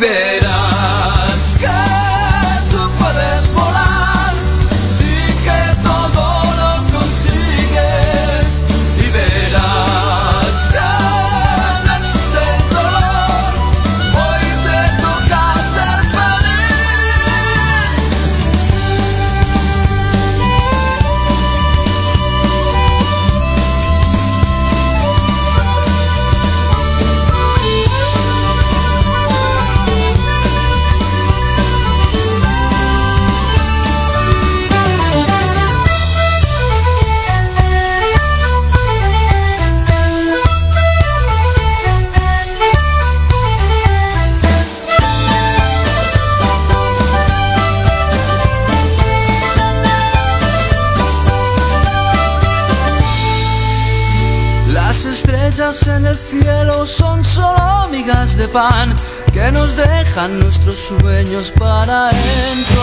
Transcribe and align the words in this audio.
baby. 0.00 0.37
Que 59.32 59.52
nos 59.52 59.76
dejan 59.76 60.40
nuestros 60.40 60.74
sueños 60.74 61.52
para 61.56 62.10
encontrar 62.10 62.77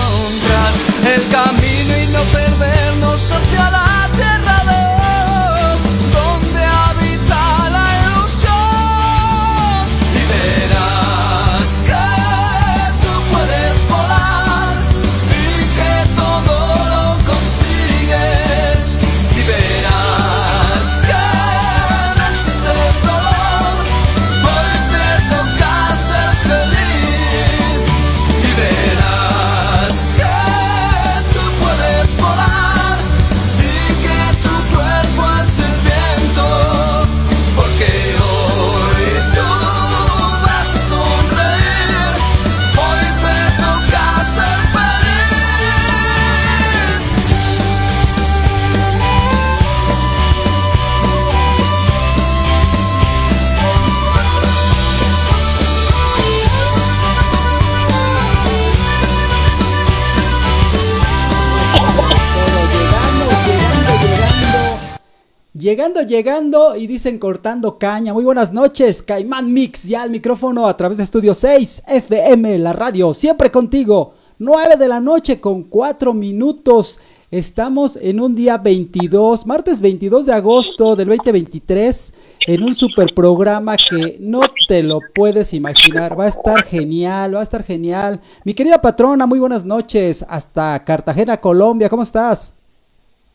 Llegando, 65.58 66.02
llegando 66.02 66.76
y 66.76 66.86
dicen 66.86 67.18
cortando 67.18 67.78
caña. 67.78 68.12
Muy 68.12 68.26
buenas 68.26 68.52
noches, 68.52 69.02
Caimán 69.02 69.54
Mix, 69.54 69.86
ya 69.86 70.02
al 70.02 70.10
micrófono 70.10 70.68
a 70.68 70.76
través 70.76 70.98
de 70.98 71.06
Estudio 71.06 71.34
6 71.34 71.84
FM, 71.88 72.60
la 72.60 72.74
radio, 72.74 73.14
siempre 73.14 73.50
contigo. 73.50 74.16
9 74.38 74.76
de 74.76 74.90
la 74.90 75.00
noche 75.00 75.40
con 75.40 75.64
4 75.64 76.14
minutos. 76.14 77.00
Estamos 77.32 77.96
en 77.96 78.20
un 78.20 78.36
día 78.36 78.58
22, 78.58 79.46
martes 79.46 79.80
22 79.80 80.26
de 80.26 80.34
agosto 80.34 80.94
del 80.98 81.08
2023, 81.08 82.14
en 82.48 82.62
un 82.62 82.76
super 82.76 83.14
programa 83.16 83.78
que 83.78 84.18
no 84.20 84.42
te 84.68 84.84
lo 84.84 85.00
puedes 85.14 85.54
imaginar. 85.54 86.20
Va 86.20 86.26
a 86.26 86.28
estar 86.28 86.64
genial, 86.64 87.34
va 87.34 87.40
a 87.40 87.44
estar 87.44 87.64
genial. 87.64 88.20
Mi 88.44 88.54
querida 88.54 88.82
patrona, 88.82 89.26
muy 89.26 89.40
buenas 89.40 89.64
noches. 89.64 90.26
Hasta 90.28 90.84
Cartagena, 90.84 91.38
Colombia, 91.38 91.88
¿cómo 91.88 92.04
estás? 92.04 92.54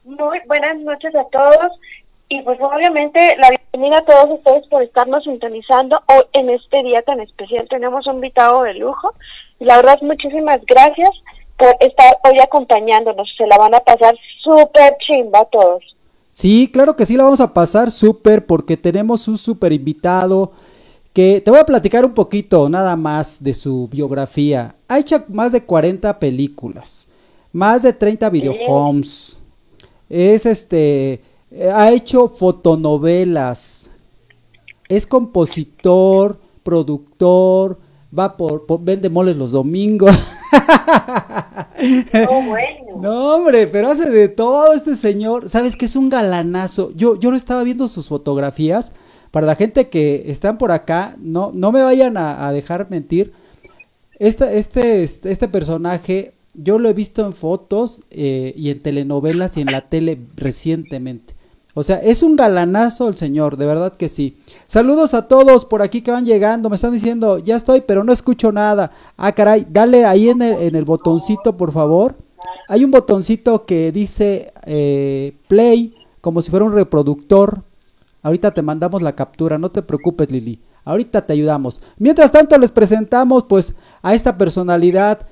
Muy 0.05 0.39
buenas 0.47 0.79
noches 0.81 1.15
a 1.15 1.25
todos 1.31 1.73
y 2.31 2.41
pues 2.43 2.59
obviamente 2.61 3.37
la 3.39 3.51
bienvenida 3.51 3.99
a 3.99 4.05
todos 4.05 4.39
ustedes 4.39 4.65
por 4.69 4.83
estarnos 4.85 5.25
sintonizando 5.25 6.01
hoy 6.07 6.23
en 6.33 6.49
este 6.49 6.85
día 6.85 7.03
tan 7.03 7.19
especial. 7.19 7.67
Tenemos 7.69 8.07
un 8.07 8.15
invitado 8.15 8.63
de 8.63 8.75
lujo 8.75 9.13
y 9.59 9.65
la 9.65 9.77
verdad 9.77 9.99
muchísimas 10.01 10.61
gracias 10.65 11.11
por 11.59 11.77
estar 11.81 12.19
hoy 12.23 12.39
acompañándonos. 12.39 13.29
Se 13.37 13.49
la 13.49 13.59
van 13.59 13.75
a 13.75 13.81
pasar 13.81 14.15
súper 14.45 14.97
chimba 15.01 15.41
a 15.41 15.45
todos. 15.47 15.83
Sí, 16.31 16.71
claro 16.73 16.95
que 16.95 17.05
sí, 17.05 17.17
la 17.17 17.25
vamos 17.25 17.41
a 17.41 17.53
pasar 17.53 17.91
súper 17.91 18.47
porque 18.47 18.77
tenemos 18.77 19.27
un 19.27 19.37
súper 19.37 19.73
invitado 19.73 20.53
que 21.13 21.41
te 21.41 21.51
voy 21.51 21.59
a 21.59 21.67
platicar 21.67 22.05
un 22.05 22.15
poquito 22.15 22.69
nada 22.69 22.95
más 22.95 23.43
de 23.43 23.55
su 23.55 23.89
biografía. 23.89 24.77
Ha 24.87 25.01
hecho 25.01 25.25
más 25.27 25.51
de 25.51 25.65
40 25.65 26.21
películas, 26.21 27.09
más 27.51 27.83
de 27.83 27.93
30 27.93 28.31
videohomes. 28.31 29.43
Es 30.09 30.47
este, 30.47 31.21
ha 31.73 31.91
hecho 31.93 32.29
fotonovelas, 32.29 33.91
es 34.89 35.07
compositor, 35.07 36.41
productor, 36.63 37.79
va 38.17 38.37
por, 38.37 38.67
por- 38.67 38.83
vende 38.83 39.09
moles 39.11 39.37
los 39.37 39.53
domingos. 39.53 40.15
Oh, 42.29 42.43
bueno. 42.49 43.01
No, 43.01 43.35
hombre, 43.37 43.67
pero 43.67 43.89
hace 43.91 44.11
de 44.11 44.29
todo 44.29 44.73
este 44.75 44.97
señor. 44.97 45.49
¿Sabes 45.49 45.77
que 45.77 45.87
es 45.87 45.97
un 45.97 46.09
galanazo? 46.09 46.93
Yo, 46.95 47.19
yo 47.19 47.31
lo 47.31 47.37
estaba 47.37 47.63
viendo 47.63 47.89
sus 47.89 48.09
fotografías. 48.09 48.93
Para 49.31 49.47
la 49.47 49.55
gente 49.55 49.89
que 49.89 50.25
están 50.27 50.59
por 50.59 50.73
acá, 50.73 51.17
no, 51.21 51.53
no 51.55 51.71
me 51.73 51.83
vayan 51.83 52.17
a, 52.17 52.47
a 52.49 52.53
dejar 52.53 52.91
mentir. 52.91 53.33
Este, 54.19 54.59
este, 54.59 55.03
este, 55.05 55.31
este 55.31 55.49
personaje, 55.49 56.35
yo 56.55 56.79
lo 56.79 56.89
he 56.89 56.93
visto 56.93 57.25
en 57.25 57.33
fotos 57.33 58.01
eh, 58.11 58.53
y 58.57 58.71
en 58.71 58.81
telenovelas 58.83 59.57
y 59.57 59.61
en 59.63 59.71
la 59.71 59.89
tele 59.89 60.19
recientemente. 60.37 61.35
O 61.81 61.83
sea, 61.83 61.97
es 61.97 62.23
un 62.23 62.37
galanazo 62.37 63.09
el 63.09 63.17
señor, 63.17 63.57
de 63.57 63.67
verdad 63.67 63.95
que 63.95 64.09
sí. 64.09 64.37
Saludos 64.67 65.15
a 65.15 65.29
todos 65.29 65.65
por 65.65 65.81
aquí 65.81 66.03
que 66.03 66.11
van 66.11 66.27
llegando. 66.27 66.69
Me 66.69 66.77
están 66.77 66.93
diciendo, 66.93 67.39
ya 67.39 67.57
estoy, 67.57 67.81
pero 67.81 68.05
no 68.05 68.13
escucho 68.13 68.53
nada. 68.53 68.93
Ah, 69.17 69.33
caray, 69.33 69.67
dale 69.69 70.05
ahí 70.05 70.29
en 70.29 70.43
el, 70.43 70.61
en 70.61 70.77
el 70.77 70.85
botoncito, 70.85 71.57
por 71.57 71.73
favor. 71.73 72.17
Hay 72.69 72.85
un 72.85 72.91
botoncito 72.91 73.65
que 73.65 73.93
dice 73.93 74.53
eh, 74.67 75.35
play, 75.49 75.95
como 76.21 76.43
si 76.43 76.51
fuera 76.51 76.67
un 76.67 76.75
reproductor. 76.75 77.63
Ahorita 78.23 78.53
te 78.53 78.61
mandamos 78.61 79.01
la 79.01 79.17
captura, 79.17 79.57
no 79.57 79.71
te 79.71 79.83
preocupes, 79.83 80.31
Lili. 80.31 80.61
Ahorita 80.85 81.25
te 81.25 81.33
ayudamos. 81.33 81.81
Mientras 81.99 82.31
tanto, 82.31 82.59
les 82.59 82.71
presentamos 82.71 83.45
pues 83.45 83.75
a 84.03 84.15
esta 84.15 84.37
personalidad 84.37 85.27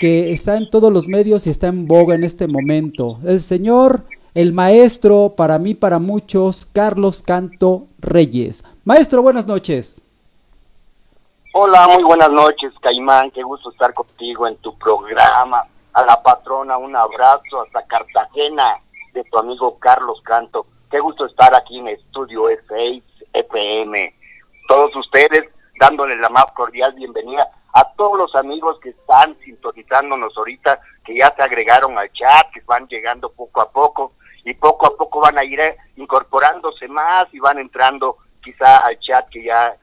que 0.00 0.32
está 0.32 0.56
en 0.56 0.68
todos 0.68 0.92
los 0.92 1.06
medios 1.06 1.46
y 1.46 1.50
está 1.50 1.68
en 1.68 1.86
boga 1.86 2.14
en 2.16 2.24
este 2.24 2.48
momento. 2.48 3.20
El 3.24 3.40
señor, 3.40 4.04
el 4.34 4.52
maestro, 4.52 5.34
para 5.36 5.58
mí, 5.58 5.74
para 5.74 5.98
muchos, 5.98 6.66
Carlos 6.66 7.22
Canto 7.22 7.88
Reyes. 7.98 8.64
Maestro, 8.84 9.20
buenas 9.20 9.46
noches. 9.46 10.00
Hola, 11.52 11.86
muy 11.88 12.02
buenas 12.02 12.30
noches, 12.30 12.72
Caimán. 12.80 13.30
Qué 13.30 13.42
gusto 13.42 13.70
estar 13.70 13.92
contigo 13.92 14.46
en 14.46 14.56
tu 14.56 14.76
programa. 14.78 15.64
A 15.92 16.06
la 16.06 16.22
patrona, 16.22 16.78
un 16.78 16.96
abrazo 16.96 17.60
hasta 17.60 17.86
Cartagena 17.86 18.80
de 19.12 19.22
tu 19.24 19.38
amigo 19.38 19.78
Carlos 19.78 20.22
Canto. 20.24 20.66
Qué 20.90 20.98
gusto 21.00 21.26
estar 21.26 21.54
aquí 21.54 21.78
en 21.78 21.88
Estudio 21.88 22.48
F6 22.48 23.02
FM. 23.34 24.14
Todos 24.66 24.96
ustedes 24.96 25.44
dándoles 25.78 26.18
la 26.18 26.30
más 26.30 26.46
cordial 26.52 26.94
bienvenida 26.94 27.50
a 27.74 27.92
todos 27.92 28.16
los 28.16 28.34
amigos 28.34 28.78
que 28.80 28.90
están 28.90 29.36
sintonizándonos 29.44 30.34
ahorita, 30.34 30.80
que 31.04 31.16
ya 31.16 31.34
se 31.36 31.42
agregaron 31.42 31.98
al 31.98 32.10
chat, 32.12 32.50
que 32.54 32.62
van 32.62 32.86
llegando 32.88 33.30
poco 33.30 33.60
a 33.60 33.70
poco 33.70 34.12
y 34.44 34.54
poco 34.54 34.86
a 34.86 34.96
poco 34.96 35.20
van 35.20 35.38
a 35.38 35.44
ir 35.44 35.60
eh, 35.60 35.76
incorporándose 35.96 36.88
más 36.88 37.26
y 37.32 37.38
van 37.38 37.58
entrando 37.58 38.16
quizá 38.42 38.78
al 38.78 38.98
chat 38.98 39.28
que 39.30 39.44
ya 39.44 39.76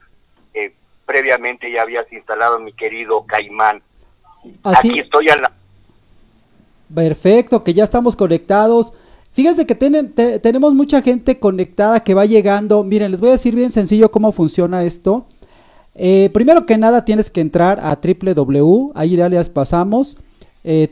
eh, 0.54 0.74
previamente 1.06 1.72
ya 1.72 1.84
habías 1.84 2.12
instalado 2.12 2.60
mi 2.60 2.74
querido 2.74 3.26
Caimán. 3.26 3.82
Así, 4.64 4.90
Aquí 4.90 5.00
estoy 5.00 5.30
a 5.30 5.36
la... 5.38 5.52
Perfecto, 6.94 7.64
que 7.64 7.74
ya 7.74 7.84
estamos 7.84 8.16
conectados. 8.16 8.94
Fíjense 9.32 9.66
que 9.66 9.76
te- 9.76 10.40
tenemos 10.40 10.74
mucha 10.74 11.02
gente 11.02 11.40
conectada 11.40 12.04
que 12.04 12.14
va 12.14 12.26
llegando. 12.26 12.84
Miren, 12.84 13.12
les 13.12 13.20
voy 13.22 13.30
a 13.30 13.34
decir 13.34 13.56
bien 13.56 13.72
sencillo 13.72 14.12
cómo 14.12 14.32
funciona 14.32 14.84
esto. 14.84 15.26
Eh, 15.96 16.30
primero 16.34 16.66
que 16.66 16.78
nada 16.78 17.06
tienes 17.06 17.30
que 17.30 17.42
entrar 17.42 17.80
a 17.82 18.00
www, 18.02 18.92
ahí 18.96 19.16
ya 19.18 19.30
les 19.30 19.50
pasamos, 19.50 20.18
eh, 20.64 20.88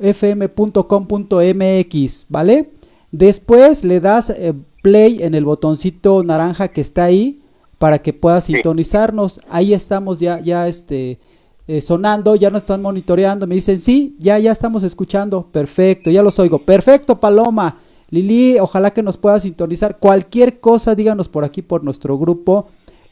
www.studio6fm.com.mx, 0.00 2.26
¿vale? 2.28 2.70
Después 3.12 3.84
le 3.84 4.00
das 4.00 4.30
eh, 4.30 4.54
play 4.82 5.22
en 5.22 5.34
el 5.34 5.44
botoncito 5.44 6.22
naranja 6.22 6.68
que 6.68 6.80
está 6.80 7.04
ahí 7.04 7.40
para 7.78 8.00
que 8.00 8.12
puedas 8.12 8.44
Sí. 8.44 8.54
sintonizarnos. 8.54 9.40
Ahí 9.48 9.74
estamos 9.74 10.20
ya, 10.20 10.40
ya 10.40 10.68
este, 10.68 11.18
eh, 11.66 11.80
sonando, 11.80 12.36
ya 12.36 12.50
nos 12.50 12.62
están 12.62 12.82
monitoreando. 12.82 13.46
Me 13.46 13.54
dicen, 13.56 13.80
sí, 13.80 14.16
ya, 14.18 14.38
ya 14.38 14.52
estamos 14.52 14.82
escuchando. 14.82 15.46
Perfecto, 15.50 16.10
ya 16.10 16.22
los 16.22 16.38
oigo. 16.38 16.60
Perfecto, 16.60 17.18
Paloma. 17.18 17.78
Lili, 18.10 18.58
ojalá 18.58 18.92
que 18.92 19.02
nos 19.02 19.16
pueda 19.16 19.38
sintonizar. 19.40 19.98
Cualquier 19.98 20.60
cosa, 20.60 20.94
díganos 20.94 21.28
por 21.28 21.44
aquí, 21.44 21.62
por 21.62 21.84
nuestro 21.84 22.18
grupo. 22.18 22.66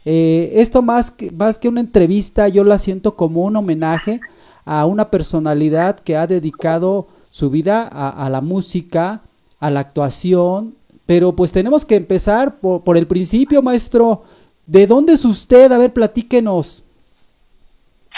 Eh, 0.05 0.53
esto 0.57 0.83
más 0.83 1.11
que, 1.11 1.31
más 1.31 1.59
que 1.59 1.69
una 1.69 1.81
entrevista, 1.81 2.49
yo 2.49 2.65
la 2.65 2.79
siento 2.79 3.15
como 3.17 3.45
un 3.45 3.57
homenaje 3.57 4.21
a 4.69 4.85
una 4.87 5.11
personalidad 5.11 5.99
que 5.99 6.17
ha 6.17 6.27
dedicado 6.27 7.09
su 7.31 7.49
vida 7.51 7.89
a, 7.91 8.27
a 8.27 8.29
la 8.29 8.41
música, 8.43 9.23
a 9.61 9.71
la 9.71 9.81
actuación. 9.81 10.75
Pero 11.07 11.33
pues 11.35 11.53
tenemos 11.53 11.87
que 11.87 11.97
empezar 11.97 12.57
por, 12.61 12.85
por 12.85 12.97
el 12.99 13.07
principio, 13.07 13.63
maestro. 13.63 14.25
¿De 14.67 14.87
dónde 14.87 15.15
es 15.15 15.25
usted? 15.25 15.73
A 15.73 15.79
ver, 15.79 15.93
platíquenos. 15.93 16.85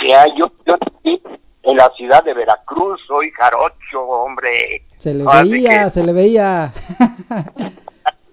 Ya, 0.05 0.26
yo, 0.37 0.50
yo 0.67 0.76
nací 0.76 1.23
en 1.62 1.76
la 1.76 1.88
ciudad 1.97 2.25
de 2.25 2.35
Veracruz, 2.35 3.00
soy 3.06 3.31
jarocho, 3.31 4.00
hombre. 4.02 4.82
Se 4.97 5.14
le 5.14 5.23
Ahora 5.23 5.43
veía, 5.44 5.85
que- 5.85 5.91
se 5.91 6.02
le 6.02 6.12
veía. 6.12 6.73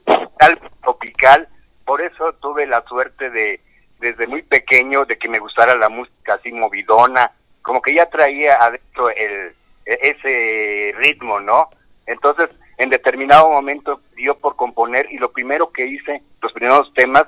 tropical, 0.05 0.59
tropical. 0.81 1.47
Por 1.85 2.01
eso 2.01 2.33
tuve 2.41 2.65
la 2.65 2.83
suerte 2.87 3.29
de, 3.29 3.59
desde 3.99 4.27
muy 4.27 4.41
pequeño, 4.41 5.05
de 5.05 5.17
que 5.17 5.29
me 5.29 5.39
gustara 5.39 5.75
la 5.75 5.89
música 5.89 6.33
así 6.35 6.51
movidona, 6.51 7.31
como 7.67 7.81
que 7.81 7.93
ya 7.93 8.05
traía 8.05 8.55
adentro 8.55 9.09
el, 9.09 9.53
ese 9.83 10.93
ritmo, 10.99 11.41
¿no? 11.41 11.67
Entonces, 12.05 12.47
en 12.77 12.89
determinado 12.89 13.49
momento 13.49 13.99
dio 14.15 14.37
por 14.37 14.55
componer 14.55 15.11
y 15.11 15.17
lo 15.17 15.33
primero 15.33 15.69
que 15.73 15.85
hice, 15.85 16.23
los 16.41 16.53
primeros 16.53 16.93
temas, 16.93 17.25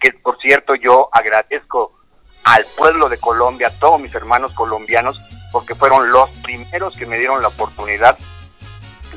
que 0.00 0.12
por 0.12 0.38
cierto 0.38 0.76
yo 0.76 1.08
agradezco 1.10 1.98
al 2.44 2.64
pueblo 2.78 3.08
de 3.08 3.18
Colombia, 3.18 3.66
a 3.66 3.78
todos 3.80 4.00
mis 4.00 4.14
hermanos 4.14 4.54
colombianos, 4.54 5.20
porque 5.50 5.74
fueron 5.74 6.12
los 6.12 6.30
primeros 6.38 6.96
que 6.96 7.06
me 7.06 7.18
dieron 7.18 7.42
la 7.42 7.48
oportunidad 7.48 8.16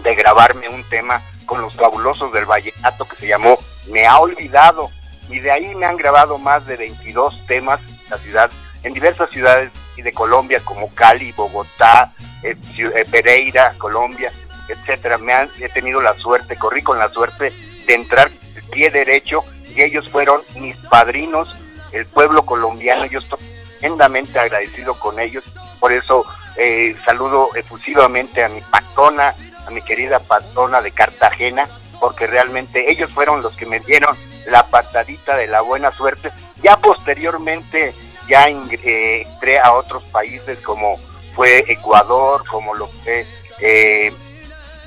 de 0.01 0.15
grabarme 0.15 0.69
un 0.69 0.83
tema 0.89 1.21
con 1.45 1.61
los 1.61 1.75
fabulosos 1.75 2.33
del 2.33 2.45
vallenato 2.45 3.05
que 3.05 3.15
se 3.15 3.27
llamó 3.27 3.59
Me 3.91 4.07
ha 4.07 4.17
olvidado 4.17 4.89
y 5.29 5.39
de 5.39 5.51
ahí 5.51 5.75
me 5.75 5.85
han 5.85 5.97
grabado 5.97 6.39
más 6.39 6.65
de 6.65 6.77
22 6.77 7.45
temas 7.45 7.79
en 8.05 8.09
la 8.09 8.17
ciudad, 8.17 8.51
en 8.81 8.93
diversas 8.93 9.29
ciudades 9.29 9.71
y 9.97 10.01
de 10.01 10.13
Colombia 10.13 10.61
como 10.63 10.93
Cali, 10.93 11.31
Bogotá, 11.31 12.13
eh, 12.43 12.55
eh, 12.77 13.05
Pereira, 13.09 13.73
Colombia, 13.77 14.31
etcétera. 14.67 15.17
Me 15.17 15.33
han 15.33 15.49
he 15.59 15.69
tenido 15.69 16.01
la 16.01 16.13
suerte, 16.15 16.55
corrí 16.55 16.81
con 16.81 16.97
la 16.99 17.09
suerte 17.09 17.53
de 17.85 17.93
entrar 17.93 18.31
pie 18.73 18.89
derecho 18.89 19.43
y 19.75 19.81
ellos 19.81 20.09
fueron 20.09 20.41
mis 20.55 20.75
padrinos, 20.87 21.55
el 21.91 22.05
pueblo 22.07 22.45
colombiano. 22.45 23.05
Yo 23.05 23.19
estoy 23.19 23.39
tremendamente 23.79 24.39
agradecido 24.39 24.95
con 24.99 25.19
ellos, 25.19 25.43
por 25.79 25.91
eso 25.91 26.25
eh, 26.57 26.95
saludo 27.05 27.49
efusivamente 27.55 28.43
a 28.43 28.49
mi 28.49 28.61
patrona, 28.61 29.35
a 29.65 29.71
mi 29.71 29.81
querida 29.81 30.19
patrona 30.19 30.81
de 30.81 30.91
Cartagena, 30.91 31.67
porque 31.99 32.27
realmente 32.27 32.91
ellos 32.91 33.11
fueron 33.11 33.41
los 33.41 33.55
que 33.55 33.65
me 33.65 33.79
dieron 33.79 34.17
la 34.47 34.65
patadita 34.67 35.37
de 35.37 35.47
la 35.47 35.61
buena 35.61 35.91
suerte. 35.91 36.31
Ya 36.61 36.77
posteriormente 36.77 37.93
ya 38.27 38.47
eh, 38.49 39.21
entré 39.27 39.59
a 39.59 39.73
otros 39.73 40.03
países 40.03 40.59
como 40.59 40.99
fue 41.35 41.65
Ecuador, 41.67 42.41
como 42.47 42.75
lo 42.75 42.87
fue 42.87 43.25
eh, 43.59 44.13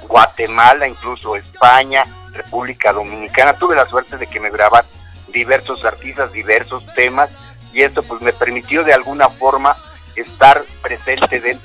Guatemala, 0.09 0.87
incluso 0.87 1.37
España, 1.37 2.05
República 2.33 2.93
Dominicana. 2.93 3.55
Tuve 3.55 3.75
la 3.75 3.87
suerte 3.87 4.17
de 4.17 4.27
que 4.27 4.41
me 4.41 4.51
graban 4.51 4.85
diversos 5.29 5.85
artistas, 5.85 6.33
diversos 6.33 6.85
temas, 6.95 7.31
y 7.73 7.83
esto 7.83 8.03
pues 8.03 8.23
me 8.23 8.33
permitió 8.33 8.85
de 8.85 8.95
alguna 8.95 9.29
forma 9.29 9.77
estar 10.15 10.65
presente 10.83 11.41
del 11.41 11.59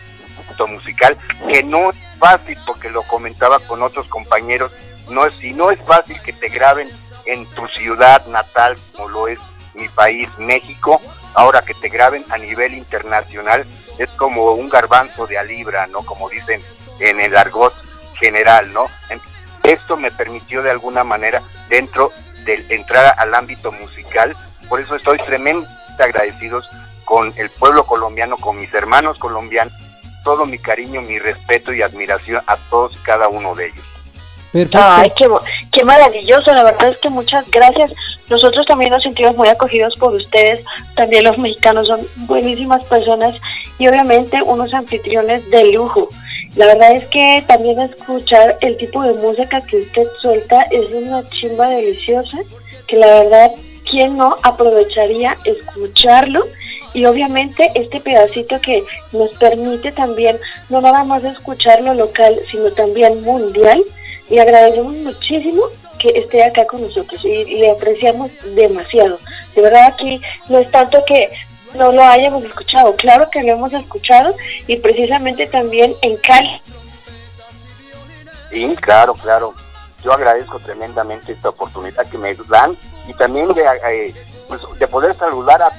mundo 0.47 0.67
musical, 0.67 1.17
que 1.47 1.63
no 1.63 1.91
es 1.91 1.95
fácil, 2.19 2.57
porque 2.65 2.89
lo 2.89 3.03
comentaba 3.03 3.59
con 3.59 3.81
otros 3.81 4.07
compañeros, 4.07 4.71
no 5.09 5.25
es, 5.25 5.43
y 5.43 5.53
no 5.53 5.71
es 5.71 5.79
fácil 5.85 6.21
que 6.21 6.33
te 6.33 6.49
graben 6.49 6.89
en 7.25 7.45
tu 7.47 7.67
ciudad 7.67 8.25
natal, 8.27 8.77
como 8.91 9.09
lo 9.09 9.27
es 9.27 9.39
mi 9.73 9.87
país, 9.87 10.27
México, 10.37 11.01
ahora 11.33 11.61
que 11.61 11.73
te 11.73 11.89
graben 11.89 12.25
a 12.29 12.37
nivel 12.37 12.73
internacional, 12.73 13.65
es 13.97 14.09
como 14.11 14.51
un 14.51 14.69
garbanzo 14.69 15.27
de 15.27 15.37
a 15.37 15.43
libra, 15.43 15.87
¿no? 15.87 16.03
Como 16.03 16.29
dicen 16.29 16.61
en 16.99 17.19
el 17.19 17.35
argot 17.35 17.73
general, 18.19 18.71
¿no? 18.73 18.87
Esto 19.63 19.97
me 19.97 20.11
permitió 20.11 20.63
de 20.63 20.71
alguna 20.71 21.03
manera 21.03 21.41
dentro 21.69 22.11
de 22.45 22.65
entrar 22.69 23.15
al 23.17 23.33
ámbito 23.35 23.71
musical, 23.71 24.35
por 24.67 24.79
eso 24.79 24.95
estoy 24.95 25.19
tremendamente 25.19 26.03
agradecidos 26.03 26.67
con 27.05 27.33
el 27.37 27.49
pueblo 27.49 27.85
colombiano, 27.85 28.37
con 28.37 28.59
mis 28.59 28.73
hermanos 28.73 29.17
colombianos, 29.17 29.73
todo 30.23 30.45
mi 30.45 30.57
cariño, 30.57 31.01
mi 31.01 31.19
respeto 31.19 31.73
y 31.73 31.81
admiración 31.81 32.41
a 32.47 32.57
todos 32.69 32.95
y 32.95 32.99
cada 32.99 33.27
uno 33.27 33.53
de 33.55 33.67
ellos. 33.67 33.85
Perfecto. 34.51 34.79
Ay, 34.81 35.11
qué, 35.15 35.29
qué 35.71 35.83
maravilloso, 35.85 36.53
la 36.53 36.63
verdad 36.63 36.89
es 36.89 36.97
que 36.99 37.09
muchas 37.09 37.49
gracias. 37.49 37.91
Nosotros 38.31 38.65
también 38.65 38.91
nos 38.91 39.03
sentimos 39.03 39.35
muy 39.35 39.49
acogidos 39.49 39.93
por 39.97 40.13
ustedes, 40.13 40.63
también 40.95 41.25
los 41.25 41.37
mexicanos 41.37 41.87
son 41.87 41.99
buenísimas 42.27 42.81
personas 42.85 43.35
y 43.77 43.89
obviamente 43.89 44.41
unos 44.41 44.73
anfitriones 44.73 45.51
de 45.51 45.73
lujo. 45.73 46.07
La 46.55 46.67
verdad 46.67 46.93
es 46.93 47.05
que 47.07 47.43
también 47.45 47.77
escuchar 47.81 48.57
el 48.61 48.77
tipo 48.77 49.03
de 49.03 49.15
música 49.15 49.59
que 49.59 49.77
usted 49.77 50.07
suelta 50.21 50.61
es 50.71 50.89
una 50.91 51.27
chimba 51.27 51.67
deliciosa, 51.71 52.37
que 52.87 52.95
la 52.95 53.07
verdad, 53.07 53.51
¿quién 53.89 54.15
no 54.15 54.37
aprovecharía 54.43 55.35
escucharlo? 55.43 56.45
Y 56.93 57.03
obviamente 57.03 57.69
este 57.75 57.99
pedacito 57.99 58.61
que 58.61 58.81
nos 59.11 59.31
permite 59.31 59.91
también 59.91 60.37
no 60.69 60.79
nada 60.79 61.03
más 61.03 61.25
escuchar 61.25 61.81
lo 61.81 61.93
local, 61.95 62.37
sino 62.49 62.71
también 62.71 63.23
mundial, 63.23 63.81
le 64.29 64.39
agradecemos 64.39 64.93
muchísimo 64.93 65.63
que 66.01 66.09
esté 66.19 66.43
acá 66.43 66.65
con 66.65 66.81
nosotros 66.81 67.23
y, 67.23 67.45
le 67.45 67.71
apreciamos 67.71 68.31
demasiado. 68.55 69.19
De 69.55 69.61
verdad 69.61 69.87
aquí 69.87 70.21
no 70.49 70.57
es 70.57 70.69
tanto 70.71 71.03
que 71.05 71.29
no 71.75 71.91
lo 71.91 72.03
hayamos 72.03 72.43
escuchado, 72.43 72.95
claro 72.95 73.29
que 73.29 73.43
lo 73.43 73.53
hemos 73.53 73.71
escuchado 73.73 74.35
y 74.67 74.77
precisamente 74.77 75.47
también 75.47 75.95
en 76.01 76.17
Cali 76.17 76.61
Sí, 78.51 78.75
claro, 78.81 79.13
claro. 79.13 79.53
Yo 80.03 80.11
agradezco 80.11 80.59
tremendamente 80.59 81.31
esta 81.31 81.49
oportunidad 81.49 82.05
que 82.07 82.17
me 82.17 82.33
dan 82.49 82.75
y 83.07 83.13
también 83.13 83.53
de, 83.53 83.63
eh, 83.87 84.13
pues, 84.47 84.61
de 84.77 84.87
poder 84.87 85.15
saludar 85.15 85.61
a 85.61 85.71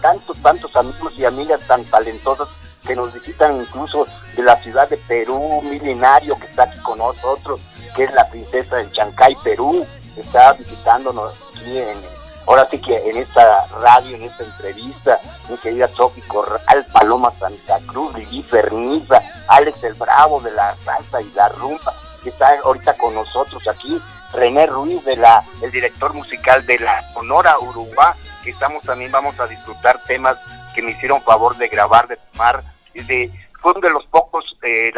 tantos, 0.00 0.40
tantos 0.40 0.76
amigos 0.76 1.14
y 1.16 1.24
amigas 1.24 1.60
tan 1.66 1.82
talentosas 1.86 2.46
que 2.86 2.96
nos 2.96 3.12
visitan 3.12 3.56
incluso 3.56 4.06
de 4.36 4.42
la 4.42 4.56
ciudad 4.56 4.88
de 4.88 4.96
Perú, 4.96 5.62
milenario 5.62 6.38
que 6.38 6.46
está 6.46 6.64
aquí 6.64 6.78
con 6.80 6.98
nosotros, 6.98 7.60
que 7.94 8.04
es 8.04 8.12
la 8.12 8.28
princesa 8.28 8.76
de 8.76 8.90
Chancay, 8.90 9.36
Perú, 9.42 9.86
está 10.16 10.52
visitándonos 10.54 11.34
aquí 11.50 11.78
en, 11.78 11.98
ahora 12.46 12.66
sí 12.70 12.78
que 12.78 12.96
en 13.08 13.18
esta 13.18 13.66
radio, 13.66 14.16
en 14.16 14.24
esta 14.24 14.44
entrevista, 14.44 15.18
mi 15.48 15.56
querida 15.58 15.88
Sofi 15.88 16.20
Corral, 16.22 16.86
Paloma 16.92 17.32
Santa 17.38 17.78
Cruz, 17.86 18.14
Vivi 18.14 18.42
Ferniza, 18.42 19.20
Alex 19.48 19.82
el 19.84 19.94
Bravo 19.94 20.40
de 20.40 20.52
la 20.52 20.74
salsa 20.76 21.20
y 21.20 21.30
la 21.32 21.48
rumba, 21.48 21.92
que 22.22 22.30
está 22.30 22.58
ahorita 22.64 22.96
con 22.96 23.14
nosotros 23.14 23.66
aquí, 23.68 24.00
René 24.32 24.66
Ruiz, 24.66 25.04
de 25.04 25.16
la, 25.16 25.42
el 25.62 25.70
director 25.70 26.12
musical 26.12 26.64
de 26.66 26.78
la 26.78 27.12
Sonora 27.12 27.58
Uruguay, 27.58 28.14
que 28.42 28.50
estamos 28.50 28.82
también 28.82 29.10
vamos 29.10 29.38
a 29.40 29.46
disfrutar 29.46 30.00
temas 30.06 30.38
que 30.74 30.82
me 30.82 30.92
hicieron 30.92 31.20
favor 31.22 31.56
de 31.56 31.68
grabar, 31.68 32.08
de 32.08 32.16
tomar, 32.32 32.62
de, 32.94 33.30
fue 33.60 33.72
uno 33.72 33.80
de 33.80 33.90
los 33.90 34.06
pocos, 34.06 34.44
eh, 34.62 34.92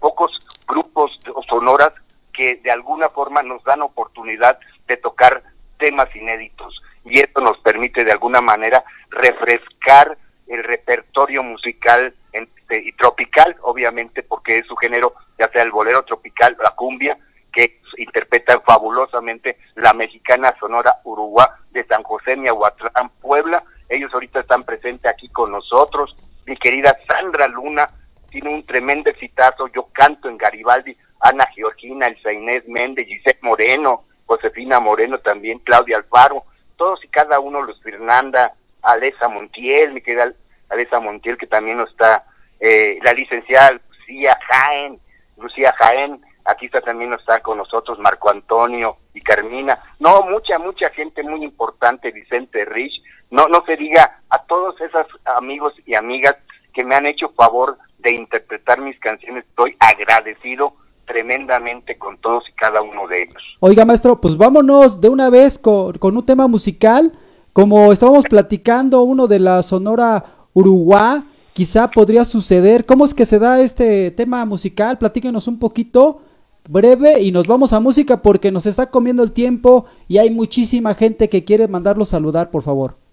pocos 0.00 0.32
grupos 0.66 1.18
sonoras 1.48 1.92
que 2.32 2.56
de 2.56 2.70
alguna 2.70 3.08
forma 3.08 3.42
nos 3.42 3.62
dan 3.64 3.82
oportunidad 3.82 4.58
de 4.86 4.96
tocar 4.96 5.42
temas 5.78 6.14
inéditos 6.14 6.80
y 7.04 7.20
esto 7.20 7.40
nos 7.40 7.58
permite 7.58 8.04
de 8.04 8.12
alguna 8.12 8.40
manera 8.40 8.84
refrescar 9.10 10.16
el 10.46 10.64
repertorio 10.64 11.42
musical 11.42 12.14
este, 12.32 12.82
y 12.84 12.92
tropical, 12.92 13.56
obviamente, 13.62 14.22
porque 14.22 14.58
es 14.58 14.66
su 14.66 14.76
género, 14.76 15.14
ya 15.38 15.48
sea 15.50 15.62
el 15.62 15.70
bolero 15.70 16.04
tropical, 16.04 16.56
la 16.62 16.70
cumbia, 16.70 17.16
que 17.52 17.80
interpreta 17.96 18.60
fabulosamente 18.60 19.58
la 19.76 19.92
mexicana 19.92 20.54
sonora 20.60 20.96
Uruguay 21.04 21.46
de 21.70 21.86
San 21.86 22.02
José, 22.02 22.36
Miahuatlán, 22.36 23.10
Puebla. 23.20 23.62
Ellos 23.88 24.12
ahorita 24.12 24.40
están 24.40 24.62
presentes 24.62 25.10
aquí 25.10 25.28
con 25.28 25.52
nosotros. 25.52 26.14
Mi 26.46 26.56
querida 26.56 26.96
Sandra 27.08 27.48
Luna 27.48 27.86
tiene 28.30 28.50
un 28.50 28.64
tremendo 28.64 29.10
exitazo. 29.10 29.68
Yo 29.68 29.88
canto 29.92 30.28
en 30.28 30.38
Garibaldi, 30.38 30.96
Ana 31.20 31.46
Georgina, 31.54 32.06
Elsa 32.08 32.32
Inés 32.32 32.66
Méndez, 32.68 33.06
Gisette 33.06 33.42
Moreno, 33.42 34.04
Josefina 34.26 34.80
Moreno 34.80 35.18
también, 35.18 35.60
Claudia 35.60 35.96
Alfaro, 35.96 36.44
todos 36.76 37.02
y 37.04 37.08
cada 37.08 37.40
uno, 37.40 37.62
Luz 37.62 37.80
Fernanda, 37.82 38.52
Alesa 38.82 39.28
Montiel, 39.28 39.92
mi 39.92 40.02
querida 40.02 40.32
Alesa 40.68 41.00
Montiel, 41.00 41.38
que 41.38 41.46
también 41.46 41.80
está, 41.80 42.24
eh, 42.60 42.98
la 43.02 43.12
licenciada 43.12 43.72
Lucía 43.72 44.38
Jaén, 44.48 45.00
Lucía 45.36 45.74
Jaén, 45.78 46.20
aquí 46.44 46.66
está 46.66 46.80
también 46.80 47.12
está 47.12 47.40
con 47.40 47.58
nosotros 47.58 47.98
Marco 47.98 48.30
Antonio 48.30 48.98
y 49.14 49.20
Carmina, 49.20 49.78
no, 49.98 50.22
mucha, 50.22 50.58
mucha 50.58 50.90
gente 50.90 51.22
muy 51.22 51.42
importante, 51.44 52.10
Vicente 52.10 52.64
Rich, 52.64 53.02
no, 53.30 53.48
no 53.48 53.62
se 53.66 53.76
diga 53.76 54.22
a 54.30 54.42
todos 54.44 54.80
esos 54.80 55.06
amigos 55.24 55.74
y 55.84 55.94
amigas 55.94 56.36
que 56.72 56.84
me 56.84 56.94
han 56.94 57.06
hecho 57.06 57.30
favor 57.30 57.78
de 57.98 58.12
interpretar 58.12 58.80
mis 58.80 58.98
canciones, 59.00 59.44
estoy 59.48 59.76
agradecido 59.80 60.74
tremendamente 61.06 61.96
con 61.96 62.18
todos 62.18 62.44
y 62.48 62.52
cada 62.52 62.82
uno 62.82 63.06
de 63.08 63.22
ellos. 63.22 63.42
Oiga, 63.60 63.84
maestro, 63.84 64.20
pues 64.20 64.36
vámonos 64.36 65.00
de 65.00 65.08
una 65.08 65.30
vez 65.30 65.58
con, 65.58 65.96
con 65.98 66.16
un 66.16 66.24
tema 66.24 66.46
musical. 66.48 67.12
Como 67.52 67.92
estábamos 67.92 68.24
platicando, 68.24 69.02
uno 69.02 69.26
de 69.26 69.38
la 69.38 69.62
Sonora 69.62 70.24
Uruguay, 70.52 71.22
quizá 71.52 71.90
podría 71.90 72.24
suceder. 72.24 72.84
¿Cómo 72.84 73.04
es 73.04 73.14
que 73.14 73.24
se 73.24 73.38
da 73.38 73.60
este 73.60 74.10
tema 74.10 74.44
musical? 74.44 74.98
Platíquenos 74.98 75.48
un 75.48 75.58
poquito 75.58 76.20
breve 76.68 77.22
y 77.22 77.32
nos 77.32 77.46
vamos 77.46 77.72
a 77.72 77.80
música 77.80 78.20
porque 78.20 78.52
nos 78.52 78.66
está 78.66 78.90
comiendo 78.90 79.22
el 79.22 79.32
tiempo 79.32 79.86
y 80.08 80.18
hay 80.18 80.30
muchísima 80.30 80.94
gente 80.94 81.28
que 81.28 81.44
quiere 81.44 81.68
mandarlo 81.68 82.04
saludar, 82.04 82.50
por 82.50 82.62
favor. 82.62 83.05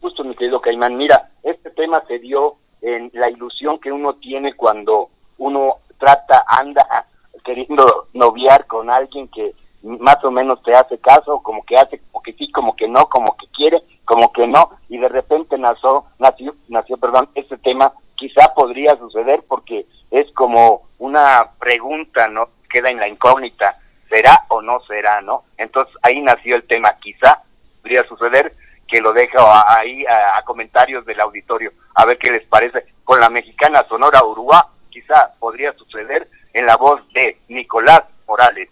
Justo, 0.00 0.24
mi 0.24 0.34
querido 0.34 0.60
Caimán, 0.60 0.96
mira, 0.96 1.30
este 1.42 1.70
tema 1.70 2.02
se 2.08 2.18
dio 2.18 2.56
en 2.80 3.10
la 3.12 3.28
ilusión 3.28 3.78
que 3.78 3.92
uno 3.92 4.14
tiene 4.14 4.54
cuando 4.54 5.10
uno 5.38 5.76
trata, 5.98 6.44
anda 6.46 7.06
queriendo 7.44 8.08
noviar 8.14 8.66
con 8.66 8.90
alguien 8.90 9.28
que 9.28 9.54
más 9.82 10.22
o 10.24 10.30
menos 10.30 10.62
te 10.62 10.74
hace 10.74 10.98
caso, 10.98 11.42
como 11.42 11.64
que 11.64 11.76
hace, 11.76 12.00
como 12.10 12.22
que 12.22 12.32
sí, 12.34 12.50
como 12.52 12.76
que 12.76 12.88
no, 12.88 13.06
como 13.06 13.36
que 13.36 13.46
quiere, 13.48 13.82
como 14.04 14.32
que 14.32 14.46
no, 14.46 14.70
y 14.88 14.98
de 14.98 15.08
repente 15.08 15.56
nació, 15.58 16.04
nació, 16.18 16.54
nació, 16.68 16.96
perdón, 16.98 17.28
este 17.34 17.56
tema, 17.58 17.92
quizá 18.14 18.52
podría 18.54 18.96
suceder 18.96 19.42
porque 19.48 19.86
es 20.10 20.30
como 20.32 20.82
una 20.98 21.50
pregunta, 21.58 22.28
¿no? 22.28 22.48
Queda 22.68 22.90
en 22.90 22.98
la 22.98 23.08
incógnita, 23.08 23.78
¿será 24.10 24.44
o 24.48 24.60
no 24.60 24.80
será, 24.80 25.22
no? 25.22 25.44
Entonces 25.56 25.94
ahí 26.02 26.20
nació 26.20 26.56
el 26.56 26.66
tema, 26.66 26.96
quizá 27.00 27.42
podría 27.80 28.04
suceder, 28.04 28.52
que 28.90 29.00
lo 29.00 29.12
dejo 29.12 29.38
ahí 29.66 30.04
a, 30.06 30.38
a 30.38 30.42
comentarios 30.42 31.04
del 31.06 31.20
auditorio, 31.20 31.72
a 31.94 32.04
ver 32.04 32.18
qué 32.18 32.30
les 32.30 32.46
parece, 32.46 32.86
con 33.04 33.20
la 33.20 33.30
mexicana 33.30 33.84
Sonora 33.88 34.24
Uruguay, 34.24 34.62
quizá 34.90 35.32
podría 35.38 35.72
suceder 35.74 36.28
en 36.52 36.66
la 36.66 36.76
voz 36.76 37.00
de 37.14 37.38
Nicolás 37.48 38.02
Morales. 38.26 38.68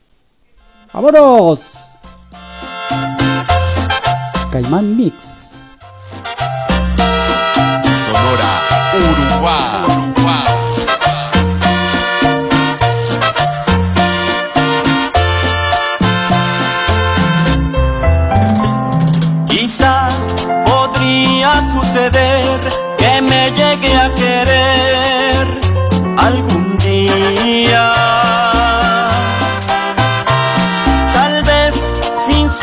¡Vámonos! 0.92 1.98
Caimán 4.50 4.96
Mix. 4.96 5.58
Sonora 7.96 8.50
Uruguay. 8.94 10.07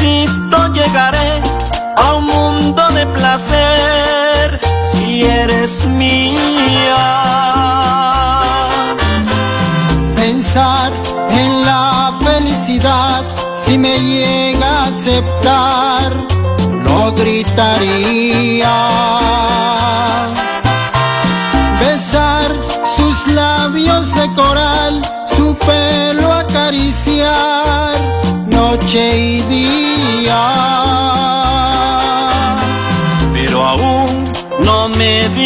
Insisto 0.06 0.68
llegaré 0.74 1.42
a 1.98 2.14
un 2.16 2.26
mundo 2.26 2.82
de 2.90 3.06
placer 3.08 4.60
si 4.84 5.24
eres 5.24 5.86
mía. 5.86 6.40
pensar 10.16 10.92
en 11.30 11.62
la 11.64 12.14
felicidad 12.24 13.24
si 13.58 13.78
me 13.78 13.98
llega 14.00 14.68
a 14.68 14.88
aceptar 14.88 16.12
lo 16.86 17.14
gritaría 17.14 18.76
besar 21.80 22.52
sus 22.96 23.28
labios 23.34 24.14
de 24.14 24.34
coral 24.34 25.02
su 25.36 25.56
pelo 25.56 26.32
acariciar 26.34 27.96
noche 28.48 29.18
y 29.18 29.42
día 29.42 29.65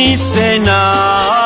me 0.09 0.15
dice 0.15 1.38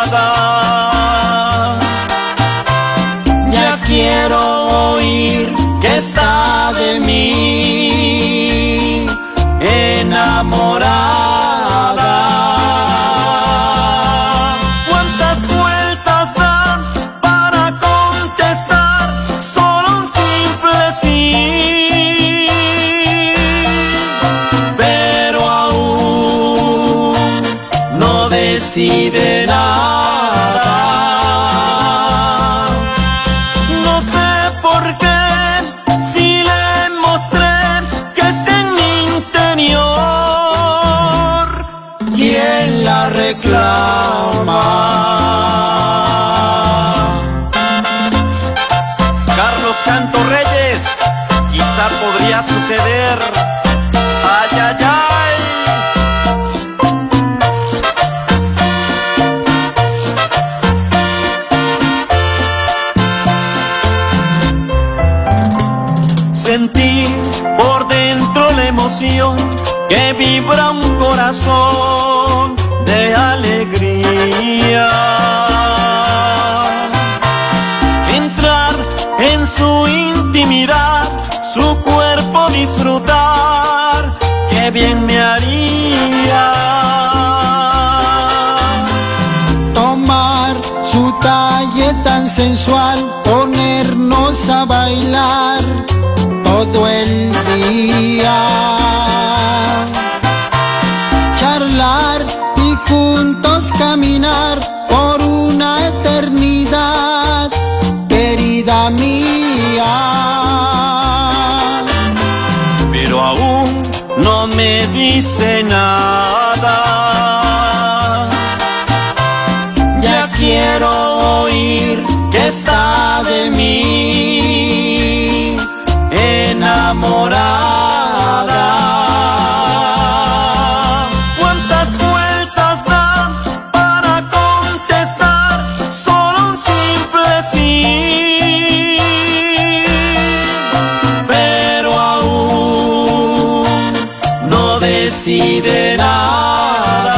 no 145.23 145.29
decide 145.29 145.95
nada. 145.97 147.15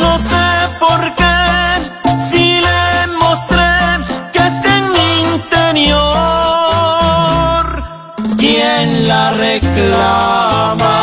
No 0.00 0.18
sé 0.18 0.68
por 0.80 1.14
qué, 1.14 2.18
si 2.18 2.60
le 2.60 3.06
mostré 3.20 3.70
que 4.32 4.40
es 4.40 4.64
en 4.64 4.90
mi 4.92 5.22
interior 5.34 6.00
quien 8.36 9.06
la 9.06 9.30
reclama. 9.32 10.96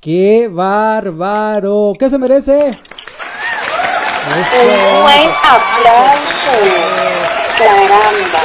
¡Qué 0.00 0.50
bárbaro! 0.52 1.94
¿Qué 1.98 2.10
se 2.10 2.18
merece? 2.18 2.78
Un 4.36 5.02
buen 5.02 5.28
aplauso. 5.44 6.54
Caramba. 7.56 8.40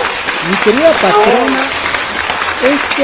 Mi 0.49 0.55
querida 0.63 0.91
patrona, 1.01 1.61
esto 2.63 3.03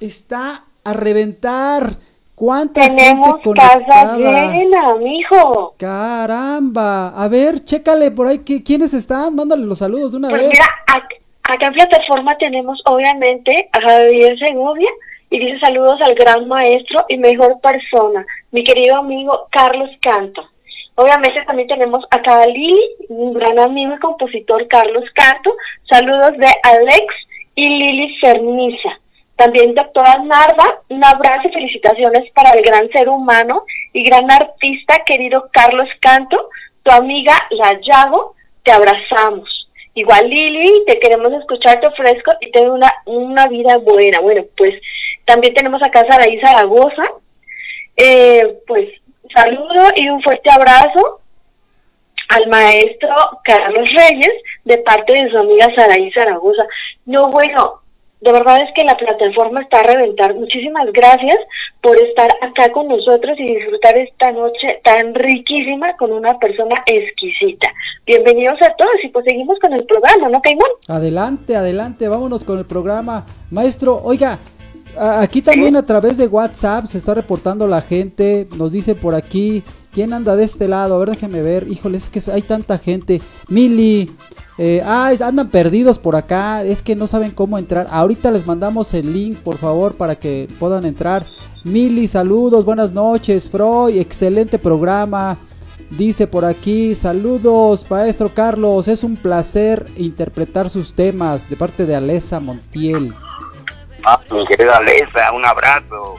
está 0.00 0.64
a 0.84 0.92
reventar. 0.92 1.96
¿Cuánta 2.36 2.82
Tenemos 2.82 3.40
gente 3.42 3.60
casa 3.60 4.16
llena, 4.16 4.94
mijo. 4.94 5.74
Caramba. 5.78 7.08
A 7.08 7.28
ver, 7.28 7.60
chécale 7.64 8.10
por 8.12 8.28
ahí 8.28 8.38
que, 8.38 8.62
quiénes 8.62 8.94
están. 8.94 9.34
Mándale 9.34 9.66
los 9.66 9.78
saludos 9.78 10.12
de 10.12 10.18
una 10.18 10.28
Pues 10.30 10.42
vez. 10.42 10.50
mira, 10.52 10.64
ac- 10.86 11.18
acá 11.42 11.66
en 11.66 11.72
plataforma 11.74 12.38
tenemos 12.38 12.80
obviamente 12.86 13.68
a 13.72 13.80
Javier 13.80 14.38
Segovia 14.38 14.88
y 15.28 15.38
dice 15.40 15.58
saludos 15.60 16.00
al 16.02 16.14
gran 16.14 16.48
maestro 16.48 17.04
y 17.08 17.18
mejor 17.18 17.60
persona, 17.60 18.24
mi 18.52 18.64
querido 18.64 18.96
amigo 18.96 19.48
Carlos 19.50 19.90
Canto. 20.00 20.42
Obviamente 20.94 21.42
también 21.42 21.68
tenemos 21.68 22.04
acá 22.10 22.42
a 22.42 22.46
Lili, 22.46 22.80
un 23.08 23.32
gran 23.32 23.58
amigo 23.58 23.94
y 23.94 23.98
compositor 23.98 24.68
Carlos 24.68 25.04
Canto. 25.14 25.54
Saludos 25.88 26.36
de 26.36 26.48
Alex 26.62 27.14
y 27.54 27.68
Lili 27.78 28.18
Ferniza. 28.20 29.00
También 29.36 29.74
doctora 29.74 30.18
Narda, 30.18 30.82
un 30.90 31.02
abrazo 31.02 31.48
y 31.48 31.52
felicitaciones 31.52 32.30
para 32.32 32.50
el 32.50 32.62
gran 32.62 32.90
ser 32.90 33.08
humano 33.08 33.64
y 33.94 34.04
gran 34.04 34.30
artista 34.30 35.02
querido 35.06 35.48
Carlos 35.50 35.88
Canto, 36.00 36.50
tu 36.82 36.90
amiga 36.90 37.34
La 37.50 37.80
Yago, 37.80 38.34
te 38.62 38.72
abrazamos. 38.72 39.68
Igual 39.94 40.28
Lili, 40.28 40.84
te 40.86 40.98
queremos 40.98 41.32
escuchar, 41.32 41.80
te 41.80 41.86
ofrezco 41.86 42.32
y 42.40 42.50
ten 42.50 42.70
una, 42.70 42.92
una 43.06 43.46
vida 43.46 43.78
buena. 43.78 44.20
Bueno, 44.20 44.44
pues 44.56 44.74
también 45.24 45.54
tenemos 45.54 45.82
acá 45.82 46.00
a 46.00 46.06
Saraí 46.06 46.38
Zaragoza. 46.40 47.04
Eh, 47.96 48.58
pues 48.66 48.88
saludo 49.34 49.84
y 49.96 50.08
un 50.08 50.22
fuerte 50.22 50.50
abrazo 50.50 51.20
al 52.28 52.48
maestro 52.48 53.14
Carlos 53.44 53.92
Reyes 53.92 54.32
de 54.64 54.78
parte 54.78 55.12
de 55.12 55.30
su 55.30 55.38
amiga 55.38 55.68
Saraí 55.74 56.10
Zaragoza. 56.12 56.62
No, 57.06 57.28
bueno, 57.30 57.80
de 58.20 58.32
verdad 58.32 58.60
es 58.62 58.68
que 58.74 58.84
la 58.84 58.96
plataforma 58.96 59.62
está 59.62 59.80
a 59.80 59.82
reventar. 59.82 60.34
Muchísimas 60.34 60.86
gracias 60.92 61.38
por 61.80 61.98
estar 61.98 62.30
acá 62.42 62.70
con 62.70 62.88
nosotros 62.88 63.36
y 63.38 63.54
disfrutar 63.54 63.96
esta 63.96 64.30
noche 64.32 64.80
tan 64.84 65.14
riquísima 65.14 65.96
con 65.96 66.12
una 66.12 66.38
persona 66.38 66.82
exquisita. 66.86 67.72
Bienvenidos 68.06 68.60
a 68.62 68.74
todos 68.74 68.96
y 69.02 69.08
pues 69.08 69.24
seguimos 69.24 69.58
con 69.58 69.72
el 69.72 69.84
programa, 69.86 70.28
¿no, 70.28 70.42
Caimón? 70.42 70.68
Adelante, 70.88 71.56
adelante, 71.56 72.08
vámonos 72.08 72.44
con 72.44 72.58
el 72.58 72.66
programa. 72.66 73.24
Maestro, 73.50 74.00
oiga, 74.04 74.38
aquí 74.98 75.42
también 75.42 75.76
a 75.76 75.82
través 75.82 76.16
de 76.16 76.26
WhatsApp 76.26 76.86
se 76.86 76.98
está 76.98 77.14
reportando 77.14 77.66
la 77.66 77.80
gente, 77.80 78.48
nos 78.56 78.72
dice 78.72 78.94
por 78.94 79.14
aquí, 79.14 79.62
¿quién 79.92 80.12
anda 80.12 80.36
de 80.36 80.44
este 80.44 80.68
lado? 80.68 80.94
A 80.94 80.98
ver, 80.98 81.10
déjeme 81.10 81.42
ver, 81.42 81.66
híjole, 81.68 81.98
es 81.98 82.08
que 82.08 82.20
hay 82.30 82.42
tanta 82.42 82.78
gente. 82.78 83.20
Mili, 83.48 84.10
eh, 84.58 84.82
ah, 84.84 85.12
andan 85.24 85.48
perdidos 85.48 85.98
por 85.98 86.16
acá, 86.16 86.64
es 86.64 86.82
que 86.82 86.96
no 86.96 87.06
saben 87.06 87.30
cómo 87.30 87.58
entrar. 87.58 87.88
Ahorita 87.90 88.30
les 88.30 88.46
mandamos 88.46 88.92
el 88.94 89.12
link, 89.12 89.38
por 89.38 89.58
favor, 89.58 89.94
para 89.94 90.16
que 90.16 90.48
puedan 90.58 90.84
entrar. 90.84 91.26
Mili, 91.64 92.08
saludos, 92.08 92.64
buenas 92.64 92.92
noches, 92.92 93.48
Freud, 93.48 93.96
excelente 93.96 94.58
programa. 94.58 95.38
Dice 95.90 96.26
por 96.26 96.44
aquí, 96.44 96.94
saludos, 96.94 97.84
maestro 97.90 98.32
Carlos, 98.32 98.86
es 98.86 99.02
un 99.02 99.16
placer 99.16 99.86
interpretar 99.96 100.70
sus 100.70 100.94
temas 100.94 101.50
de 101.50 101.56
parte 101.56 101.84
de 101.84 101.96
Alesa 101.96 102.38
Montiel. 102.38 103.12
Ah, 104.04 104.18
mi 104.30 104.46
querida 104.46 104.80
Lesa, 104.80 105.32
un 105.32 105.44
abrazo. 105.44 106.16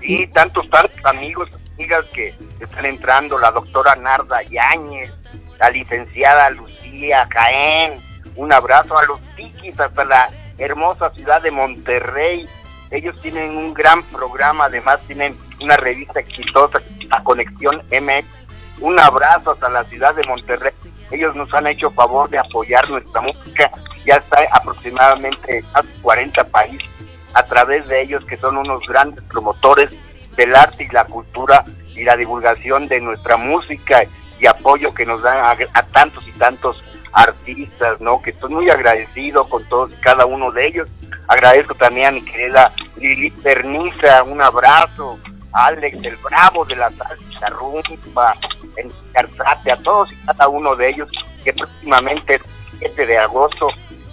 Sí, 0.00 0.26
tantos, 0.28 0.68
tantos 0.70 1.04
amigos, 1.04 1.48
amigas 1.74 2.04
que 2.14 2.34
están 2.60 2.86
entrando, 2.86 3.38
la 3.38 3.50
doctora 3.50 3.96
Narda 3.96 4.42
Yáñez, 4.42 5.12
la 5.58 5.70
licenciada 5.70 6.50
Lucía 6.50 7.26
Jaén, 7.30 8.00
un 8.36 8.52
abrazo 8.52 8.96
a 8.96 9.04
los 9.04 9.20
tiquis 9.34 9.78
hasta 9.78 10.04
la 10.04 10.28
hermosa 10.56 11.10
ciudad 11.10 11.42
de 11.42 11.50
Monterrey. 11.50 12.48
Ellos 12.90 13.20
tienen 13.20 13.56
un 13.56 13.74
gran 13.74 14.02
programa, 14.04 14.66
además 14.66 15.00
tienen 15.06 15.36
una 15.60 15.76
revista 15.76 16.20
exitosa, 16.20 16.80
la 17.10 17.22
Conexión 17.24 17.82
MX. 17.90 18.26
Un 18.80 18.98
abrazo 19.00 19.50
hasta 19.50 19.68
la 19.68 19.82
ciudad 19.84 20.14
de 20.14 20.22
Monterrey. 20.24 20.72
Ellos 21.10 21.34
nos 21.34 21.52
han 21.54 21.66
hecho 21.66 21.90
favor 21.90 22.28
de 22.28 22.38
apoyar 22.38 22.88
nuestra 22.90 23.20
música. 23.20 23.70
Ya 24.04 24.16
está 24.16 24.40
aproximadamente 24.52 25.64
a 25.74 25.82
40 26.02 26.44
países 26.44 26.88
a 27.34 27.42
través 27.44 27.86
de 27.88 28.02
ellos 28.02 28.24
que 28.24 28.36
son 28.36 28.56
unos 28.56 28.86
grandes 28.86 29.22
promotores 29.24 29.90
del 30.36 30.54
arte 30.54 30.84
y 30.84 30.88
la 30.88 31.04
cultura 31.04 31.64
y 31.94 32.04
la 32.04 32.16
divulgación 32.16 32.88
de 32.88 33.00
nuestra 33.00 33.36
música 33.36 34.04
y 34.40 34.46
apoyo 34.46 34.94
que 34.94 35.04
nos 35.04 35.22
dan 35.22 35.38
a, 35.38 35.50
a 35.50 35.82
tantos 35.82 36.26
y 36.28 36.32
tantos 36.32 36.82
artistas, 37.12 38.00
¿no? 38.00 38.22
Que 38.22 38.30
estoy 38.30 38.50
muy 38.50 38.70
agradecido 38.70 39.48
con 39.48 39.68
todos 39.68 39.92
y 39.92 39.96
cada 39.96 40.26
uno 40.26 40.52
de 40.52 40.66
ellos. 40.66 40.88
Agradezco 41.26 41.74
también 41.74 42.06
a 42.08 42.12
mi 42.12 42.22
querida 42.22 42.72
Lili 42.96 43.30
Perniza, 43.30 44.22
un 44.22 44.40
abrazo. 44.40 45.18
Alex, 45.52 45.98
el 46.02 46.16
bravo 46.16 46.64
de 46.64 46.76
la 46.76 46.90
salsa 46.90 47.48
rumba, 47.50 48.34
en 48.76 48.90
Carzate, 49.12 49.72
a 49.72 49.76
todos 49.76 50.12
y 50.12 50.16
cada 50.26 50.48
uno 50.48 50.76
de 50.76 50.90
ellos, 50.90 51.10
que 51.44 51.52
próximamente, 51.52 52.34
el 52.34 52.42
7 52.78 53.06
de 53.06 53.18
agosto, 53.18 53.68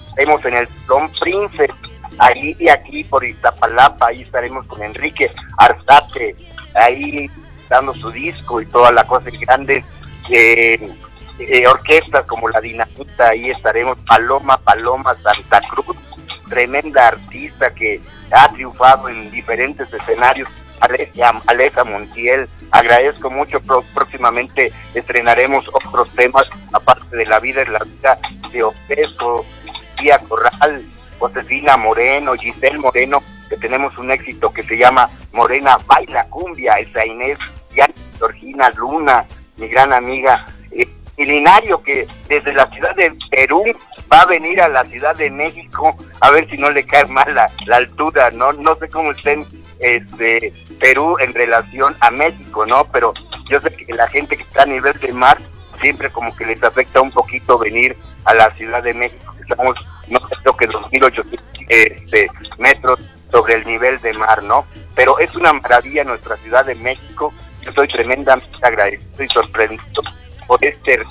estaremos 0.08 0.44
en 0.46 0.56
el 0.56 0.70
Don 0.88 1.10
Prince, 1.20 1.68
ahí 2.18 2.56
y 2.60 2.70
aquí 2.70 3.04
por 3.04 3.24
Iztapalapa, 3.24 4.08
ahí 4.08 4.22
estaremos 4.22 4.66
con 4.66 4.82
Enrique 4.82 5.32
Arzate, 5.58 6.36
ahí 6.74 7.30
dando 7.70 7.94
su 7.94 8.12
disco 8.12 8.62
y 8.62 8.66
toda 8.68 8.92
la 8.92 9.06
cosa 9.06 9.30
en 9.30 9.40
grandes 9.42 9.84
eh, 10.30 10.90
orquestas 11.68 12.26
como 12.26 12.50
la 12.50 12.62
Dinamita, 12.62 13.30
ahí 13.30 13.50
estaremos 13.50 13.98
Paloma, 14.08 14.58
Paloma, 14.58 15.16
Santa 15.22 15.62
Cruz, 15.70 15.98
tremenda 16.48 17.08
artista 17.08 17.74
que 17.74 18.00
ha 18.32 18.48
triunfado 18.50 19.10
en 19.10 19.30
diferentes 19.32 19.92
escenarios 19.92 20.48
Alesia, 20.80 21.34
Alesa 21.48 21.84
Montiel. 21.84 22.50
Agradezco 22.72 23.30
mucho. 23.30 23.62
Próximamente 23.94 24.72
estrenaremos 24.94 25.68
otros 25.68 26.10
temas, 26.16 26.46
aparte 26.74 27.16
de 27.16 27.26
la 27.26 27.40
vida 27.40 27.64
y 27.64 27.70
la 27.70 27.80
vida 27.80 28.18
de 28.52 28.64
Opeso, 28.64 29.46
Tía 29.98 30.20
Corral, 30.20 30.84
Josefina 31.20 31.78
Moreno, 31.78 32.34
Giselle 32.36 32.78
Moreno, 32.78 33.22
que 33.50 33.58
tenemos 33.58 33.98
un 33.98 34.12
éxito 34.12 34.52
que 34.52 34.64
se 34.64 34.78
llama 34.78 35.10
Morena 35.34 35.78
Baila 35.86 36.26
Cumbia, 36.30 36.76
esa 36.76 37.06
Inés, 37.06 37.38
ya 37.76 37.90
Georgina 38.18 38.70
Luna, 38.72 39.26
mi 39.58 39.68
gran 39.68 39.94
amiga. 39.94 40.46
Milinario, 41.18 41.82
que 41.82 42.08
desde 42.28 42.54
la 42.54 42.68
ciudad 42.68 42.96
de 42.96 43.14
Perú 43.30 43.64
va 44.12 44.22
a 44.22 44.26
venir 44.26 44.62
a 44.62 44.68
la 44.68 44.84
ciudad 44.86 45.16
de 45.16 45.32
México 45.32 45.96
a 46.22 46.30
ver 46.32 46.50
si 46.50 46.58
no 46.58 46.70
le 46.70 46.86
cae 46.86 47.06
mal 47.06 47.34
la, 47.34 47.50
la 47.66 47.78
altura, 47.78 48.32
¿no? 48.32 48.54
No 48.54 48.76
sé 48.76 48.90
cómo 48.90 49.12
estén 49.12 49.46
este, 49.80 50.54
Perú 50.80 51.18
en 51.20 51.34
relación 51.34 51.96
a 52.00 52.12
México, 52.12 52.66
¿no? 52.66 52.86
Pero 52.92 53.14
yo 53.50 53.60
sé 53.60 53.72
que 53.76 53.94
la 53.94 54.08
gente 54.08 54.38
que 54.38 54.44
está 54.44 54.64
a 54.64 54.68
nivel 54.68 54.98
de 55.00 55.14
mar 55.14 55.38
siempre 55.82 56.10
como 56.10 56.36
que 56.36 56.46
les 56.46 56.62
afecta 56.64 57.02
un 57.02 57.12
poquito 57.12 57.58
venir 57.58 57.96
a 58.26 58.34
la 58.34 58.52
Ciudad 58.56 58.82
de 58.84 58.94
México. 58.94 59.34
Estamos, 59.40 59.76
no 60.08 60.20
creo 60.20 60.58
que 60.58 60.70
2.800 60.70 61.40
este, 61.68 62.30
metros 62.58 63.00
sobre 63.32 63.56
el 63.56 63.66
nivel 63.66 64.00
de 64.02 64.14
mar, 64.14 64.44
¿no? 64.44 64.66
Pero 64.96 65.20
es 65.20 65.36
una 65.36 65.54
maravilla 65.54 66.04
nuestra 66.04 66.38
Ciudad 66.38 66.66
de 66.66 66.76
México. 66.76 67.34
Yo 67.62 67.70
estoy 67.70 67.88
tremendamente 67.88 68.58
agradecido 68.62 69.24
y 69.24 69.28
sorprendido 69.30 70.04
por 70.48 70.64
este 70.64 71.02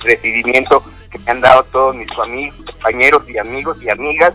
recibimiento 0.00 0.82
que 1.10 1.18
me 1.18 1.32
han 1.32 1.40
dado 1.40 1.62
todos 1.64 1.96
mis 1.96 2.08
compañeros 2.12 3.22
y 3.28 3.38
amigos 3.38 3.78
y 3.82 3.88
amigas, 3.88 4.34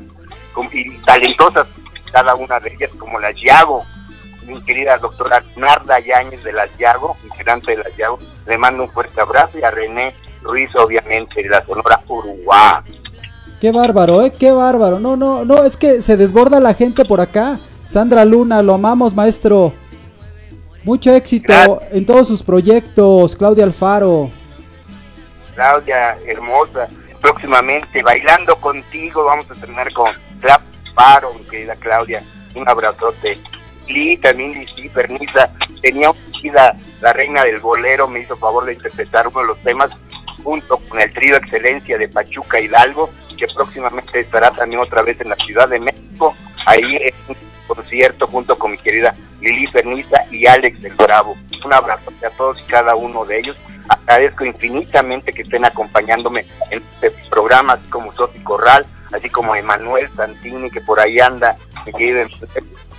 y 0.74 0.98
talentosas, 1.00 1.68
cada 2.12 2.36
una 2.36 2.60
de 2.60 2.74
ellas, 2.74 2.92
como 2.98 3.20
las 3.20 3.36
Yago, 3.42 3.86
mi 4.48 4.62
querida 4.64 4.98
doctora 4.98 5.44
Narda 5.56 6.00
Yáñez 6.00 6.44
de 6.44 6.54
las 6.54 6.76
Yago, 6.78 7.16
integrante 7.24 7.72
de 7.72 7.84
las 7.84 7.96
Yago, 7.96 8.20
le 8.48 8.58
mando 8.58 8.84
un 8.84 8.90
fuerte 8.90 9.22
abrazo 9.22 9.58
y 9.60 9.64
a 9.64 9.72
René 9.72 10.14
Ruiz, 10.42 10.70
obviamente, 10.76 11.44
de 11.44 11.50
la 11.50 11.66
Sonora 11.66 12.00
Uruguay. 12.08 12.82
Qué 13.62 13.72
bárbaro, 13.72 14.22
¿eh? 14.24 14.32
Qué 14.38 14.52
bárbaro. 14.52 15.00
No, 15.00 15.18
no, 15.18 15.46
no, 15.46 15.64
es 15.64 15.76
que 15.76 16.02
se 16.02 16.18
desborda 16.18 16.60
la 16.60 16.74
gente 16.74 17.06
por 17.06 17.20
acá. 17.22 17.60
Sandra 17.86 18.24
Luna, 18.24 18.62
lo 18.62 18.74
amamos, 18.74 19.14
maestro. 19.14 19.74
Mucho 20.86 21.14
éxito 21.14 21.48
Gracias. 21.48 21.92
en 21.92 22.06
todos 22.06 22.28
sus 22.28 22.42
proyectos. 22.42 23.36
Claudia 23.36 23.66
Alfaro. 23.66 24.30
Claudia, 25.60 26.18
hermosa, 26.26 26.88
próximamente 27.20 28.02
bailando 28.02 28.56
contigo, 28.62 29.26
vamos 29.26 29.50
a 29.52 29.54
estrenar 29.54 29.92
con 29.92 30.10
Trap 30.40 30.62
Paro, 30.96 31.32
querida 31.52 31.76
Claudia, 31.76 32.24
un 32.56 32.66
abrazote. 32.66 33.38
Lee, 33.90 34.16
también 34.16 34.54
Lizzy 34.54 34.88
Perniza, 34.88 35.50
tenía 35.82 36.14
vida 36.42 36.78
la 37.02 37.12
reina 37.12 37.44
del 37.44 37.60
bolero, 37.60 38.08
me 38.08 38.22
hizo 38.22 38.38
favor 38.38 38.64
de 38.64 38.76
interpretar 38.76 39.28
uno 39.28 39.42
de 39.42 39.48
los 39.48 39.58
temas 39.58 39.92
junto 40.46 40.78
con 40.78 41.02
el 41.02 41.12
trío 41.12 41.36
Excelencia 41.36 41.98
de 41.98 42.08
Pachuca 42.08 42.62
Hidalgo, 42.62 43.10
que 43.38 43.46
próximamente 43.54 44.22
estará 44.22 44.52
también 44.52 44.82
otra 44.82 45.02
vez 45.02 45.20
en 45.20 45.28
la 45.28 45.36
Ciudad 45.36 45.68
de 45.68 45.80
México, 45.80 46.34
ahí 46.66 46.96
en 47.02 47.14
un 47.28 47.36
concierto 47.68 48.28
junto 48.28 48.58
con 48.58 48.72
mi 48.72 48.78
querida 48.78 49.14
Lili 49.42 49.68
Perniza 49.68 50.24
y 50.32 50.48
Alex 50.48 50.82
del 50.82 50.94
Bravo. 50.94 51.36
Un 51.66 51.74
abrazo 51.74 52.14
a 52.26 52.30
todos 52.38 52.62
y 52.62 52.64
cada 52.64 52.96
uno 52.96 53.26
de 53.26 53.40
ellos. 53.40 53.58
Agradezco 53.90 54.46
infinitamente 54.46 55.34
que 55.34 55.42
estén 55.42 55.66
acompañándome 55.66 56.46
en 56.70 56.82
este 57.02 57.12
programa, 57.30 57.74
así 57.74 57.88
como 57.90 58.14
Sofi 58.14 58.40
Corral, 58.44 58.86
así 59.12 59.30
como 59.30 59.56
Emanuel 59.56 60.10
Santini, 60.16 60.70
que 60.70 60.82
por 60.82 61.00
ahí 61.00 61.20
anda, 61.20 61.56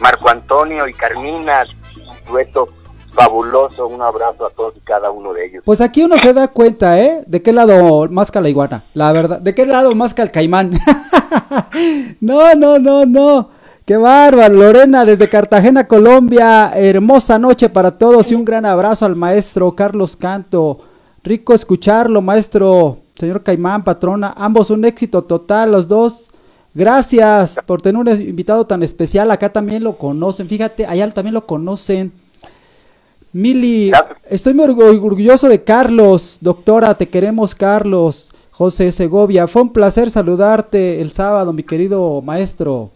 Marco 0.00 0.28
Antonio 0.28 0.88
y 0.88 0.94
Carmina, 0.94 1.64
dueto 2.28 2.68
fabuloso. 3.12 3.86
Un 3.86 4.02
abrazo 4.02 4.46
a 4.46 4.50
todos 4.50 4.74
y 4.76 4.80
cada 4.80 5.10
uno 5.10 5.32
de 5.32 5.46
ellos. 5.46 5.62
Pues 5.64 5.80
aquí 5.80 6.02
uno 6.02 6.18
se 6.18 6.32
da 6.32 6.48
cuenta, 6.48 6.98
¿eh? 7.00 7.22
De 7.26 7.42
qué 7.42 7.52
lado 7.52 8.08
masca 8.08 8.40
la 8.40 8.48
iguana, 8.48 8.84
la 8.94 9.12
verdad. 9.12 9.40
De 9.40 9.54
qué 9.54 9.66
lado 9.66 9.94
masca 9.94 10.22
el 10.22 10.30
caimán. 10.30 10.72
no, 12.20 12.54
no, 12.54 12.78
no, 12.78 13.06
no. 13.06 13.59
Qué 13.90 13.96
bárbaro, 13.96 14.54
Lorena 14.54 15.04
desde 15.04 15.28
Cartagena, 15.28 15.88
Colombia. 15.88 16.70
Hermosa 16.76 17.40
noche 17.40 17.68
para 17.68 17.98
todos 17.98 18.30
y 18.30 18.36
un 18.36 18.44
gran 18.44 18.64
abrazo 18.64 19.04
al 19.04 19.16
maestro 19.16 19.74
Carlos 19.74 20.14
Canto. 20.14 20.78
Rico 21.24 21.54
escucharlo, 21.54 22.22
maestro, 22.22 22.98
señor 23.18 23.42
Caimán, 23.42 23.82
patrona. 23.82 24.32
Ambos 24.36 24.70
un 24.70 24.84
éxito 24.84 25.22
total, 25.22 25.72
los 25.72 25.88
dos. 25.88 26.30
Gracias 26.72 27.58
por 27.66 27.82
tener 27.82 28.00
un 28.00 28.06
invitado 28.22 28.64
tan 28.64 28.84
especial. 28.84 29.28
Acá 29.32 29.52
también 29.52 29.82
lo 29.82 29.98
conocen. 29.98 30.48
Fíjate, 30.48 30.86
allá 30.86 31.10
también 31.10 31.34
lo 31.34 31.44
conocen. 31.44 32.12
Mili, 33.32 33.90
estoy 34.28 34.54
muy 34.54 34.66
orgu- 34.66 35.04
orgulloso 35.04 35.48
de 35.48 35.64
Carlos, 35.64 36.38
doctora, 36.40 36.94
te 36.96 37.08
queremos 37.08 37.56
Carlos, 37.56 38.30
José 38.52 38.92
Segovia, 38.92 39.48
fue 39.48 39.62
un 39.62 39.72
placer 39.72 40.12
saludarte 40.12 41.00
el 41.00 41.10
sábado, 41.10 41.52
mi 41.52 41.64
querido 41.64 42.22
maestro. 42.22 42.92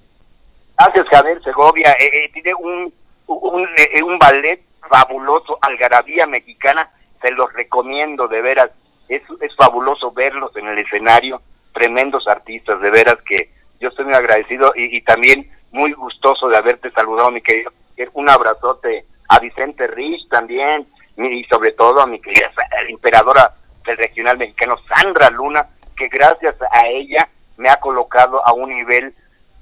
Gracias, 0.84 1.06
Javier 1.08 1.42
Segovia. 1.42 1.92
Eh, 1.98 2.10
eh, 2.12 2.30
tiene 2.34 2.54
un, 2.54 2.92
un, 3.26 3.68
eh, 3.76 4.02
un 4.02 4.18
ballet 4.18 4.60
fabuloso, 4.86 5.58
Algarabía 5.62 6.26
Mexicana. 6.26 6.90
Se 7.22 7.30
los 7.30 7.50
recomiendo, 7.54 8.28
de 8.28 8.42
veras. 8.42 8.70
Es, 9.08 9.22
es 9.40 9.56
fabuloso 9.56 10.12
verlos 10.12 10.54
en 10.56 10.66
el 10.66 10.78
escenario. 10.78 11.40
Tremendos 11.72 12.28
artistas, 12.28 12.80
de 12.82 12.90
veras 12.90 13.16
que 13.26 13.50
yo 13.80 13.88
estoy 13.88 14.04
muy 14.04 14.14
agradecido 14.14 14.74
y, 14.76 14.94
y 14.94 15.00
también 15.00 15.50
muy 15.72 15.92
gustoso 15.92 16.48
de 16.48 16.58
haberte 16.58 16.90
saludado, 16.90 17.30
mi 17.30 17.40
querido. 17.40 17.72
Un 18.12 18.28
abrazote 18.28 19.06
a 19.30 19.38
Vicente 19.38 19.86
Rich 19.86 20.28
también 20.28 20.86
y 21.16 21.44
sobre 21.44 21.72
todo 21.72 22.02
a 22.02 22.06
mi 22.06 22.20
querida 22.20 22.50
emperadora 22.88 23.54
del 23.86 23.96
regional 23.96 24.36
mexicano, 24.36 24.76
Sandra 24.86 25.30
Luna, 25.30 25.66
que 25.96 26.08
gracias 26.08 26.56
a 26.70 26.86
ella 26.88 27.26
me 27.56 27.70
ha 27.70 27.76
colocado 27.76 28.46
a 28.46 28.52
un 28.52 28.68
nivel 28.68 29.14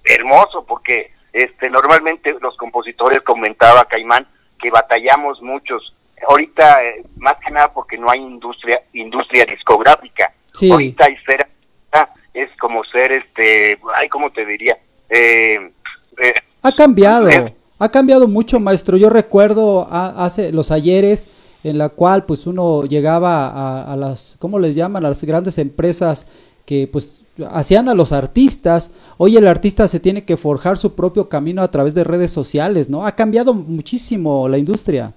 hermoso 0.05 0.65
porque 0.67 1.11
este 1.33 1.71
normalmente 1.71 2.35
los 2.41 2.57
compositores 2.57 3.21
comentaba 3.23 3.85
Caimán 3.85 4.27
que 4.61 4.71
batallamos 4.71 5.41
muchos 5.43 5.95
ahorita 6.29 6.85
eh, 6.85 7.05
más 7.17 7.37
que 7.45 7.51
nada 7.51 7.73
porque 7.73 7.97
no 7.99 8.11
hay 8.11 8.21
industria 8.21 8.81
industria 8.93 9.45
discográfica 9.47 10.33
Sí. 10.53 10.71
ahorita 10.71 11.07
hay 11.07 11.17
ser 11.27 11.47
es 12.35 12.49
como 12.61 12.85
ser 12.85 13.13
este 13.13 13.79
ay 13.95 14.09
cómo 14.09 14.31
te 14.31 14.45
diría 14.47 14.77
eh, 15.11 15.71
eh, 16.23 16.35
Ha 16.63 16.73
cambiado, 16.73 17.29
ha 17.79 17.89
cambiado 17.91 18.29
mucho, 18.29 18.61
maestro. 18.61 18.97
Yo 18.97 19.11
recuerdo 19.11 19.89
a- 19.91 20.25
hace 20.25 20.53
los 20.53 20.71
ayeres 20.71 21.29
en 21.65 21.77
la 21.79 21.89
cual 21.91 22.25
pues 22.25 22.47
uno 22.47 22.85
llegaba 22.85 23.49
a, 23.49 23.93
a 23.93 23.97
las, 23.97 24.37
¿cómo 24.39 24.59
les 24.59 24.75
llaman? 24.75 25.05
A 25.05 25.09
las 25.09 25.23
grandes 25.25 25.59
empresas 25.59 26.27
que 26.65 26.87
pues 26.91 27.23
hacían 27.51 27.89
a 27.89 27.95
los 27.95 28.13
artistas. 28.13 28.91
Hoy 29.17 29.37
el 29.37 29.49
artista 29.49 29.89
se 29.89 30.01
tiene 30.01 30.25
que 30.25 30.37
forjar 30.37 30.77
su 30.77 30.95
propio 30.95 31.29
camino 31.29 31.63
a 31.63 31.71
través 31.71 31.95
de 31.95 32.05
redes 32.05 32.33
sociales, 32.33 32.89
¿no? 32.89 33.07
Ha 33.07 33.17
cambiado 33.17 33.55
muchísimo 33.55 34.49
la 34.49 34.59
industria. 34.59 35.13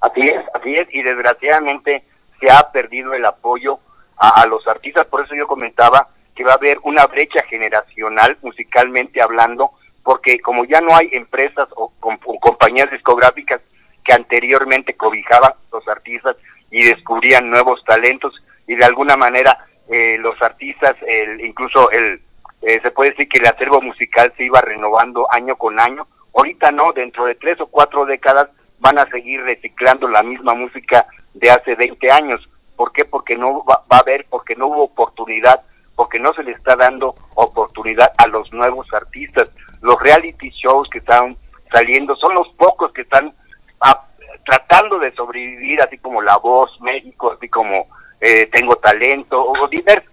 Así 0.00 0.20
es, 0.20 0.42
así 0.54 0.74
es, 0.74 0.88
y 0.92 1.02
desgraciadamente 1.02 2.04
se 2.40 2.50
ha 2.50 2.70
perdido 2.72 3.14
el 3.14 3.24
apoyo 3.24 3.78
a, 4.16 4.46
los 4.46 4.66
artistas, 4.68 5.06
por 5.06 5.24
eso 5.24 5.34
yo 5.34 5.48
comentaba 5.48 6.08
que 6.34 6.44
va 6.44 6.52
a 6.52 6.56
haber 6.56 6.78
una 6.84 7.06
brecha 7.06 7.42
generacional 7.48 8.36
musicalmente 8.42 9.20
hablando, 9.20 9.72
porque 10.04 10.40
como 10.40 10.64
ya 10.64 10.80
no 10.80 10.94
hay 10.94 11.08
empresas 11.12 11.68
o, 11.76 11.92
o 12.00 12.40
compañías 12.40 12.90
discográficas 12.90 13.60
que 14.04 14.12
anteriormente 14.12 14.94
cobijaban 14.94 15.52
a 15.52 15.76
los 15.76 15.86
artistas 15.88 16.36
y 16.70 16.84
descubrían 16.84 17.50
nuevos 17.50 17.82
talentos 17.84 18.32
y 18.66 18.76
de 18.76 18.84
alguna 18.84 19.16
manera 19.16 19.66
eh, 19.88 20.16
los 20.18 20.40
artistas, 20.40 20.94
el, 21.06 21.44
incluso 21.44 21.90
el, 21.90 22.20
eh, 22.62 22.80
se 22.82 22.90
puede 22.90 23.10
decir 23.10 23.28
que 23.28 23.38
el 23.38 23.46
acervo 23.46 23.80
musical 23.80 24.32
se 24.36 24.44
iba 24.44 24.60
renovando 24.60 25.26
año 25.30 25.56
con 25.56 25.78
año. 25.80 26.06
Ahorita 26.34 26.70
no, 26.70 26.92
dentro 26.92 27.24
de 27.26 27.34
tres 27.34 27.60
o 27.60 27.66
cuatro 27.66 28.06
décadas 28.06 28.48
van 28.78 28.98
a 28.98 29.08
seguir 29.10 29.42
reciclando 29.42 30.08
la 30.08 30.22
misma 30.22 30.54
música 30.54 31.06
de 31.34 31.50
hace 31.50 31.74
20 31.74 32.10
años. 32.10 32.48
¿Por 32.76 32.92
qué? 32.92 33.04
Porque 33.04 33.36
no 33.36 33.64
va, 33.64 33.82
va 33.90 33.98
a 33.98 34.00
haber, 34.00 34.26
porque 34.30 34.56
no 34.56 34.68
hubo 34.68 34.84
oportunidad, 34.84 35.62
porque 35.94 36.18
no 36.18 36.32
se 36.34 36.42
le 36.42 36.52
está 36.52 36.76
dando 36.76 37.14
oportunidad 37.34 38.12
a 38.18 38.26
los 38.26 38.52
nuevos 38.52 38.86
artistas. 38.92 39.50
Los 39.80 40.00
reality 40.00 40.50
shows 40.50 40.88
que 40.90 40.98
están 40.98 41.36
saliendo 41.70 42.14
son 42.16 42.34
los 42.34 42.48
pocos 42.50 42.92
que 42.92 43.02
están 43.02 43.34
ah, 43.80 44.06
tratando 44.44 44.98
de 44.98 45.12
sobrevivir, 45.14 45.80
así 45.80 45.98
como 45.98 46.22
La 46.22 46.36
Voz 46.36 46.70
México, 46.80 47.32
así 47.32 47.48
como 47.48 47.86
eh, 48.22 48.48
Tengo 48.52 48.76
Talento, 48.76 49.44
o 49.44 49.68
diversos, 49.68 50.10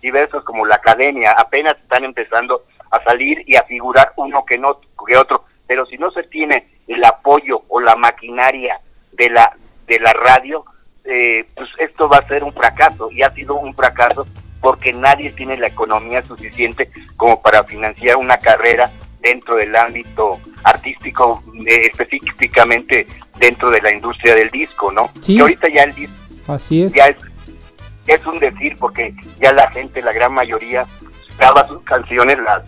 diversos 0.00 0.42
como 0.44 0.64
la 0.64 0.76
Academia, 0.76 1.32
apenas 1.32 1.76
están 1.76 2.04
empezando 2.04 2.62
a 2.90 3.02
salir 3.04 3.44
y 3.46 3.54
a 3.54 3.62
figurar 3.64 4.12
uno 4.16 4.44
que 4.46 4.58
no 4.58 4.80
que 5.06 5.16
otro, 5.16 5.44
pero 5.66 5.84
si 5.86 5.98
no 5.98 6.10
se 6.10 6.22
tiene 6.24 6.66
el 6.88 7.04
apoyo 7.04 7.62
o 7.68 7.80
la 7.80 7.94
maquinaria 7.96 8.80
de 9.12 9.30
la 9.30 9.54
de 9.86 10.00
la 10.00 10.12
radio, 10.14 10.64
eh, 11.04 11.44
pues 11.54 11.68
esto 11.78 12.08
va 12.08 12.18
a 12.18 12.28
ser 12.28 12.42
un 12.44 12.52
fracaso 12.52 13.10
y 13.10 13.22
ha 13.22 13.32
sido 13.34 13.56
un 13.56 13.74
fracaso 13.74 14.24
porque 14.60 14.92
nadie 14.92 15.30
tiene 15.30 15.56
la 15.56 15.66
economía 15.66 16.22
suficiente 16.22 16.88
como 17.16 17.42
para 17.42 17.64
financiar 17.64 18.16
una 18.16 18.38
carrera 18.38 18.90
dentro 19.20 19.56
del 19.56 19.76
ámbito 19.76 20.40
artístico 20.64 21.42
eh, 21.66 21.90
específicamente 21.90 23.06
dentro 23.38 23.70
de 23.70 23.82
la 23.82 23.92
industria 23.92 24.34
del 24.34 24.48
disco, 24.50 24.90
¿no? 24.90 25.10
Sí. 25.20 25.36
Que 25.36 25.42
ahorita 25.42 25.68
ya 25.68 25.82
el 25.82 25.94
disco 25.94 26.20
Así 26.48 26.82
es. 26.82 26.92
ya 26.92 27.08
es, 27.08 27.16
es 28.10 28.26
un 28.26 28.40
decir 28.40 28.76
porque 28.78 29.14
ya 29.38 29.52
la 29.52 29.70
gente, 29.70 30.02
la 30.02 30.12
gran 30.12 30.32
mayoría, 30.32 30.84
graba 31.38 31.66
sus 31.68 31.82
canciones, 31.84 32.38
las 32.40 32.62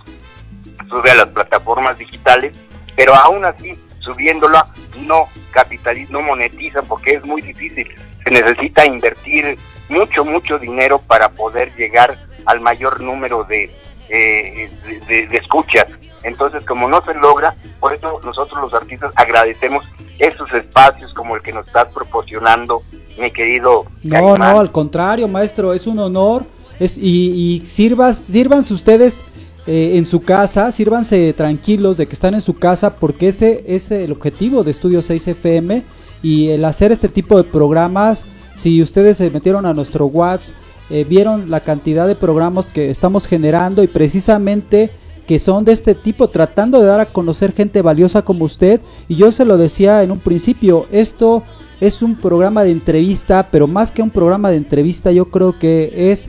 sube 0.88 1.10
a 1.10 1.16
las 1.16 1.28
plataformas 1.28 1.98
digitales, 1.98 2.54
pero 2.94 3.14
aún 3.14 3.44
así, 3.44 3.76
subiéndola, 4.00 4.68
no 5.06 5.28
capitaliza, 5.50 6.12
no 6.12 6.22
monetiza 6.22 6.82
porque 6.82 7.14
es 7.14 7.24
muy 7.24 7.42
difícil. 7.42 7.88
Se 8.22 8.30
necesita 8.30 8.86
invertir 8.86 9.58
mucho, 9.88 10.24
mucho 10.24 10.58
dinero 10.58 11.00
para 11.00 11.28
poder 11.30 11.74
llegar 11.74 12.16
al 12.46 12.60
mayor 12.60 13.00
número 13.00 13.42
de, 13.44 13.70
eh, 14.08 14.70
de, 15.08 15.36
escuchas. 15.36 15.86
Entonces, 16.24 16.64
como 16.64 16.88
no 16.88 17.04
se 17.04 17.14
logra, 17.14 17.56
por 17.80 17.92
eso 17.92 18.20
nosotros 18.24 18.60
los 18.60 18.74
artistas 18.74 19.12
agradecemos 19.16 19.84
esos 20.18 20.52
espacios 20.52 21.12
como 21.14 21.36
el 21.36 21.42
que 21.42 21.52
nos 21.52 21.66
estás 21.66 21.88
proporcionando, 21.92 22.82
mi 23.18 23.30
querido 23.30 23.86
No, 24.02 24.36
no, 24.36 24.60
al 24.60 24.70
contrario, 24.70 25.28
maestro, 25.28 25.72
es 25.72 25.86
un 25.86 25.98
honor. 25.98 26.44
Es, 26.78 26.96
y, 26.96 27.60
y 27.60 27.66
sirvas, 27.66 28.16
sírvanse 28.16 28.72
ustedes 28.74 29.24
eh, 29.66 29.92
en 29.96 30.06
su 30.06 30.20
casa, 30.20 30.72
sírvanse 30.72 31.32
tranquilos 31.34 31.96
de 31.96 32.06
que 32.06 32.14
están 32.14 32.34
en 32.34 32.40
su 32.40 32.54
casa, 32.54 32.96
porque 32.96 33.28
ese 33.28 33.64
es 33.66 33.90
el 33.92 34.10
objetivo 34.10 34.64
de 34.64 34.72
Estudio 34.72 35.02
6 35.02 35.28
FM. 35.28 35.84
Y 36.22 36.50
el 36.50 36.64
hacer 36.64 36.92
este 36.92 37.08
tipo 37.08 37.36
de 37.36 37.44
programas, 37.44 38.24
si 38.56 38.82
ustedes 38.82 39.18
se 39.18 39.30
metieron 39.30 39.66
a 39.66 39.74
nuestro 39.74 40.06
WhatsApp, 40.06 40.56
eh, 40.90 41.04
vieron 41.08 41.50
la 41.50 41.60
cantidad 41.60 42.06
de 42.06 42.16
programas 42.16 42.70
que 42.70 42.90
estamos 42.90 43.26
generando 43.26 43.82
y 43.82 43.86
precisamente 43.86 44.90
que 45.32 45.38
son 45.38 45.64
de 45.64 45.72
este 45.72 45.94
tipo, 45.94 46.28
tratando 46.28 46.78
de 46.78 46.84
dar 46.84 47.00
a 47.00 47.06
conocer 47.06 47.54
gente 47.54 47.80
valiosa 47.80 48.20
como 48.20 48.44
usted. 48.44 48.82
Y 49.08 49.14
yo 49.14 49.32
se 49.32 49.46
lo 49.46 49.56
decía 49.56 50.02
en 50.02 50.10
un 50.10 50.18
principio, 50.18 50.84
esto 50.92 51.42
es 51.80 52.02
un 52.02 52.16
programa 52.16 52.64
de 52.64 52.70
entrevista, 52.70 53.48
pero 53.50 53.66
más 53.66 53.90
que 53.90 54.02
un 54.02 54.10
programa 54.10 54.50
de 54.50 54.58
entrevista, 54.58 55.10
yo 55.10 55.30
creo 55.30 55.58
que 55.58 55.90
es 56.12 56.28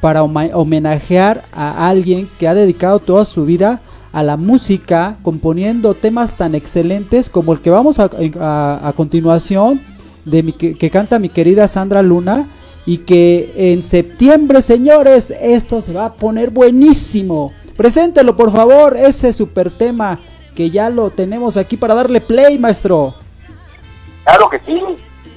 para 0.00 0.22
homenajear 0.22 1.46
a 1.52 1.88
alguien 1.88 2.28
que 2.38 2.46
ha 2.46 2.54
dedicado 2.54 3.00
toda 3.00 3.24
su 3.24 3.44
vida 3.44 3.82
a 4.12 4.22
la 4.22 4.36
música, 4.36 5.18
componiendo 5.22 5.94
temas 5.94 6.36
tan 6.36 6.54
excelentes 6.54 7.28
como 7.28 7.54
el 7.54 7.60
que 7.60 7.70
vamos 7.70 7.98
a, 7.98 8.08
a- 8.38 8.92
continuación, 8.94 9.80
de 10.24 10.44
mi, 10.44 10.52
que 10.52 10.90
canta 10.90 11.18
mi 11.18 11.28
querida 11.28 11.66
Sandra 11.66 12.02
Luna. 12.02 12.46
Y 12.86 12.98
que 12.98 13.52
en 13.56 13.82
septiembre, 13.82 14.62
señores, 14.62 15.32
esto 15.40 15.82
se 15.82 15.92
va 15.92 16.04
a 16.04 16.12
poner 16.14 16.50
buenísimo. 16.50 17.50
Preséntelo, 17.76 18.36
por 18.36 18.52
favor, 18.52 18.96
ese 18.96 19.32
super 19.32 19.70
tema 19.70 20.18
que 20.54 20.70
ya 20.70 20.90
lo 20.90 21.10
tenemos 21.10 21.56
aquí 21.56 21.76
para 21.76 21.94
darle 21.94 22.20
play, 22.20 22.58
maestro. 22.58 23.14
Claro 24.24 24.48
que 24.48 24.60
sí. 24.60 24.80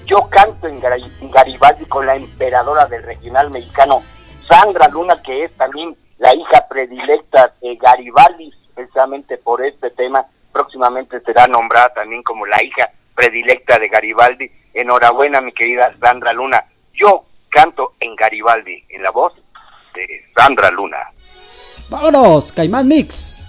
Yo 0.06 0.30
canto 0.30 0.68
en, 0.68 0.80
Gar- 0.80 1.12
en 1.20 1.32
Garibaldi 1.32 1.86
con 1.86 2.06
la 2.06 2.16
emperadora 2.16 2.86
del 2.86 3.04
regional 3.04 3.50
mexicano, 3.52 4.04
Sandra 4.48 4.88
Luna, 4.88 5.22
que 5.22 5.44
es 5.44 5.52
también 5.58 5.98
la 6.20 6.34
hija 6.34 6.66
predilecta 6.70 7.54
de 7.62 7.76
Garibaldi, 7.76 8.54
precisamente 8.74 9.38
por 9.38 9.66
este 9.66 9.90
tema. 9.92 10.26
Próximamente 10.54 11.20
será 11.22 11.48
nombrada 11.48 11.90
también 11.94 12.24
como 12.24 12.46
la 12.46 12.64
hija 12.64 12.90
predilecta 13.16 13.78
de 13.80 13.90
Garibaldi. 13.90 14.50
Enhorabuena, 14.74 15.42
mi 15.42 15.52
querida 15.52 15.94
Sandra 16.00 16.32
Luna. 16.34 16.64
Yo 16.94 17.26
canto 17.50 17.94
en 18.00 18.16
Garibaldi, 18.16 18.86
en 18.90 19.04
la 19.04 19.12
voz 19.12 19.34
de 19.94 20.06
Sandra 20.36 20.72
Luna. 20.72 21.00
Vámonos, 21.90 22.52
Caimán 22.52 22.88
Mix. 22.88 23.44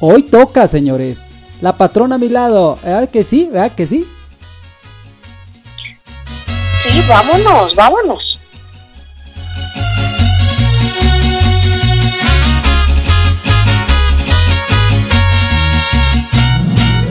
Hoy 0.00 0.22
toca, 0.22 0.66
señores. 0.66 1.20
La 1.60 1.76
patrona 1.76 2.14
a 2.14 2.18
mi 2.18 2.28
lado. 2.28 2.78
¿Verdad 2.82 3.08
que 3.10 3.22
sí? 3.22 3.48
¿Verdad 3.52 3.72
que 3.72 3.86
sí? 3.86 4.06
Sí, 6.82 7.02
vámonos, 7.08 7.74
vámonos. 7.76 8.38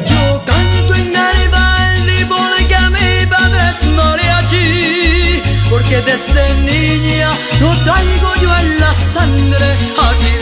Yo 0.10 0.41
canto 0.46 0.96
en 0.96 1.13
Garibaldi 1.13 2.26
porque 2.26 2.78
mi 2.89 3.26
padre 3.28 3.70
es 3.70 3.86
mariachi 3.88 5.41
Porque 5.70 6.02
desde 6.02 6.54
niña 6.62 7.30
lo 7.62 7.70
traigo 7.84 8.36
yo 8.41 8.58
en 8.58 8.80
la 8.80 8.94
sangre 8.94 9.78
Aquí 9.98 10.41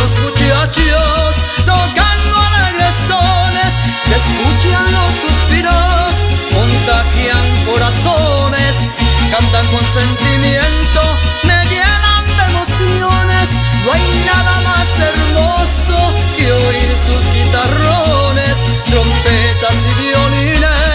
los 0.00 0.10
muchachos 0.20 1.36
tocando 1.66 2.36
alegres 2.56 2.94
sones 3.06 3.72
Se 4.08 4.16
escuchan 4.16 4.84
los 4.92 5.10
suspiros, 5.24 6.10
contagian 6.54 7.44
corazones 7.66 8.76
Cantan 9.30 9.66
con 9.66 9.84
sentimiento, 9.84 11.00
me 11.44 11.64
llenan 11.66 12.26
de 12.36 12.44
emociones. 12.52 13.48
No 13.84 13.92
hay 13.92 14.02
nada 14.26 14.60
más 14.62 14.88
hermoso 14.98 15.96
que 16.36 16.50
oír 16.50 16.90
sus 17.06 17.32
guitarrones 17.32 18.58
Trompetas 18.86 19.76
y 19.86 20.02
violines 20.02 20.89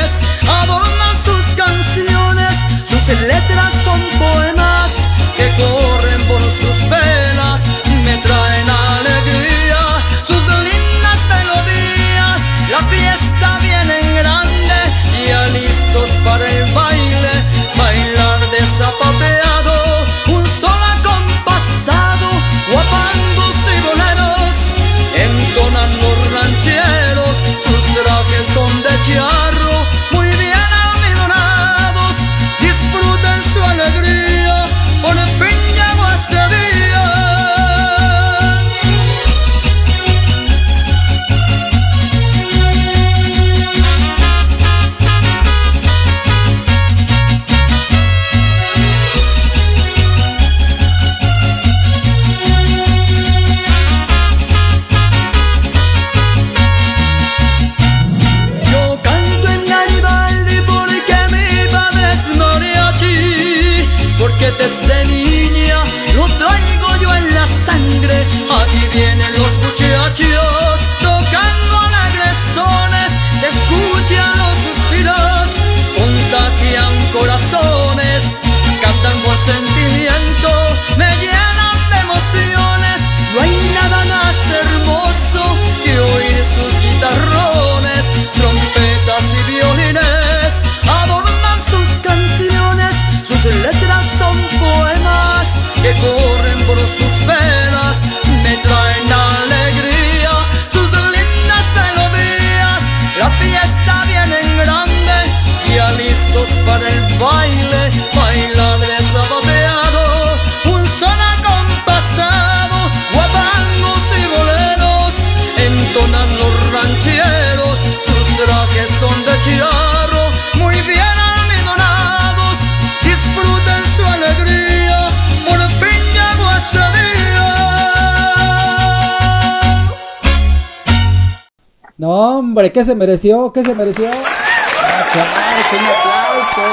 ¿qué 132.71 132.86
se 132.86 132.95
mereció? 132.95 133.51
¿Qué 133.54 133.63
se 133.63 133.75
mereció? 133.75 134.08
Ah, 134.08 135.06
claro, 135.12 135.30
un 135.71 135.86
aplauso. 135.86 136.67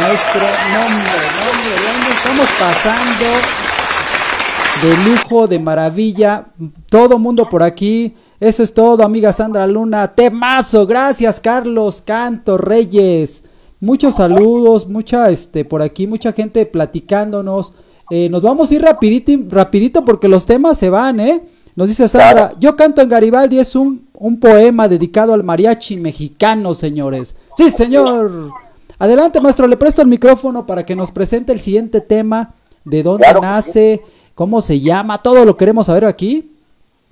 Nuestro 0.00 0.40
nombre, 0.72 1.18
nombre, 1.44 1.72
nombre. 1.86 2.14
Estamos 2.14 2.48
pasando 2.58 3.26
de 4.82 5.10
lujo, 5.10 5.46
de 5.46 5.58
maravilla. 5.58 6.46
Todo 6.88 7.18
mundo 7.18 7.48
por 7.48 7.62
aquí. 7.62 8.14
Eso 8.40 8.62
es 8.62 8.74
todo, 8.74 9.04
amiga 9.04 9.32
Sandra 9.32 9.66
Luna. 9.66 10.14
Temazo, 10.14 10.86
gracias, 10.86 11.40
Carlos 11.40 12.02
Canto 12.04 12.58
Reyes. 12.58 13.44
Muchos 13.80 14.16
saludos, 14.16 14.88
mucha, 14.88 15.30
este, 15.30 15.64
por 15.64 15.82
aquí, 15.82 16.06
mucha 16.06 16.32
gente 16.32 16.66
platicándonos. 16.66 17.72
Eh, 18.10 18.28
nos 18.28 18.42
vamos 18.42 18.70
a 18.70 18.74
ir 18.74 18.82
rapidito, 18.82 19.32
rapidito 19.48 20.04
porque 20.04 20.28
los 20.28 20.46
temas 20.46 20.78
se 20.78 20.90
van, 20.90 21.20
¿eh? 21.20 21.44
Nos 21.76 21.88
dice 21.88 22.08
Sandra, 22.08 22.52
yo 22.60 22.76
canto 22.76 23.02
en 23.02 23.08
Garibaldi, 23.08 23.58
es 23.58 23.74
un, 23.74 24.08
un 24.14 24.38
poema 24.38 24.86
dedicado 24.86 25.34
al 25.34 25.42
mariachi 25.42 25.96
mexicano, 25.96 26.72
señores. 26.72 27.34
Sí, 27.56 27.70
señor. 27.70 28.50
Adelante, 28.98 29.40
maestro, 29.40 29.66
le 29.66 29.76
presto 29.76 30.00
el 30.00 30.08
micrófono 30.08 30.66
para 30.66 30.86
que 30.86 30.94
nos 30.94 31.10
presente 31.10 31.52
el 31.52 31.58
siguiente 31.58 32.00
tema, 32.00 32.54
de 32.84 33.02
dónde 33.02 33.24
Claro 33.24 33.40
nace, 33.40 34.02
cómo 34.36 34.60
se 34.60 34.80
llama, 34.80 35.20
todo 35.22 35.44
lo 35.44 35.56
queremos 35.56 35.86
saber 35.86 36.04
aquí. 36.04 36.52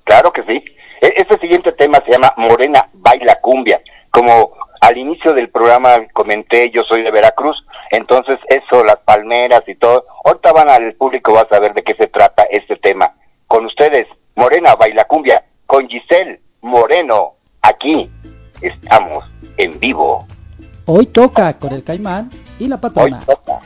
Claro 0.04 0.32
que 0.32 0.42
sí. 0.44 0.62
E- 1.00 1.14
Este 1.16 1.38
siguiente 1.40 1.72
tema 1.72 1.98
se 2.06 2.12
llama 2.12 2.32
Morena 2.36 2.88
Baila 2.92 3.40
Cumbia. 3.40 3.80
Como 4.10 4.52
al 4.80 4.96
inicio 4.96 5.32
del 5.34 5.48
programa 5.48 6.06
comenté, 6.12 6.70
yo 6.70 6.82
soy 6.84 7.02
de 7.02 7.10
Veracruz, 7.10 7.56
entonces 7.90 8.38
eso, 8.48 8.84
las 8.84 8.98
palmeras 9.04 9.62
y 9.66 9.74
todo. 9.74 10.04
Ahorita 10.24 10.52
van 10.52 10.68
al 10.70 10.94
público, 10.94 11.32
va 11.32 11.40
a 11.42 11.48
saber 11.48 11.74
de 11.74 11.82
qué 11.82 11.94
se 11.94 12.06
trata 12.06 12.44
este 12.44 12.76
tema. 12.76 13.12
Con 13.48 13.64
ustedes, 13.66 14.06
Morena 14.34 14.74
Baila 14.74 15.04
Cumbia, 15.04 15.44
con 15.66 15.88
Giselle 15.88 16.40
Moreno, 16.62 17.34
aquí 17.60 18.10
estamos 18.60 19.24
en 19.56 19.78
vivo. 19.78 20.26
Hoy 20.86 21.06
toca 21.06 21.52
con 21.58 21.72
el 21.72 21.84
caimán 21.84 22.30
y 22.58 22.68
la 22.68 22.76
Hoy 22.76 22.80
patrona. 22.80 23.20
toca. 23.20 23.60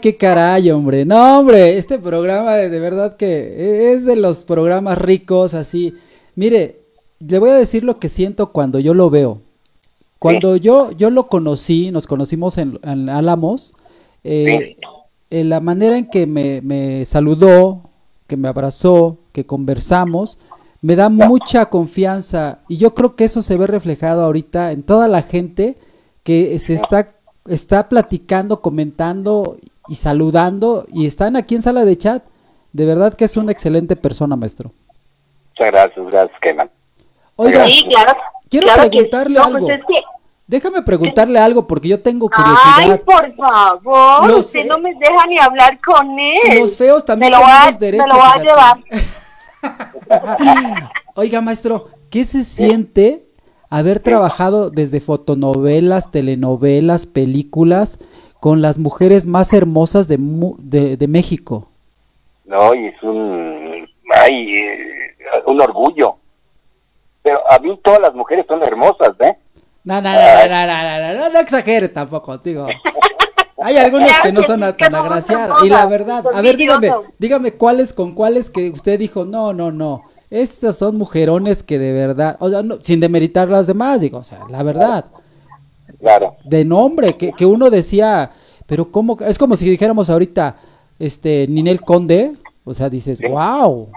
Qué 0.00 0.16
caray, 0.16 0.70
hombre. 0.70 1.04
No, 1.04 1.40
hombre, 1.40 1.78
este 1.78 1.98
programa 1.98 2.54
de, 2.54 2.70
de 2.70 2.80
verdad 2.80 3.16
que 3.16 3.92
es 3.92 4.04
de 4.04 4.16
los 4.16 4.44
programas 4.44 4.98
ricos, 4.98 5.54
así. 5.54 5.94
Mire, 6.34 6.80
le 7.20 7.38
voy 7.38 7.50
a 7.50 7.54
decir 7.54 7.84
lo 7.84 7.98
que 7.98 8.08
siento 8.08 8.52
cuando 8.52 8.78
yo 8.78 8.94
lo 8.94 9.10
veo. 9.10 9.40
Cuando 10.18 10.56
yo, 10.56 10.90
yo 10.92 11.10
lo 11.10 11.28
conocí, 11.28 11.90
nos 11.92 12.06
conocimos 12.06 12.58
en, 12.58 12.78
en 12.82 13.08
Álamos, 13.08 13.72
eh, 14.24 14.76
eh, 15.30 15.44
la 15.44 15.60
manera 15.60 15.96
en 15.96 16.10
que 16.10 16.26
me, 16.26 16.60
me 16.60 17.04
saludó, 17.04 17.90
que 18.26 18.36
me 18.36 18.48
abrazó, 18.48 19.18
que 19.32 19.46
conversamos, 19.46 20.38
me 20.80 20.96
da 20.96 21.08
mucha 21.08 21.66
confianza 21.66 22.60
y 22.68 22.76
yo 22.76 22.94
creo 22.94 23.16
que 23.16 23.24
eso 23.24 23.42
se 23.42 23.56
ve 23.56 23.66
reflejado 23.66 24.24
ahorita 24.24 24.72
en 24.72 24.82
toda 24.82 25.08
la 25.08 25.22
gente 25.22 25.76
que 26.22 26.58
se 26.58 26.74
está, 26.74 27.14
está 27.46 27.88
platicando, 27.88 28.60
comentando 28.60 29.56
y 29.88 29.94
saludando 29.96 30.86
y 30.92 31.06
están 31.06 31.36
aquí 31.36 31.54
en 31.54 31.62
sala 31.62 31.84
de 31.84 31.96
chat. 31.96 32.24
De 32.72 32.84
verdad 32.84 33.14
que 33.14 33.24
es 33.24 33.36
una 33.36 33.52
excelente 33.52 33.96
persona, 33.96 34.36
maestro. 34.36 34.72
Muchas 35.50 35.72
gracias, 35.72 36.06
gracias, 36.06 36.38
Kenan. 36.40 36.70
Oiga, 37.36 37.66
Sí, 37.66 37.84
claro. 37.90 38.12
quiero 38.50 38.66
claro 38.66 38.82
que 38.84 38.88
preguntarle. 38.90 39.38
No, 39.38 39.44
algo. 39.44 39.66
pues 39.66 39.78
es 39.78 39.84
que- 39.86 40.02
Déjame 40.46 40.80
preguntarle 40.80 41.38
algo 41.38 41.66
porque 41.66 41.88
yo 41.88 42.00
tengo 42.00 42.30
Ay, 42.34 42.42
curiosidad. 42.42 43.00
por 43.04 43.36
favor, 43.36 44.26
Lo 44.30 44.38
usted 44.38 44.64
no 44.66 44.78
me 44.78 44.94
deja 44.94 45.26
ni 45.28 45.36
hablar 45.38 45.78
con 45.84 46.18
él. 46.18 46.58
Los 46.60 46.74
feos 46.74 47.04
también 47.04 47.30
me 47.32 47.36
lo 47.36 47.42
va, 47.42 47.58
tenemos 47.64 47.78
derecho. 47.80 48.02
me 48.04 48.08
lo 48.08 48.18
va 48.18 48.32
a 48.32 48.38
llevar. 48.38 48.76
Oiga, 51.14 51.40
maestro, 51.42 51.88
¿qué 52.10 52.24
se 52.24 52.44
siente 52.44 53.26
haber 53.68 54.00
trabajado 54.00 54.70
desde 54.70 55.00
fotonovelas, 55.00 56.10
telenovelas, 56.10 57.04
películas 57.06 57.98
con 58.40 58.62
las 58.62 58.78
mujeres 58.78 59.26
más 59.26 59.52
hermosas 59.52 60.08
de, 60.08 60.16
de, 60.58 60.96
de 60.96 61.08
México. 61.08 61.68
No, 62.44 62.74
y 62.74 62.86
es 62.86 63.02
un, 63.02 63.86
ay, 64.14 64.56
eh, 64.56 65.14
un 65.46 65.60
orgullo. 65.60 66.16
Pero 67.22 67.40
a 67.50 67.58
mí 67.58 67.78
todas 67.82 68.00
las 68.00 68.14
mujeres 68.14 68.46
son 68.48 68.62
hermosas, 68.62 69.10
¿eh? 69.20 69.36
No, 69.84 70.00
no, 70.00 70.12
no, 70.12 70.18
no, 70.48 70.66
no, 70.66 71.14
no, 71.14 71.30
no, 71.30 71.40
exagere 71.40 71.88
tampoco, 71.88 72.38
digo. 72.38 72.66
Hay 73.60 73.76
algunas 73.76 74.20
que 74.20 74.32
no 74.32 74.42
son 74.42 74.60
tan 74.78 74.94
agraciadas. 74.94 75.64
Y 75.64 75.68
la 75.68 75.86
verdad, 75.86 76.24
a 76.32 76.40
ver, 76.42 76.56
dígame, 76.56 76.90
dígame 77.18 77.52
cuáles 77.52 77.92
con 77.92 78.14
cuáles 78.14 78.50
que 78.50 78.70
usted 78.70 78.98
dijo, 78.98 79.24
no, 79.24 79.52
no, 79.52 79.72
no. 79.72 80.04
Estas 80.30 80.76
son 80.78 80.96
mujerones 80.96 81.62
que 81.62 81.78
de 81.78 81.92
verdad, 81.92 82.36
o 82.40 82.50
sea, 82.50 82.62
no, 82.62 82.78
sin 82.82 83.00
demeritar 83.00 83.48
las 83.48 83.66
demás, 83.66 84.00
digo, 84.00 84.18
o 84.18 84.24
sea, 84.24 84.40
la 84.48 84.62
verdad. 84.62 85.06
Claro. 86.00 86.36
de 86.44 86.64
nombre, 86.64 87.16
que, 87.16 87.32
que 87.32 87.44
uno 87.46 87.70
decía, 87.70 88.30
pero 88.66 88.90
cómo, 88.92 89.16
es 89.26 89.38
como 89.38 89.56
si 89.56 89.68
dijéramos 89.68 90.08
ahorita, 90.10 90.56
este, 90.98 91.46
Ninel 91.48 91.80
Conde, 91.82 92.32
o 92.64 92.72
sea, 92.74 92.88
dices, 92.88 93.20
wow, 93.20 93.88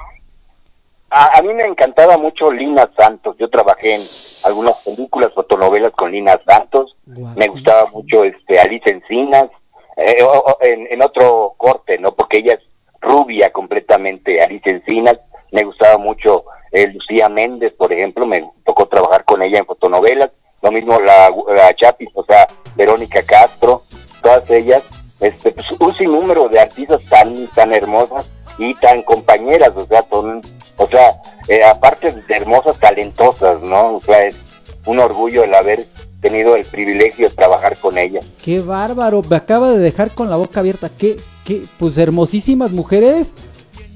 A, 1.10 1.38
a 1.38 1.42
mí 1.42 1.54
me 1.54 1.66
encantaba 1.66 2.18
mucho 2.18 2.52
Lina 2.52 2.90
Santos. 2.98 3.36
Yo 3.38 3.50
trabajé 3.50 3.96
en 3.96 4.02
algunas 4.46 4.82
películas, 4.86 5.34
fotonovelas 5.34 5.92
con 5.92 6.10
Lina 6.12 6.40
Santos. 6.48 6.96
Me 7.36 7.48
gustaba 7.50 7.88
mucho 7.94 8.24
este 8.24 8.60
Alice 8.60 8.90
Encinas. 8.90 9.50
eh, 9.98 10.24
o- 10.24 10.32
o- 10.52 10.58
en, 10.62 10.88
en 10.90 11.04
otro 11.04 11.54
corte, 11.58 12.00
¿no? 12.00 12.14
Porque 12.16 12.38
ella 12.38 12.54
es 12.54 12.62
rubia 13.02 13.52
completamente, 13.52 14.42
Alice 14.42 14.70
Encinas. 14.70 15.18
Me 15.52 15.64
gustaba 15.66 15.98
mucho 15.98 16.46
eh, 16.72 16.88
Lucía 16.88 17.28
Méndez, 17.28 17.74
por 17.74 17.92
ejemplo. 17.92 18.26
Me 18.26 18.50
tocó 18.66 18.88
trabajar 18.88 19.26
con 19.26 19.42
ella 19.42 19.60
en 19.60 19.66
fotonovelas. 19.66 20.32
Lo 20.62 20.72
mismo 20.72 21.00
la, 21.00 21.30
la 21.54 21.76
Chapis, 21.76 22.10
o 22.14 22.24
sea, 22.24 22.48
Verónica 22.76 23.24
Castro. 23.24 23.84
Todas 24.22 24.50
ellas, 24.52 25.18
este, 25.22 25.52
pues, 25.52 25.68
un 25.80 25.94
sinnúmero 25.94 26.48
de 26.50 26.60
artistas 26.60 27.02
tan, 27.10 27.48
tan 27.48 27.74
hermosas 27.74 28.30
y 28.58 28.76
tan 28.76 29.02
compañeras, 29.04 29.72
o 29.76 29.86
sea, 29.86 30.06
son, 30.10 30.42
o 30.78 30.88
sea, 30.88 31.20
eh, 31.48 31.64
aparte 31.64 32.12
de 32.12 32.36
hermosas, 32.36 32.78
talentosas, 32.80 33.62
¿no? 33.62 33.96
O 33.96 34.02
sea, 34.02 34.26
es 34.26 34.36
un 34.86 35.00
orgullo 35.00 35.44
el 35.44 35.56
haber 35.56 35.86
tenido 36.22 36.56
el 36.56 36.66
privilegio 36.66 37.30
de 37.30 37.36
trabajar 37.36 37.76
con 37.78 37.98
ellas. 37.98 38.26
qué 38.44 38.60
bárbaro, 38.60 39.24
me 39.28 39.36
acaba 39.36 39.72
de 39.72 39.80
dejar 39.80 40.12
con 40.12 40.30
la 40.30 40.36
boca 40.36 40.60
abierta, 40.60 40.90
qué, 40.96 41.18
qué, 41.46 41.64
pues 41.80 41.98
hermosísimas 41.98 42.72
mujeres 42.72 43.34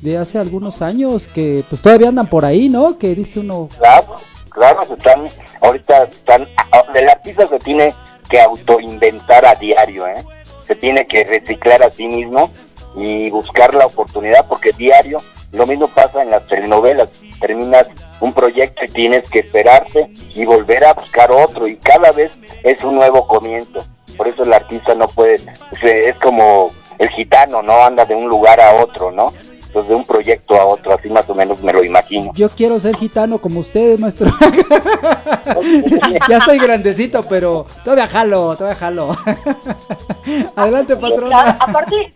de 0.02 0.18
hace 0.18 0.40
algunos 0.40 0.82
años 0.82 1.28
que 1.28 1.64
pues 1.70 1.82
todavía 1.82 2.10
andan 2.10 2.28
por 2.28 2.46
ahí, 2.46 2.70
¿no? 2.70 2.98
Que 2.98 3.14
dice 3.14 3.40
uno, 3.40 3.70
Claro, 3.78 4.16
claro, 4.56 4.86
se 4.88 4.94
están, 4.94 5.28
ahorita 5.62 6.04
están, 6.04 6.48
el 6.96 7.10
artista 7.10 7.46
se 7.48 7.60
tiene 7.60 7.94
que 8.30 8.42
autoinventar 8.42 9.46
a 9.46 9.56
diario, 9.56 10.08
¿eh? 10.08 10.24
Se 10.66 10.76
tiene 10.76 11.06
que 11.06 11.24
reciclar 11.26 11.84
a 11.84 11.92
sí 11.92 12.08
mismo 12.08 12.50
y 12.96 13.30
buscar 13.30 13.74
la 13.76 13.86
oportunidad, 13.86 14.48
porque 14.48 14.72
diario 14.72 15.22
lo 15.52 15.68
mismo 15.68 15.88
pasa 15.88 16.24
en 16.24 16.32
las 16.32 16.48
telenovelas, 16.48 17.10
terminas 17.40 17.88
un 18.20 18.34
proyecto 18.34 18.84
y 18.84 18.90
tienes 18.90 19.30
que 19.30 19.40
esperarte 19.40 20.10
y 20.34 20.46
volver 20.46 20.86
a 20.86 20.94
buscar 20.94 21.32
otro, 21.32 21.68
y 21.68 21.78
cada 21.78 22.12
vez 22.12 22.32
es 22.64 22.84
un 22.84 22.96
nuevo 22.96 23.28
comienzo. 23.28 23.86
Por 24.18 24.28
eso 24.28 24.44
el 24.44 24.54
artista 24.54 24.96
no 24.96 25.08
puede, 25.08 25.40
es 25.82 26.16
como 26.16 26.72
el 26.98 27.10
gitano, 27.10 27.62
¿no? 27.62 27.84
Anda 27.84 28.06
de 28.06 28.16
un 28.16 28.30
lugar 28.30 28.60
a 28.62 28.76
otro, 28.76 29.12
¿no? 29.12 29.34
Entonces 29.76 29.90
de 29.90 29.96
un 29.96 30.06
proyecto 30.06 30.56
a 30.56 30.64
otro, 30.64 30.94
así 30.94 31.10
más 31.10 31.30
o 31.30 31.36
menos 31.36 31.62
me 31.62 31.74
lo 31.74 31.84
imagino. 31.84 32.32
yo 32.34 32.48
quiero 32.50 32.80
ser 32.80 32.96
gitano 32.96 33.40
como 33.40 33.60
ustedes, 33.60 34.00
maestro. 34.00 34.32
ya 36.30 36.38
estoy 36.38 36.60
grandecito, 36.60 37.24
pero 37.28 37.66
todavía 37.84 38.08
jalo, 38.08 38.56
todavía 38.56 38.80
jalo. 38.80 39.10
Adelante, 40.56 40.96
Claro, 40.98 41.16
patrona. 41.16 41.58
aparte, 41.60 42.14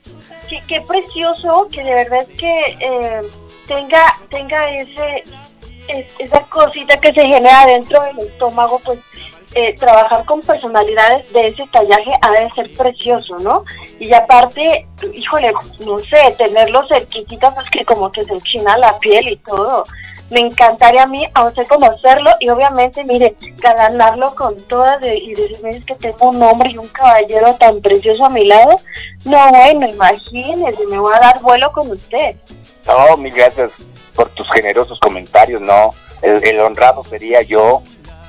qué, 0.48 0.62
qué 0.68 0.80
precioso 0.88 1.68
que 1.70 1.84
de 1.84 1.94
verdad 1.96 2.22
es 2.22 2.38
que 2.40 2.78
eh, 2.80 3.22
tenga, 3.68 4.06
tenga 4.30 4.70
ese, 4.72 5.26
es- 5.90 6.14
esa 6.18 6.40
cosita 6.44 6.98
que 7.02 7.12
se 7.14 7.22
genera 7.26 7.66
dentro 7.66 8.02
del 8.04 8.20
estómago, 8.20 8.80
pues 8.86 9.00
eh, 9.56 9.74
trabajar 9.76 10.26
con 10.26 10.42
personalidades 10.42 11.32
de 11.34 11.48
ese 11.48 11.66
tallaje 11.72 12.12
ha 12.22 12.32
de 12.32 12.50
ser 12.52 12.72
precioso, 12.74 13.40
¿no? 13.40 13.64
Y 14.00 14.14
aparte, 14.14 14.88
híjole, 15.14 15.52
no 15.80 16.00
sé, 16.00 16.18
tenerlo 16.38 16.88
cerquitita, 16.88 17.54
pues 17.56 17.70
que 17.70 17.84
como 17.86 18.12
que 18.12 18.24
se 18.26 18.34
enchina 18.34 18.78
la 18.78 18.98
piel 19.00 19.28
y 19.30 19.36
todo. 19.38 19.84
Me 20.30 20.42
encantaría 20.42 21.04
a 21.04 21.08
mí 21.08 21.26
a 21.34 21.46
usted 21.46 21.66
conocerlo 21.66 22.30
y 22.40 22.50
obviamente, 22.50 23.04
mire, 23.04 23.36
galanarlo 23.58 24.36
con 24.36 24.56
todas 24.68 25.02
de- 25.02 25.18
y 25.18 25.34
decirme 25.34 25.84
que 25.84 25.96
tengo 25.96 26.30
un 26.30 26.44
hombre 26.44 26.70
y 26.70 26.78
un 26.78 26.88
caballero 26.90 27.56
tan 27.56 27.82
precioso 27.82 28.26
a 28.26 28.30
mi 28.30 28.46
lado. 28.46 28.80
No, 29.26 29.50
bueno, 29.50 29.88
imagínese, 29.90 30.86
me 30.88 31.00
voy 31.00 31.16
a 31.16 31.20
dar 31.20 31.42
vuelo 31.42 31.72
con 31.72 31.90
usted. 31.90 32.36
No, 32.86 33.18
mil 33.18 33.34
gracias 33.34 33.72
por 34.16 34.30
tus 34.30 34.48
generosos 34.52 35.00
comentarios, 35.00 35.62
no. 35.62 35.90
El 36.22 36.60
honrado 36.60 37.04
sería 37.04 37.42
yo 37.42 37.82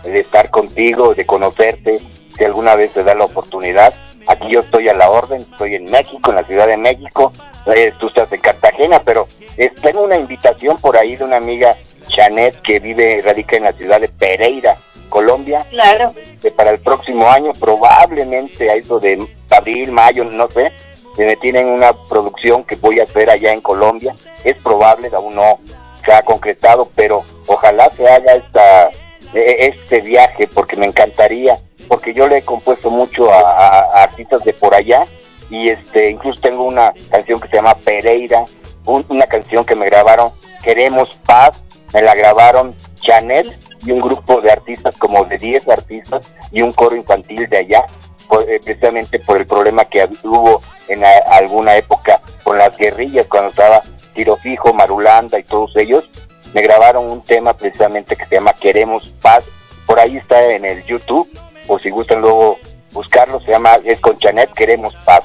de 0.04 0.18
estar 0.20 0.50
contigo, 0.50 1.14
de 1.14 1.26
conocerte, 1.26 1.98
si 2.36 2.44
alguna 2.44 2.74
vez 2.74 2.92
te 2.92 3.02
da 3.04 3.14
la 3.14 3.24
oportunidad. 3.24 3.92
Aquí 4.26 4.46
yo 4.50 4.60
estoy 4.60 4.88
a 4.88 4.94
la 4.94 5.10
orden, 5.10 5.40
estoy 5.40 5.74
en 5.74 5.84
México, 5.90 6.30
en 6.30 6.36
la 6.36 6.44
Ciudad 6.44 6.66
de 6.66 6.76
México, 6.76 7.32
eh, 7.66 7.92
tú 7.98 8.08
estás 8.08 8.32
en 8.32 8.40
Cartagena, 8.40 9.02
pero 9.02 9.26
eh, 9.56 9.70
tengo 9.82 10.02
una 10.02 10.16
invitación 10.16 10.76
por 10.78 10.96
ahí 10.96 11.16
de 11.16 11.24
una 11.24 11.36
amiga, 11.36 11.76
Janet, 12.08 12.60
que 12.62 12.80
vive, 12.80 13.22
radica 13.22 13.56
en 13.56 13.64
la 13.64 13.72
ciudad 13.72 14.00
de 14.00 14.08
Pereira, 14.08 14.76
Colombia, 15.08 15.64
Claro. 15.70 16.12
que 16.40 16.50
para 16.50 16.70
el 16.70 16.78
próximo 16.80 17.28
año, 17.30 17.52
probablemente 17.58 18.70
a 18.70 18.74
eso 18.74 19.00
de 19.00 19.26
abril, 19.50 19.90
mayo, 19.90 20.24
no 20.24 20.46
sé, 20.48 20.70
me 21.18 21.36
tienen 21.36 21.66
una 21.66 21.92
producción 22.08 22.64
que 22.64 22.76
voy 22.76 23.00
a 23.00 23.02
hacer 23.02 23.28
allá 23.30 23.52
en 23.52 23.60
Colombia. 23.60 24.14
Es 24.44 24.56
probable, 24.62 25.10
aún 25.12 25.34
no 25.34 25.58
se 26.04 26.12
ha 26.12 26.22
concretado, 26.22 26.88
pero 26.94 27.22
ojalá 27.46 27.90
se 27.90 28.08
haga 28.08 28.34
esta 28.34 28.90
este 29.34 30.00
viaje 30.00 30.46
porque 30.48 30.76
me 30.76 30.86
encantaría, 30.86 31.58
porque 31.88 32.12
yo 32.14 32.26
le 32.28 32.38
he 32.38 32.42
compuesto 32.42 32.90
mucho 32.90 33.32
a, 33.32 34.02
artistas 34.02 34.44
de 34.44 34.52
por 34.52 34.74
allá 34.74 35.04
y 35.50 35.68
este 35.68 36.10
incluso 36.10 36.40
tengo 36.40 36.64
una 36.64 36.92
canción 37.10 37.40
que 37.40 37.48
se 37.48 37.56
llama 37.56 37.74
Pereira, 37.74 38.44
un- 38.86 39.04
una 39.08 39.26
canción 39.26 39.64
que 39.64 39.74
me 39.76 39.86
grabaron 39.86 40.30
Queremos 40.62 41.14
Paz, 41.26 41.62
me 41.94 42.02
la 42.02 42.14
grabaron 42.14 42.74
Chanel 43.00 43.50
y 43.84 43.92
un 43.92 44.00
grupo 44.00 44.40
de 44.42 44.50
artistas 44.52 44.94
como 44.98 45.24
de 45.24 45.38
10 45.38 45.68
artistas 45.68 46.32
y 46.52 46.60
un 46.62 46.72
coro 46.72 46.94
infantil 46.96 47.48
de 47.48 47.56
allá, 47.58 47.84
por- 48.28 48.48
eh, 48.50 48.60
precisamente 48.62 49.18
por 49.20 49.38
el 49.38 49.46
problema 49.46 49.86
que 49.86 50.06
hubo 50.24 50.60
en 50.88 51.02
a- 51.04 51.18
alguna 51.30 51.76
época 51.76 52.20
con 52.44 52.58
las 52.58 52.76
guerrillas 52.76 53.26
cuando 53.26 53.50
estaba 53.50 53.80
Tiro 54.14 54.36
Fijo, 54.36 54.72
Marulanda 54.74 55.38
y 55.38 55.44
todos 55.44 55.74
ellos, 55.76 56.10
me 56.54 56.62
grabaron 56.62 57.08
un 57.10 57.22
tema 57.22 57.52
precisamente 57.54 58.16
que 58.16 58.26
se 58.26 58.36
llama 58.36 58.52
Queremos 58.52 59.08
Paz, 59.22 59.44
por 59.86 59.98
ahí 59.98 60.16
está 60.16 60.52
en 60.52 60.64
el 60.64 60.84
YouTube, 60.84 61.28
o 61.66 61.78
si 61.78 61.90
gustan 61.90 62.20
luego 62.20 62.58
buscarlo, 62.92 63.40
se 63.40 63.50
llama, 63.52 63.76
es 63.84 64.00
con 64.00 64.18
Chanet, 64.18 64.52
Queremos 64.52 64.94
Paz. 65.04 65.24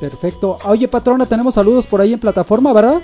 Perfecto. 0.00 0.58
Oye, 0.64 0.88
patrona, 0.88 1.26
tenemos 1.26 1.54
saludos 1.54 1.86
por 1.86 2.00
ahí 2.00 2.12
en 2.12 2.18
plataforma, 2.18 2.72
¿verdad? 2.72 3.00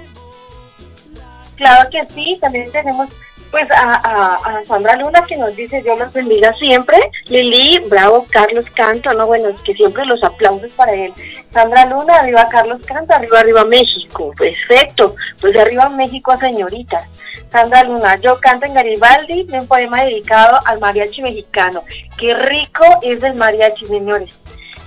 Claro 1.55 1.89
que 1.91 2.05
sí, 2.07 2.37
también 2.41 2.71
tenemos 2.73 3.09
pues 3.51 3.71
a, 3.71 3.95
a, 3.95 4.35
a 4.35 4.65
Sandra 4.65 4.97
Luna 4.97 5.25
que 5.27 5.37
nos 5.37 5.55
dice 5.57 5.83
Dios 5.83 5.99
los 5.99 6.13
bendiga 6.13 6.53
siempre. 6.55 6.99
Lili, 7.29 7.79
bravo, 7.89 8.27
Carlos 8.31 8.65
Canto, 8.75 9.13
no, 9.15 9.27
bueno, 9.27 9.49
es 9.49 9.61
que 9.63 9.75
siempre 9.75 10.05
los 10.07 10.23
aplausos 10.23 10.71
para 10.73 10.93
él. 10.93 11.13
Sandra 11.51 11.87
Luna, 11.87 12.21
arriba 12.21 12.47
Carlos 12.51 12.81
Canto, 12.87 13.13
arriba, 13.15 13.41
arriba 13.41 13.65
México. 13.65 14.33
Perfecto, 14.37 15.15
pues 15.41 15.57
arriba 15.57 15.89
México 15.89 16.33
a 16.33 16.39
señoritas. 16.39 17.07
Sandra 17.51 17.85
Luna, 17.85 18.17
yo 18.17 18.39
canto 18.41 18.67
en 18.67 18.75
Garibaldi, 18.75 19.45
de 19.45 19.61
un 19.61 19.67
poema 19.67 20.05
dedicado 20.05 20.59
al 20.67 20.81
mariachi 20.81 21.23
mexicano. 21.23 21.83
Qué 22.19 22.35
rico 22.35 22.85
es 23.03 23.23
el 23.23 23.35
mariachi, 23.35 23.87
señores. 23.87 24.39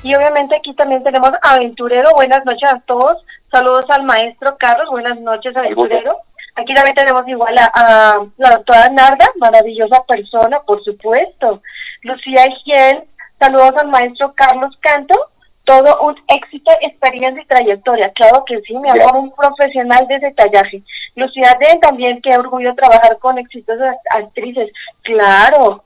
Y 0.03 0.15
obviamente 0.15 0.55
aquí 0.55 0.73
también 0.75 1.03
tenemos 1.03 1.31
Aventurero. 1.41 2.11
Buenas 2.13 2.45
noches 2.45 2.69
a 2.69 2.79
todos. 2.85 3.17
Saludos 3.51 3.85
al 3.89 4.03
maestro 4.03 4.57
Carlos. 4.57 4.89
Buenas 4.89 5.19
noches, 5.19 5.55
Aventurero. 5.55 6.17
Aquí 6.55 6.73
también 6.73 6.95
tenemos 6.95 7.27
igual 7.27 7.57
a, 7.57 7.65
a 7.73 8.25
la 8.37 8.49
doctora 8.49 8.89
Narda, 8.89 9.29
maravillosa 9.37 10.03
persona, 10.03 10.59
por 10.61 10.83
supuesto. 10.83 11.61
Lucía 12.03 12.45
Egiel. 12.45 13.03
Saludos 13.39 13.73
al 13.77 13.87
maestro 13.87 14.33
Carlos 14.33 14.75
Canto. 14.81 15.15
Todo 15.63 16.01
un 16.01 16.15
éxito, 16.27 16.71
experiencia 16.81 17.41
y 17.41 17.45
trayectoria. 17.45 18.11
Claro 18.13 18.43
que 18.45 18.59
sí, 18.61 18.75
mi 18.77 18.89
amor, 18.89 19.15
un 19.15 19.31
profesional 19.31 20.07
de 20.07 20.15
ese 20.15 20.31
tallaje. 20.31 20.83
Lucía 21.15 21.55
Den 21.59 21.79
también, 21.79 22.21
qué 22.21 22.35
orgullo 22.35 22.75
trabajar 22.75 23.17
con 23.19 23.37
exitosas 23.37 23.95
actrices. 24.09 24.69
Claro. 25.03 25.83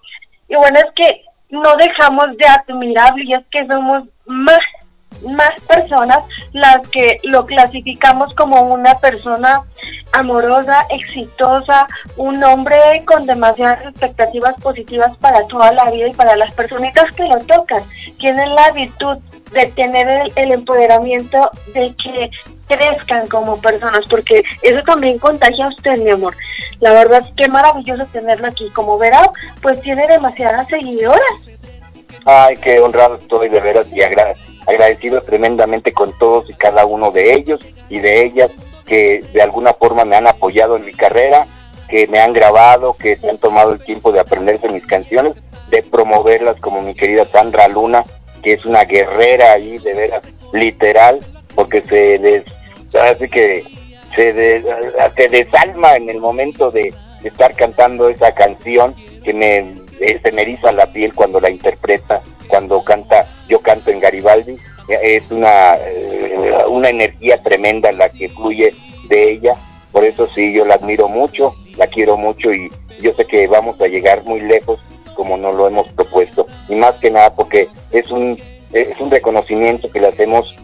Y 0.47 0.55
bueno, 0.55 0.79
es 0.79 0.91
que 0.95 1.25
no 1.49 1.75
dejamos 1.75 2.35
de 2.37 2.45
admirar 2.45 3.17
y 3.19 3.33
es 3.33 3.45
que 3.51 3.65
somos 3.67 4.03
más 4.25 4.59
más 5.23 5.59
personas 5.67 6.19
las 6.53 6.87
que 6.89 7.17
lo 7.23 7.45
clasificamos 7.45 8.33
como 8.33 8.61
una 8.73 8.95
persona 8.99 9.63
amorosa, 10.13 10.85
exitosa, 10.89 11.87
un 12.17 12.43
hombre 12.43 12.77
con 13.05 13.25
demasiadas 13.25 13.81
expectativas 13.85 14.55
positivas 14.61 15.15
para 15.17 15.45
toda 15.47 15.71
la 15.73 15.89
vida 15.91 16.07
y 16.07 16.13
para 16.13 16.35
las 16.35 16.53
personitas 16.53 17.11
que 17.13 17.27
lo 17.27 17.39
tocan. 17.39 17.83
Tienen 18.17 18.55
la 18.55 18.71
virtud 18.71 19.17
de 19.51 19.67
tener 19.67 20.07
el, 20.07 20.33
el 20.35 20.51
empoderamiento 20.51 21.49
de 21.73 21.93
que 21.95 22.29
crezcan 22.67 23.27
como 23.27 23.57
personas, 23.61 24.05
porque 24.09 24.43
eso 24.61 24.81
también 24.83 25.19
contagia 25.19 25.65
a 25.65 25.69
usted, 25.69 25.97
mi 25.97 26.09
amor. 26.09 26.35
La 26.79 26.91
verdad 26.93 27.21
es 27.25 27.33
que 27.35 27.47
maravilloso 27.47 28.05
tenerlo 28.11 28.47
aquí. 28.47 28.69
Como 28.71 28.97
verá, 28.97 29.21
pues 29.61 29.81
tiene 29.81 30.07
demasiadas 30.07 30.67
seguidoras. 30.67 31.49
Ay, 32.25 32.57
qué 32.57 32.79
honrado 32.79 33.15
estoy 33.15 33.49
de 33.49 33.59
veras 33.59 33.85
y 33.93 34.01
agra- 34.01 34.33
agradecido 34.67 35.21
tremendamente 35.21 35.93
con 35.93 36.11
todos 36.17 36.49
y 36.49 36.53
cada 36.53 36.85
uno 36.85 37.11
de 37.11 37.33
ellos 37.33 37.61
y 37.89 37.99
de 37.99 38.23
ellas 38.23 38.51
que 38.85 39.21
de 39.33 39.41
alguna 39.41 39.73
forma 39.73 40.05
me 40.05 40.15
han 40.15 40.27
apoyado 40.27 40.75
en 40.75 40.85
mi 40.85 40.93
carrera, 40.93 41.47
que 41.89 42.07
me 42.07 42.19
han 42.19 42.33
grabado, 42.33 42.93
que 42.93 43.15
se 43.15 43.29
han 43.29 43.37
tomado 43.37 43.71
el 43.73 43.79
tiempo 43.79 44.11
de 44.11 44.19
aprenderse 44.19 44.69
mis 44.69 44.85
canciones, 44.85 45.39
de 45.69 45.81
promoverlas 45.83 46.59
como 46.59 46.81
mi 46.81 46.93
querida 46.93 47.25
Sandra 47.25 47.67
Luna, 47.67 48.03
que 48.43 48.53
es 48.53 48.65
una 48.65 48.83
guerrera 48.85 49.53
ahí 49.53 49.77
de 49.79 49.93
veras 49.93 50.23
literal, 50.53 51.19
porque 51.55 51.81
se 51.81 52.19
des, 52.19 52.43
así 52.99 53.27
que 53.27 53.63
se, 54.15 54.33
des- 54.33 54.65
se 55.15 55.27
desalma 55.27 55.95
en 55.95 56.09
el 56.09 56.19
momento 56.19 56.69
de 56.71 56.93
estar 57.23 57.55
cantando 57.55 58.07
esa 58.09 58.31
canción 58.33 58.93
que 59.23 59.33
me 59.33 59.75
eh, 59.99 60.19
se 60.23 60.71
la 60.71 60.91
piel 60.91 61.13
cuando 61.13 61.39
la 61.39 61.49
interpreta, 61.49 62.21
cuando 62.47 62.83
canta, 62.83 63.25
yo 63.47 63.59
canto 63.59 63.91
en 63.91 63.99
Garibaldi, 63.99 64.57
es 64.87 65.29
una, 65.31 65.75
eh, 65.75 66.35
una 66.67 66.89
energía 66.89 67.41
tremenda 67.41 67.91
la 67.91 68.09
que 68.09 68.29
fluye 68.29 68.73
de 69.09 69.31
ella, 69.31 69.53
por 69.91 70.03
eso 70.03 70.27
sí, 70.27 70.53
yo 70.53 70.65
la 70.65 70.75
admiro 70.75 71.07
mucho, 71.07 71.55
la 71.77 71.87
quiero 71.87 72.17
mucho 72.17 72.51
y 72.53 72.69
yo 73.01 73.13
sé 73.13 73.25
que 73.25 73.47
vamos 73.47 73.79
a 73.81 73.87
llegar 73.87 74.23
muy 74.23 74.41
lejos 74.41 74.79
como 75.15 75.37
nos 75.37 75.55
lo 75.55 75.67
hemos 75.67 75.87
propuesto, 75.89 76.45
y 76.67 76.75
más 76.75 76.95
que 76.95 77.09
nada 77.09 77.33
porque 77.33 77.67
es 77.91 78.11
un, 78.11 78.37
es 78.73 78.99
un 78.99 79.09
reconocimiento 79.09 79.89
que 79.89 80.01
le 80.01 80.07
hacemos 80.07 80.55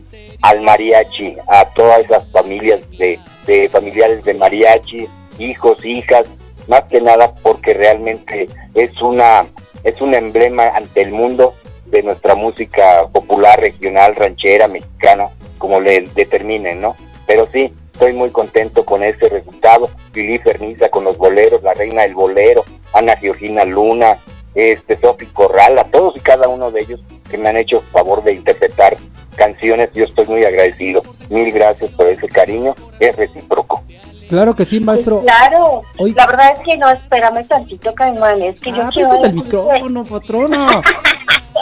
al 0.42 0.62
mariachi, 0.62 1.36
a 1.48 1.66
todas 1.74 2.02
esas 2.02 2.30
familias 2.32 2.82
de, 2.98 3.20
de 3.48 3.70
familiares 3.70 4.24
de 4.24 4.34
mariachi, 4.34 5.08
hijos, 5.40 5.86
hijas, 5.86 6.28
más 6.72 6.84
que 6.86 7.02
nada 7.02 7.34
porque 7.44 7.74
realmente 7.74 8.48
es 8.76 9.02
una 9.02 9.46
es 9.84 10.00
un 10.00 10.14
emblema 10.14 10.70
ante 10.70 11.02
el 11.02 11.12
mundo 11.12 11.54
de 11.88 12.02
nuestra 12.02 12.34
música 12.34 13.08
popular, 13.12 13.60
regional, 13.60 14.16
ranchera, 14.16 14.70
mexicana, 14.70 15.28
como 15.58 15.82
le 15.82 16.02
determinen, 16.16 16.80
¿no? 16.80 16.96
Pero 17.28 17.46
sí, 17.46 17.74
estoy 17.92 18.14
muy 18.14 18.30
contento 18.30 18.86
con 18.86 19.04
ese 19.04 19.28
resultado. 19.28 19.90
Lili 20.14 20.40
Ferniza 20.40 20.88
con 20.88 21.04
los 21.04 21.18
boleros, 21.18 21.62
la 21.62 21.74
reina 21.74 22.04
del 22.04 22.16
bolero, 22.16 22.64
Ana 22.94 23.18
Georgina 23.18 23.66
Luna, 23.66 24.20
este 24.56 24.98
Sofi 24.98 25.26
Corral, 25.26 25.78
a 25.78 25.84
todos 25.84 26.16
y 26.16 26.22
cada 26.22 26.48
uno 26.48 26.72
de 26.72 26.82
ellos 26.84 27.02
que 27.30 27.38
me 27.38 27.50
han 27.50 27.58
hecho 27.58 27.82
favor 27.92 28.24
de 28.24 28.34
interpretar 28.34 28.96
canciones, 29.36 29.90
yo 29.94 30.06
estoy 30.06 30.26
muy 30.26 30.46
agradecido. 30.46 31.02
Mil 31.30 31.52
gracias 31.52 31.92
por 31.92 32.08
ese 32.08 32.28
cariño, 32.28 32.76
es 33.02 33.14
recíproco. 33.18 33.84
Claro 34.32 34.56
que 34.56 34.66
sí, 34.66 34.80
maestro. 34.80 35.22
Claro, 35.22 35.82
Hoy- 36.00 36.14
la 36.14 36.26
verdad 36.26 36.54
es 36.56 36.60
que 36.62 36.78
no, 36.78 36.90
espérame 36.90 37.46
tantito, 37.46 37.94
Caimán, 37.94 38.42
es 38.42 38.60
que 38.62 38.72
yo 38.72 38.82
Ah, 38.84 38.90
quiero 38.92 39.24
el 39.26 39.34
micrófono, 39.34 40.06
patrona. 40.10 40.82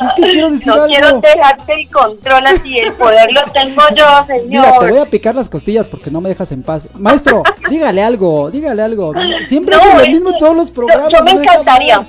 Es 0.02 0.14
que 0.16 0.22
quiero 0.32 0.52
decir 0.52 0.68
no 0.68 0.74
algo. 0.76 0.86
quiero 0.88 1.20
dejarte 1.20 1.74
el 1.74 1.90
control 1.90 2.46
así, 2.46 2.78
el 2.80 2.94
poder 2.94 3.32
lo 3.34 3.42
tengo 3.52 3.82
yo, 3.96 4.06
Mira, 4.06 4.26
te 4.28 4.40
señor. 4.42 4.90
voy 4.92 5.00
a 5.00 5.06
picar 5.06 5.34
las 5.34 5.50
costillas 5.50 5.88
porque 5.88 6.12
no 6.12 6.22
me 6.22 6.30
dejas 6.30 6.52
en 6.52 6.62
paz. 6.62 6.96
Maestro, 7.00 7.42
dígale 7.70 8.04
algo, 8.04 8.52
dígale 8.52 8.84
algo. 8.84 9.14
Siempre 9.48 9.76
No, 9.76 9.82
hace 9.82 9.94
lo 9.96 10.02
es 10.04 10.10
mismo 10.10 10.30
en 10.30 10.38
todos 10.38 10.56
los 10.56 10.70
programas. 10.72 11.12
Yo, 11.12 11.24
me 11.24 11.34
no 11.34 11.42
encantaría. 11.42 12.08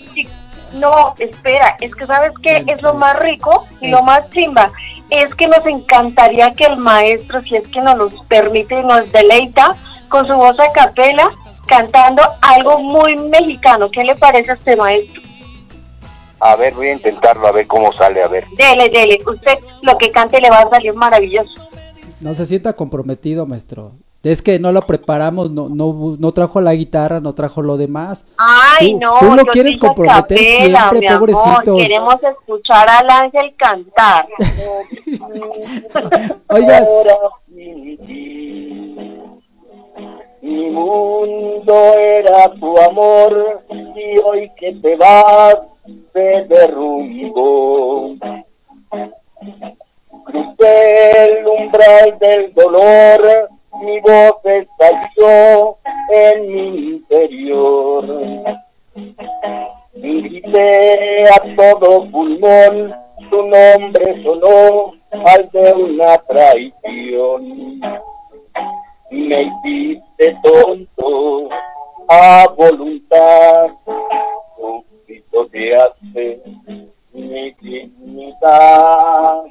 No, 0.75 1.15
espera, 1.19 1.77
es 1.81 1.93
que 1.95 2.07
sabes 2.07 2.33
que 2.43 2.65
es 2.69 2.81
lo 2.83 2.95
más 2.95 3.19
rico 3.19 3.67
y 3.81 3.89
lo 3.89 4.03
más 4.03 4.29
chimba. 4.31 4.71
Es 5.09 5.35
que 5.35 5.49
nos 5.49 5.67
encantaría 5.67 6.53
que 6.55 6.67
el 6.67 6.77
maestro, 6.77 7.43
si 7.43 7.57
es 7.57 7.67
que 7.69 7.81
nos 7.81 7.97
los 7.97 8.13
permite 8.29 8.79
y 8.79 8.85
nos 8.85 9.11
deleita 9.11 9.75
con 10.11 10.27
su 10.27 10.35
voz 10.35 10.59
a 10.61 10.71
capela, 10.73 11.31
cantando 11.67 12.23
algo 12.43 12.79
muy 12.81 13.17
mexicano. 13.17 13.91
¿Qué 13.91 14.05
le 14.05 14.15
parece 14.17 14.51
a 14.51 14.55
este 14.55 14.77
maestro? 14.77 15.23
A 16.41 16.57
ver, 16.57 16.75
voy 16.75 16.89
a 16.89 16.93
intentarlo, 16.93 17.47
a 17.47 17.53
ver 17.53 17.67
cómo 17.67 17.93
sale, 17.93 18.23
a 18.23 18.29
ver. 18.29 18.47
Dele, 18.57 18.89
dele. 18.91 19.19
Usted 19.27 19.59
lo 19.83 19.97
que 19.99 20.11
cante 20.11 20.41
le 20.41 20.51
va 20.51 20.61
a 20.61 20.71
salir 20.71 20.95
maravilloso. 20.95 21.69
No 22.23 22.35
se 22.35 22.47
sienta 22.47 22.73
comprometido, 22.75 23.47
maestro. 23.47 23.93
Es 24.23 24.43
que 24.43 24.59
no 24.59 24.71
lo 24.71 24.87
preparamos, 24.87 25.51
no, 25.51 25.71
no, 25.71 26.17
no 26.19 26.33
trajo 26.33 26.61
la 26.61 26.75
guitarra, 26.75 27.21
no 27.21 27.33
trajo 27.33 27.63
lo 27.63 27.79
demás. 27.79 28.27
Ay, 28.37 28.93
Tú- 28.93 28.99
no, 29.01 29.15
tú 29.19 29.27
lo 29.35 29.45
yo 29.47 29.53
quieres 29.53 29.79
comprometer 29.79 30.37
capela, 30.37 30.91
siempre, 30.91 31.09
pobrecitos. 31.17 31.79
Queremos 31.79 32.17
escuchar 32.23 32.87
al 32.91 33.09
ángel 33.09 33.55
cantar. 33.57 34.27
Oigan, 36.49 36.85
Mi 40.51 40.69
mundo 40.69 41.95
era 41.97 42.51
tu 42.59 42.77
amor 42.77 43.63
y 43.71 44.19
hoy 44.19 44.51
que 44.57 44.73
te 44.73 44.97
vas 44.97 45.59
se 46.13 46.45
derrumbó. 46.49 48.17
Crucé 50.25 51.39
el 51.39 51.47
umbral 51.47 52.19
del 52.19 52.53
dolor, 52.53 53.49
mi 53.81 54.01
voz 54.01 54.41
estalló 54.43 55.79
en 56.11 56.53
mi 56.53 56.79
interior. 56.95 58.05
Grité 59.95 61.29
a 61.29 61.55
todo 61.55 62.11
pulmón, 62.11 62.93
tu 63.31 63.47
nombre 63.47 64.21
sonó 64.25 64.95
al 65.13 65.49
de 65.53 65.73
una 65.75 66.19
traición. 66.19 67.81
Me 69.11 69.43
hiciste 69.43 70.39
tonto 70.43 71.49
a 72.09 72.47
voluntad, 72.57 73.71
un 74.59 74.85
grito 75.07 75.47
te 75.49 75.77
hace 75.77 76.43
mi 77.13 77.51
dignidad. 77.61 79.45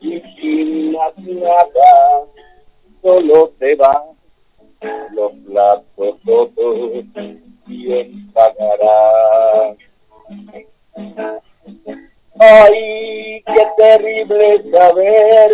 Y 0.00 0.20
sin 0.36 0.92
nada 0.92 2.24
solo 3.02 3.52
te 3.58 3.76
van 3.76 4.02
los 5.12 5.32
platos 5.46 6.16
todos 6.24 7.04
quién 7.66 8.32
pagará. 8.32 9.76
Ay 12.38 13.42
qué 13.44 13.66
terrible 13.76 14.70
saber 14.72 15.50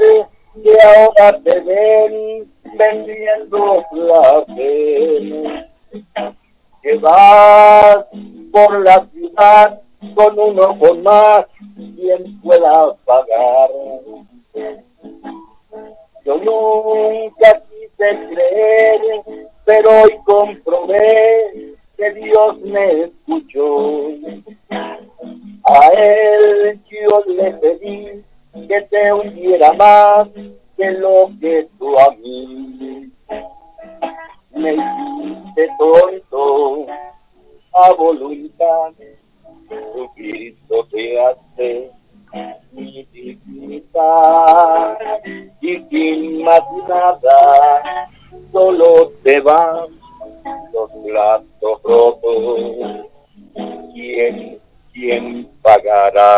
que 0.62 0.76
ahora 0.80 1.40
te 1.42 1.60
ven 1.60 2.52
vendiendo 2.76 3.84
placer 3.90 5.70
que 6.82 6.94
vas 6.98 7.98
por 8.52 8.84
la 8.84 9.06
ciudad 9.12 9.80
con 10.14 10.38
un 10.38 10.60
ojo 10.60 10.94
más 10.96 11.46
quien 11.96 12.40
pueda 12.40 12.94
pagar 13.04 13.70
yo 16.26 16.38
nunca 16.38 17.62
quise 17.68 18.18
creer, 18.34 19.00
pero 19.64 19.88
hoy 20.02 20.18
comprobé 20.24 21.76
que 21.96 22.10
Dios 22.14 22.58
me 22.62 23.04
escuchó. 23.04 24.08
A 25.62 25.86
él 25.96 26.80
yo 26.90 27.24
le 27.28 27.52
pedí 27.52 28.24
que 28.66 28.82
te 28.82 29.12
hundiera 29.12 29.72
más 29.74 30.28
que 30.76 30.90
lo 30.92 31.30
que 31.40 31.68
tú 31.78 31.98
a 31.98 32.10
mí. 32.16 33.10
Me 34.50 34.72
hiciste 34.72 35.68
tonto 35.78 36.86
a 37.74 37.92
voluntad, 37.92 38.92
tu 39.68 40.08
Cristo 40.14 40.86
te 40.90 41.20
hace 41.20 41.90
mi 42.72 43.04
dignidad 43.12 44.98
y 45.60 45.78
sin 45.90 46.44
más 46.44 46.62
nada 46.88 48.08
solo 48.52 49.12
te 49.22 49.40
van 49.40 49.98
los 50.72 50.90
platos 51.04 51.82
rotos. 51.82 53.06
¿Quién, 53.92 54.60
quién 54.92 55.50
pagará? 55.62 56.36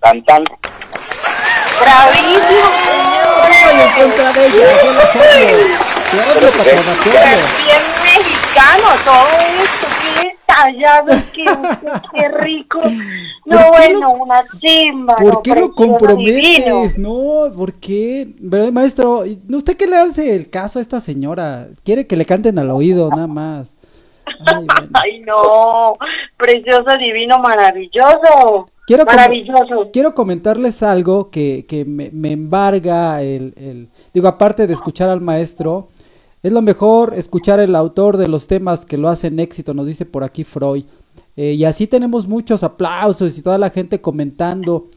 Cantando. 0.00 0.52
Bravísimo, 1.80 2.68
Ay, 3.42 3.80
en 3.80 4.10
contra 4.10 4.32
de 4.32 4.46
ella, 4.46 4.82
yo 4.82 4.90
bien 7.64 7.84
mexicano, 8.02 8.88
todo 9.04 9.28
esto, 9.62 9.86
qué 10.02 10.36
tallado, 10.46 11.12
qué, 11.32 11.44
qué 12.12 12.28
rico. 12.28 12.80
No, 13.46 13.56
¿Por 13.56 13.76
qué 13.76 13.92
bueno, 13.92 14.10
una 14.10 14.44
chimba. 14.60 15.16
¿Por 15.16 15.34
no, 15.34 15.42
qué 15.42 15.54
lo 15.54 15.72
comprometes? 15.72 16.34
divino. 16.34 16.82
No, 16.98 17.54
¿por 17.54 17.72
qué? 17.74 18.28
Pero, 18.50 18.72
maestro, 18.72 19.24
¿y 19.26 19.40
¿usted 19.50 19.76
qué 19.76 19.86
le 19.86 19.96
hace 19.96 20.34
el 20.34 20.50
caso 20.50 20.78
a 20.78 20.82
esta 20.82 21.00
señora? 21.00 21.68
Quiere 21.84 22.06
que 22.06 22.16
le 22.16 22.26
canten 22.26 22.58
al 22.58 22.70
oído, 22.70 23.08
nada 23.10 23.26
más. 23.26 23.76
Ay, 24.46 24.66
bueno. 24.66 24.88
Ay, 24.94 25.20
no, 25.20 25.94
precioso, 26.36 26.96
divino, 26.98 27.38
maravilloso. 27.38 28.66
Quiero, 28.96 29.04
maravilloso. 29.04 29.90
quiero 29.92 30.14
comentarles 30.14 30.82
algo 30.82 31.30
que, 31.30 31.64
que 31.68 31.84
me, 31.84 32.10
me 32.12 32.32
embarga 32.32 33.22
el, 33.22 33.54
el- 33.56 33.88
Digo, 34.12 34.26
aparte 34.26 34.66
de 34.66 34.72
escuchar 34.72 35.08
al 35.10 35.20
maestro, 35.20 35.88
es 36.42 36.50
lo 36.52 36.60
mejor 36.62 37.14
escuchar 37.14 37.60
el 37.60 37.76
autor 37.76 38.16
de 38.16 38.26
los 38.26 38.46
temas 38.46 38.84
que 38.84 38.98
lo 38.98 39.08
hacen 39.08 39.38
éxito, 39.38 39.74
nos 39.74 39.86
dice 39.86 40.06
por 40.06 40.24
aquí 40.24 40.42
Freud. 40.42 40.84
Eh, 41.36 41.52
y 41.52 41.64
así 41.64 41.86
tenemos 41.86 42.26
muchos 42.26 42.62
aplausos 42.64 43.38
y 43.38 43.42
toda 43.42 43.58
la 43.58 43.70
gente 43.70 44.00
comentando. 44.00 44.88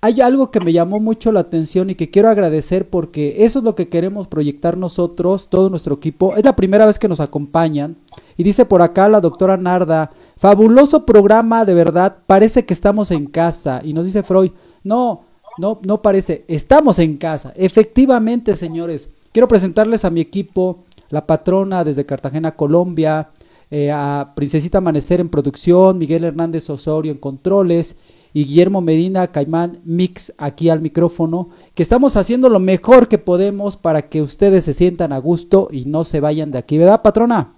Hay 0.00 0.20
algo 0.20 0.50
que 0.50 0.60
me 0.60 0.72
llamó 0.72 1.00
mucho 1.00 1.32
la 1.32 1.40
atención 1.40 1.88
y 1.90 1.94
que 1.94 2.10
quiero 2.10 2.28
agradecer 2.28 2.88
porque 2.90 3.36
eso 3.44 3.58
es 3.60 3.64
lo 3.64 3.74
que 3.74 3.88
queremos 3.88 4.28
proyectar 4.28 4.76
nosotros, 4.76 5.48
todo 5.48 5.70
nuestro 5.70 5.94
equipo. 5.94 6.36
Es 6.36 6.44
la 6.44 6.54
primera 6.54 6.84
vez 6.86 6.98
que 6.98 7.08
nos 7.08 7.20
acompañan. 7.20 7.96
Y 8.36 8.42
dice 8.44 8.66
por 8.66 8.82
acá 8.82 9.08
la 9.08 9.20
doctora 9.22 9.56
Narda, 9.56 10.10
fabuloso 10.36 11.06
programa, 11.06 11.64
de 11.64 11.74
verdad, 11.74 12.18
parece 12.26 12.64
que 12.64 12.74
estamos 12.74 13.10
en 13.10 13.26
casa. 13.26 13.80
Y 13.84 13.92
nos 13.92 14.04
dice 14.04 14.22
Freud, 14.22 14.50
no, 14.82 15.24
no, 15.58 15.78
no 15.82 16.02
parece, 16.02 16.44
estamos 16.48 16.98
en 16.98 17.16
casa. 17.16 17.52
Efectivamente, 17.56 18.56
señores, 18.56 19.10
quiero 19.32 19.48
presentarles 19.48 20.04
a 20.04 20.10
mi 20.10 20.20
equipo, 20.20 20.84
la 21.10 21.26
patrona 21.26 21.84
desde 21.84 22.06
Cartagena, 22.06 22.56
Colombia, 22.56 23.30
eh, 23.70 23.90
a 23.90 24.32
Princesita 24.34 24.78
Amanecer 24.78 25.20
en 25.20 25.28
producción, 25.28 25.98
Miguel 25.98 26.24
Hernández 26.24 26.68
Osorio 26.70 27.12
en 27.12 27.18
controles 27.18 27.96
y 28.32 28.44
Guillermo 28.44 28.80
Medina 28.80 29.28
Caimán 29.28 29.80
Mix 29.84 30.34
aquí 30.38 30.68
al 30.68 30.80
micrófono, 30.80 31.50
que 31.74 31.82
estamos 31.82 32.16
haciendo 32.16 32.48
lo 32.48 32.58
mejor 32.58 33.08
que 33.08 33.18
podemos 33.18 33.76
para 33.76 34.08
que 34.08 34.22
ustedes 34.22 34.64
se 34.64 34.74
sientan 34.74 35.12
a 35.12 35.18
gusto 35.18 35.68
y 35.70 35.86
no 35.86 36.04
se 36.04 36.20
vayan 36.20 36.50
de 36.50 36.58
aquí, 36.58 36.76
¿verdad, 36.78 37.02
patrona? 37.02 37.54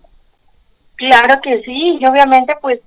Claro 0.97 1.40
que 1.42 1.62
sí, 1.62 1.99
y 2.01 2.07
obviamente 2.07 2.55
pues 2.61 2.80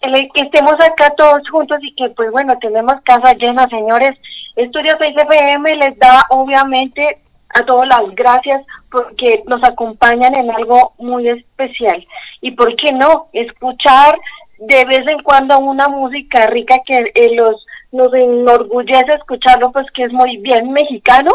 que 0.00 0.40
estemos 0.40 0.74
acá 0.74 1.10
todos 1.16 1.48
juntos 1.50 1.78
y 1.82 1.94
que 1.94 2.10
pues 2.10 2.30
bueno, 2.30 2.56
tenemos 2.60 2.96
casa 3.02 3.32
llena, 3.34 3.68
señores. 3.68 4.16
Estudio 4.54 4.96
6 4.98 5.16
FM 5.16 5.76
les 5.76 5.98
da 5.98 6.26
obviamente 6.30 7.18
a 7.54 7.64
todos 7.64 7.86
las 7.86 8.02
gracias 8.14 8.64
porque 8.90 9.42
nos 9.46 9.62
acompañan 9.64 10.34
en 10.36 10.50
algo 10.50 10.92
muy 10.98 11.28
especial. 11.28 12.06
Y 12.40 12.52
por 12.52 12.74
qué 12.76 12.92
no, 12.92 13.28
escuchar 13.32 14.18
de 14.58 14.84
vez 14.84 15.06
en 15.06 15.22
cuando 15.22 15.58
una 15.58 15.88
música 15.88 16.46
rica 16.46 16.80
que 16.86 17.12
eh, 17.14 17.34
los 17.34 17.64
nos 17.92 18.12
enorgullece 18.12 19.14
escucharlo, 19.14 19.72
pues 19.72 19.86
que 19.92 20.04
es 20.04 20.12
muy 20.12 20.36
bien 20.38 20.72
mexicano. 20.72 21.30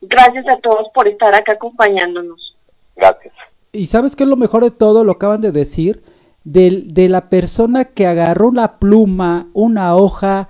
Gracias 0.00 0.46
a 0.48 0.56
todos 0.58 0.88
por 0.94 1.08
estar 1.08 1.34
acá 1.34 1.52
acompañándonos. 1.52 2.56
Gracias. 2.94 3.32
Y 3.74 3.88
sabes 3.88 4.14
qué 4.16 4.22
es 4.22 4.28
lo 4.30 4.36
mejor 4.36 4.62
de 4.62 4.70
todo, 4.70 5.04
lo 5.04 5.12
acaban 5.12 5.40
de 5.40 5.52
decir, 5.52 6.02
del- 6.44 6.94
de, 6.94 7.08
la 7.08 7.28
persona 7.28 7.84
que 7.86 8.06
agarró 8.06 8.48
una 8.48 8.78
pluma, 8.78 9.48
una 9.52 9.96
hoja 9.96 10.48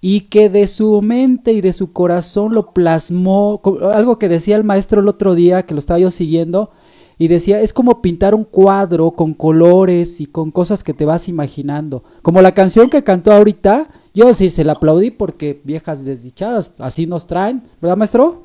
y 0.00 0.22
que 0.28 0.48
de 0.48 0.68
su 0.68 1.02
mente 1.02 1.52
y 1.52 1.60
de 1.60 1.72
su 1.72 1.92
corazón 1.92 2.54
lo 2.54 2.72
plasmó, 2.72 3.60
algo 3.92 4.18
que 4.18 4.28
decía 4.28 4.56
el 4.56 4.64
maestro 4.64 5.00
el 5.00 5.08
otro 5.08 5.34
día, 5.34 5.66
que 5.66 5.74
lo 5.74 5.80
estaba 5.80 5.98
yo 5.98 6.10
siguiendo, 6.10 6.70
y 7.18 7.28
decía, 7.28 7.60
es 7.60 7.72
como 7.74 8.00
pintar 8.00 8.34
un 8.34 8.44
cuadro 8.44 9.10
con 9.10 9.34
colores 9.34 10.20
y 10.20 10.26
con 10.26 10.50
cosas 10.50 10.82
que 10.84 10.94
te 10.94 11.04
vas 11.04 11.28
imaginando. 11.28 12.02
Como 12.22 12.40
la 12.40 12.54
canción 12.54 12.88
que 12.88 13.04
cantó 13.04 13.32
ahorita, 13.32 13.90
yo 14.14 14.32
sí 14.32 14.48
se 14.48 14.64
la 14.64 14.72
aplaudí 14.72 15.10
porque 15.10 15.60
viejas 15.64 16.04
desdichadas, 16.04 16.70
así 16.78 17.06
nos 17.06 17.26
traen, 17.26 17.62
¿verdad 17.82 17.96
maestro? 17.98 18.44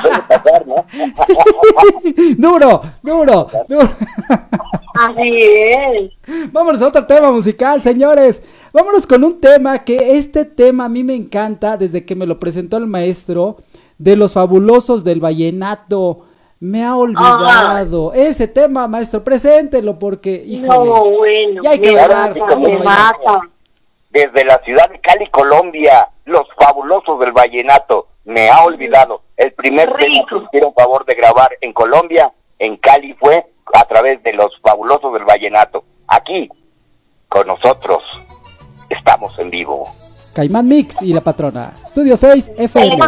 Suele 0.00 0.22
pasar, 0.28 0.66
¿no? 0.66 0.74
duro, 2.36 2.82
duro, 3.02 3.46
duro. 3.68 3.88
Así 4.94 5.42
es. 5.42 6.12
Vámonos 6.52 6.82
a 6.82 6.88
otro 6.88 7.06
tema 7.06 7.30
musical, 7.32 7.80
señores. 7.80 8.42
Vámonos 8.72 9.06
con 9.06 9.24
un 9.24 9.40
tema 9.40 9.78
que 9.84 10.16
este 10.18 10.44
tema 10.44 10.86
a 10.86 10.88
mí 10.88 11.04
me 11.04 11.14
encanta 11.14 11.76
desde 11.76 12.04
que 12.04 12.14
me 12.14 12.26
lo 12.26 12.38
presentó 12.38 12.76
el 12.76 12.86
maestro 12.86 13.56
de 13.98 14.16
los 14.16 14.34
fabulosos 14.34 15.04
del 15.04 15.20
vallenato. 15.20 16.26
Me 16.60 16.84
ha 16.84 16.94
olvidado. 16.94 18.12
Ese 18.14 18.46
tema, 18.48 18.86
maestro, 18.86 19.24
preséntelo 19.24 19.98
porque, 19.98 20.42
híjole. 20.46 20.90
No, 20.90 21.04
bueno. 21.10 21.60
Ya 21.62 21.70
hay 21.70 21.80
que 21.80 21.92
bailar. 21.92 22.34
Desde 24.10 24.44
la 24.44 24.60
ciudad 24.64 24.88
de 24.90 25.00
Cali, 25.00 25.28
Colombia, 25.30 26.08
los 26.24 26.46
fabulosos 26.58 27.18
del 27.18 27.32
vallenato. 27.32 28.08
Me 28.24 28.48
ha 28.48 28.62
olvidado. 28.64 29.22
El 29.36 29.52
primer 29.52 29.92
tema 29.94 30.24
que 30.28 30.36
hicieron 30.36 30.72
favor 30.74 31.04
de 31.04 31.14
grabar 31.14 31.50
en 31.60 31.72
Colombia, 31.72 32.32
en 32.58 32.76
Cali, 32.76 33.14
fue 33.14 33.46
a 33.74 33.84
través 33.86 34.22
de 34.22 34.32
los 34.34 34.52
fabulosos 34.60 35.12
del 35.14 35.24
vallenato. 35.24 35.84
Aquí, 36.06 36.48
con 37.28 37.46
nosotros, 37.46 38.04
estamos 38.88 39.36
en 39.38 39.50
vivo. 39.50 39.88
Caimán 40.34 40.68
Mix 40.68 41.02
y 41.02 41.12
la 41.12 41.20
patrona. 41.20 41.74
Estudio 41.84 42.16
6 42.16 42.52
FM. 42.56 42.98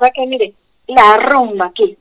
Es 0.00 0.12
que 0.14 0.26
mire, 0.26 0.54
la 0.86 1.16
rumba 1.18 1.66
aquí. 1.66 1.96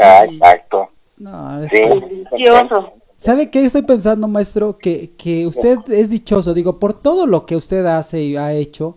Ah, 0.00 0.24
exacto. 0.24 0.88
No, 1.16 1.62
es 1.62 1.70
Sí. 1.70 1.78
Delicioso. 1.78 2.92
¿Sabe 3.16 3.50
qué 3.50 3.64
estoy 3.64 3.82
pensando, 3.82 4.28
maestro? 4.28 4.76
Que, 4.76 5.12
que 5.16 5.46
usted 5.46 5.78
es 5.88 6.10
dichoso, 6.10 6.52
digo, 6.52 6.78
por 6.78 6.92
todo 6.92 7.26
lo 7.26 7.46
que 7.46 7.56
usted 7.56 7.86
hace 7.86 8.22
y 8.22 8.36
ha 8.36 8.52
hecho, 8.52 8.96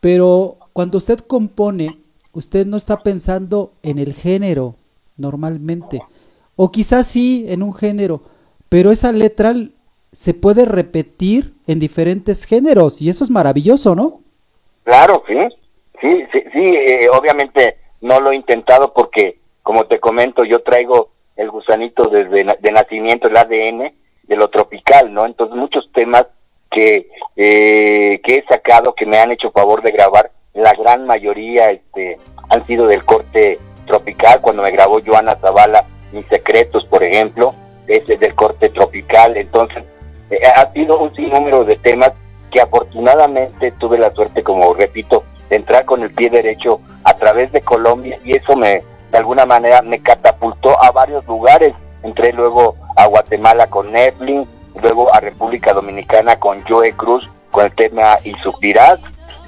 pero 0.00 0.56
cuando 0.72 0.98
usted 0.98 1.20
compone, 1.20 1.98
usted 2.32 2.66
no 2.66 2.76
está 2.76 3.02
pensando 3.02 3.72
en 3.82 3.98
el 3.98 4.12
género 4.12 4.74
normalmente, 5.16 6.02
o 6.56 6.70
quizás 6.72 7.06
sí 7.06 7.46
en 7.48 7.62
un 7.62 7.72
género, 7.72 8.22
pero 8.68 8.90
esa 8.90 9.12
letra 9.12 9.54
se 10.12 10.34
puede 10.34 10.64
repetir 10.64 11.54
en 11.66 11.78
diferentes 11.78 12.44
géneros 12.44 13.00
y 13.00 13.08
eso 13.08 13.24
es 13.24 13.30
maravilloso, 13.30 13.94
¿no? 13.94 14.20
Claro, 14.82 15.22
sí, 15.28 15.36
sí, 16.04 16.26
sí, 16.32 16.44
sí, 16.52 16.76
eh, 16.76 17.08
obviamente 17.10 17.78
no 18.02 18.20
lo 18.20 18.30
he 18.30 18.36
intentado 18.36 18.92
porque, 18.92 19.38
como 19.62 19.86
te 19.86 19.98
comento, 19.98 20.44
yo 20.44 20.62
traigo 20.62 21.08
el 21.36 21.50
gusanito 21.50 22.04
desde 22.04 22.44
de 22.60 22.72
nacimiento, 22.72 23.28
el 23.28 23.36
ADN 23.36 23.92
de 24.24 24.36
lo 24.36 24.48
tropical, 24.50 25.12
¿no? 25.12 25.24
Entonces 25.24 25.56
muchos 25.56 25.90
temas 25.92 26.26
que, 26.70 27.08
eh, 27.36 28.20
que 28.22 28.36
he 28.36 28.44
sacado, 28.44 28.94
que 28.94 29.06
me 29.06 29.18
han 29.18 29.32
hecho 29.32 29.50
favor 29.50 29.80
de 29.80 29.92
grabar, 29.92 30.30
la 30.52 30.74
gran 30.74 31.06
mayoría 31.06 31.70
este, 31.70 32.18
han 32.50 32.66
sido 32.66 32.86
del 32.86 33.04
corte 33.04 33.58
tropical, 33.86 34.40
cuando 34.42 34.62
me 34.62 34.70
grabó 34.70 35.00
Joana 35.04 35.36
Zavala, 35.36 35.86
Mis 36.12 36.26
Secretos, 36.26 36.84
por 36.84 37.02
ejemplo, 37.02 37.54
es 37.86 38.06
del 38.06 38.34
corte 38.34 38.68
tropical, 38.68 39.36
entonces 39.36 39.84
eh, 40.30 40.40
ha 40.54 40.70
sido 40.72 40.98
un 40.98 41.14
sinnúmero 41.14 41.64
de 41.64 41.76
temas 41.76 42.12
que 42.50 42.60
afortunadamente 42.60 43.72
tuve 43.72 43.98
la 43.98 44.12
suerte, 44.12 44.42
como 44.42 44.74
repito, 44.74 45.24
entrar 45.50 45.84
con 45.84 46.02
el 46.02 46.10
pie 46.10 46.30
derecho 46.30 46.80
a 47.04 47.14
través 47.14 47.52
de 47.52 47.60
Colombia 47.60 48.18
y 48.24 48.36
eso 48.36 48.56
me, 48.56 48.82
de 49.10 49.18
alguna 49.18 49.46
manera, 49.46 49.82
me 49.82 50.00
catapultó 50.00 50.82
a 50.82 50.90
varios 50.90 51.24
lugares. 51.26 51.74
Entré 52.02 52.32
luego 52.32 52.76
a 52.96 53.06
Guatemala 53.06 53.68
con 53.68 53.92
Netflix, 53.92 54.48
luego 54.82 55.14
a 55.14 55.20
República 55.20 55.72
Dominicana 55.72 56.36
con 56.36 56.62
Joe 56.64 56.92
Cruz, 56.92 57.30
con 57.50 57.66
el 57.66 57.74
tema 57.74 58.18
Suspirás, 58.42 58.98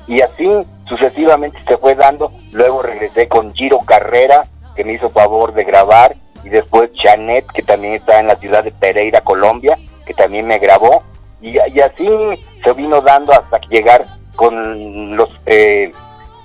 y 0.06 0.20
así 0.20 0.48
sucesivamente 0.88 1.58
se 1.66 1.76
fue 1.76 1.94
dando. 1.94 2.32
Luego 2.52 2.82
regresé 2.82 3.28
con 3.28 3.52
Giro 3.52 3.80
Carrera, 3.80 4.46
que 4.74 4.84
me 4.84 4.92
hizo 4.92 5.08
favor 5.08 5.52
de 5.52 5.64
grabar, 5.64 6.16
y 6.44 6.48
después 6.48 6.92
Chanet, 6.92 7.46
que 7.52 7.62
también 7.62 7.94
está 7.94 8.20
en 8.20 8.28
la 8.28 8.36
ciudad 8.36 8.62
de 8.62 8.70
Pereira, 8.70 9.20
Colombia, 9.20 9.76
que 10.06 10.14
también 10.14 10.46
me 10.46 10.58
grabó, 10.58 11.02
y 11.40 11.58
así 11.58 12.08
se 12.64 12.72
vino 12.72 13.00
dando 13.00 13.32
hasta 13.32 13.60
llegar 13.68 14.04
con 14.36 15.16
los 15.16 15.30
eh, 15.46 15.92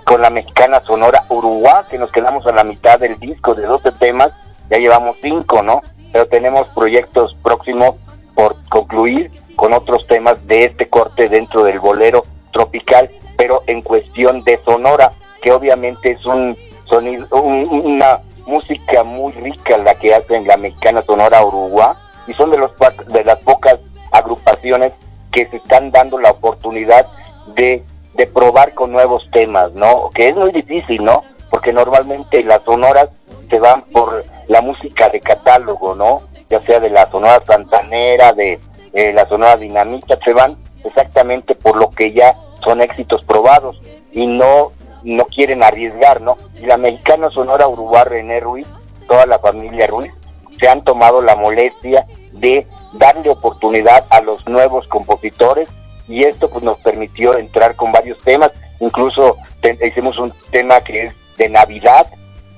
con 0.04 0.22
la 0.22 0.30
mexicana 0.30 0.82
Sonora 0.86 1.24
Uruguay, 1.30 1.84
que 1.90 1.98
nos 2.00 2.12
quedamos 2.12 2.46
a 2.48 2.52
la 2.52 2.64
mitad 2.64 3.00
del 3.00 3.20
disco 3.20 3.54
de 3.54 3.66
12 3.66 3.92
temas, 3.94 4.32
ya 4.70 4.78
llevamos 4.78 5.18
5, 5.22 5.62
¿no? 5.64 5.82
Pero 6.12 6.26
tenemos 6.28 6.68
proyectos 6.70 7.36
próximos 7.44 7.96
por 8.34 8.56
concluir 8.70 9.32
con 9.56 9.74
otros 9.74 10.08
temas 10.08 10.46
de 10.48 10.66
este 10.66 10.90
corte 10.90 11.30
dentro 11.30 11.64
del 11.64 11.80
bolero 11.80 12.24
tropical, 12.52 13.10
pero 13.38 13.62
en 13.68 13.82
cuestión 13.82 14.44
de 14.44 14.60
Sonora, 14.66 15.12
que 15.42 15.52
obviamente 15.54 16.12
es 16.12 16.26
un 16.26 16.58
sonido, 16.86 17.28
un- 17.42 17.70
una 17.70 18.20
música 18.46 19.04
muy 19.04 19.32
rica 19.34 19.78
la 19.78 19.94
que 19.96 20.16
hacen 20.16 20.48
la 20.48 20.58
mexicana 20.58 21.04
Sonora 21.06 21.46
Uruguay, 21.46 21.94
y 22.28 22.34
son 22.34 22.50
de, 22.52 22.58
los, 22.58 22.72
de 23.08 23.24
las 23.24 23.40
pocas 23.40 23.78
agrupaciones 24.12 24.94
que 25.32 25.46
se 25.48 25.58
están 25.58 25.92
dando 25.92 26.20
la 26.20 26.32
oportunidad 26.32 27.06
de, 27.48 27.84
de 28.16 28.28
probar 28.28 28.74
con 28.74 28.92
nuevos 28.92 29.28
temas, 29.32 29.74
¿no? 29.74 30.10
Que 30.14 30.30
es 30.30 30.36
muy 30.36 30.52
difícil, 30.52 31.04
¿no? 31.04 31.24
Porque 31.50 31.74
normalmente 31.74 32.44
las 32.44 32.64
sonoras 32.64 33.10
se 33.50 33.60
van 33.60 33.84
por 33.92 34.24
la 34.48 34.62
música 34.62 35.10
de 35.10 35.20
catálogo, 35.20 35.96
¿no? 35.96 36.22
Ya 36.50 36.62
sea 36.62 36.80
de 36.80 36.90
la 36.90 37.10
sonora 37.12 37.44
santanera, 37.46 38.34
de 38.34 38.60
la 38.94 39.28
sonora 39.28 39.56
dinamita, 39.56 40.18
se 40.24 40.34
van 40.34 40.58
exactamente 40.84 41.56
por 41.56 41.78
lo 41.78 41.90
que 41.92 42.12
ya 42.12 42.36
son 42.64 42.82
éxitos 42.82 43.24
probados 43.24 43.80
y 44.12 44.28
no 44.28 44.72
no 45.04 45.26
quieren 45.26 45.64
arriesgar, 45.64 46.22
¿no? 46.22 46.38
Y 46.56 46.66
la 46.66 46.78
mexicana 46.78 47.30
sonora 47.32 47.68
Uruguay 47.68 48.04
René 48.06 48.40
Ruiz, 48.40 48.68
toda 49.08 49.26
la 49.26 49.40
familia 49.40 49.88
Ruiz, 49.88 50.14
se 50.60 50.68
han 50.68 50.84
tomado 50.84 51.22
la 51.22 51.36
molestia 51.36 52.06
de 52.34 52.68
darle 52.94 53.30
oportunidad 53.30 54.06
a 54.10 54.22
los 54.22 54.48
nuevos 54.48 54.88
compositores 54.88 55.70
y 56.12 56.24
esto 56.24 56.50
pues 56.50 56.64
nos 56.64 56.80
permitió 56.80 57.38
entrar 57.38 57.76
con 57.76 57.92
varios 57.92 58.20
temas, 58.22 58.52
incluso 58.80 59.38
hicimos 59.86 60.18
un 60.18 60.34
tema 60.52 60.82
que 60.82 61.08
es 61.08 61.14
de 61.38 61.50
Navidad, 61.50 62.08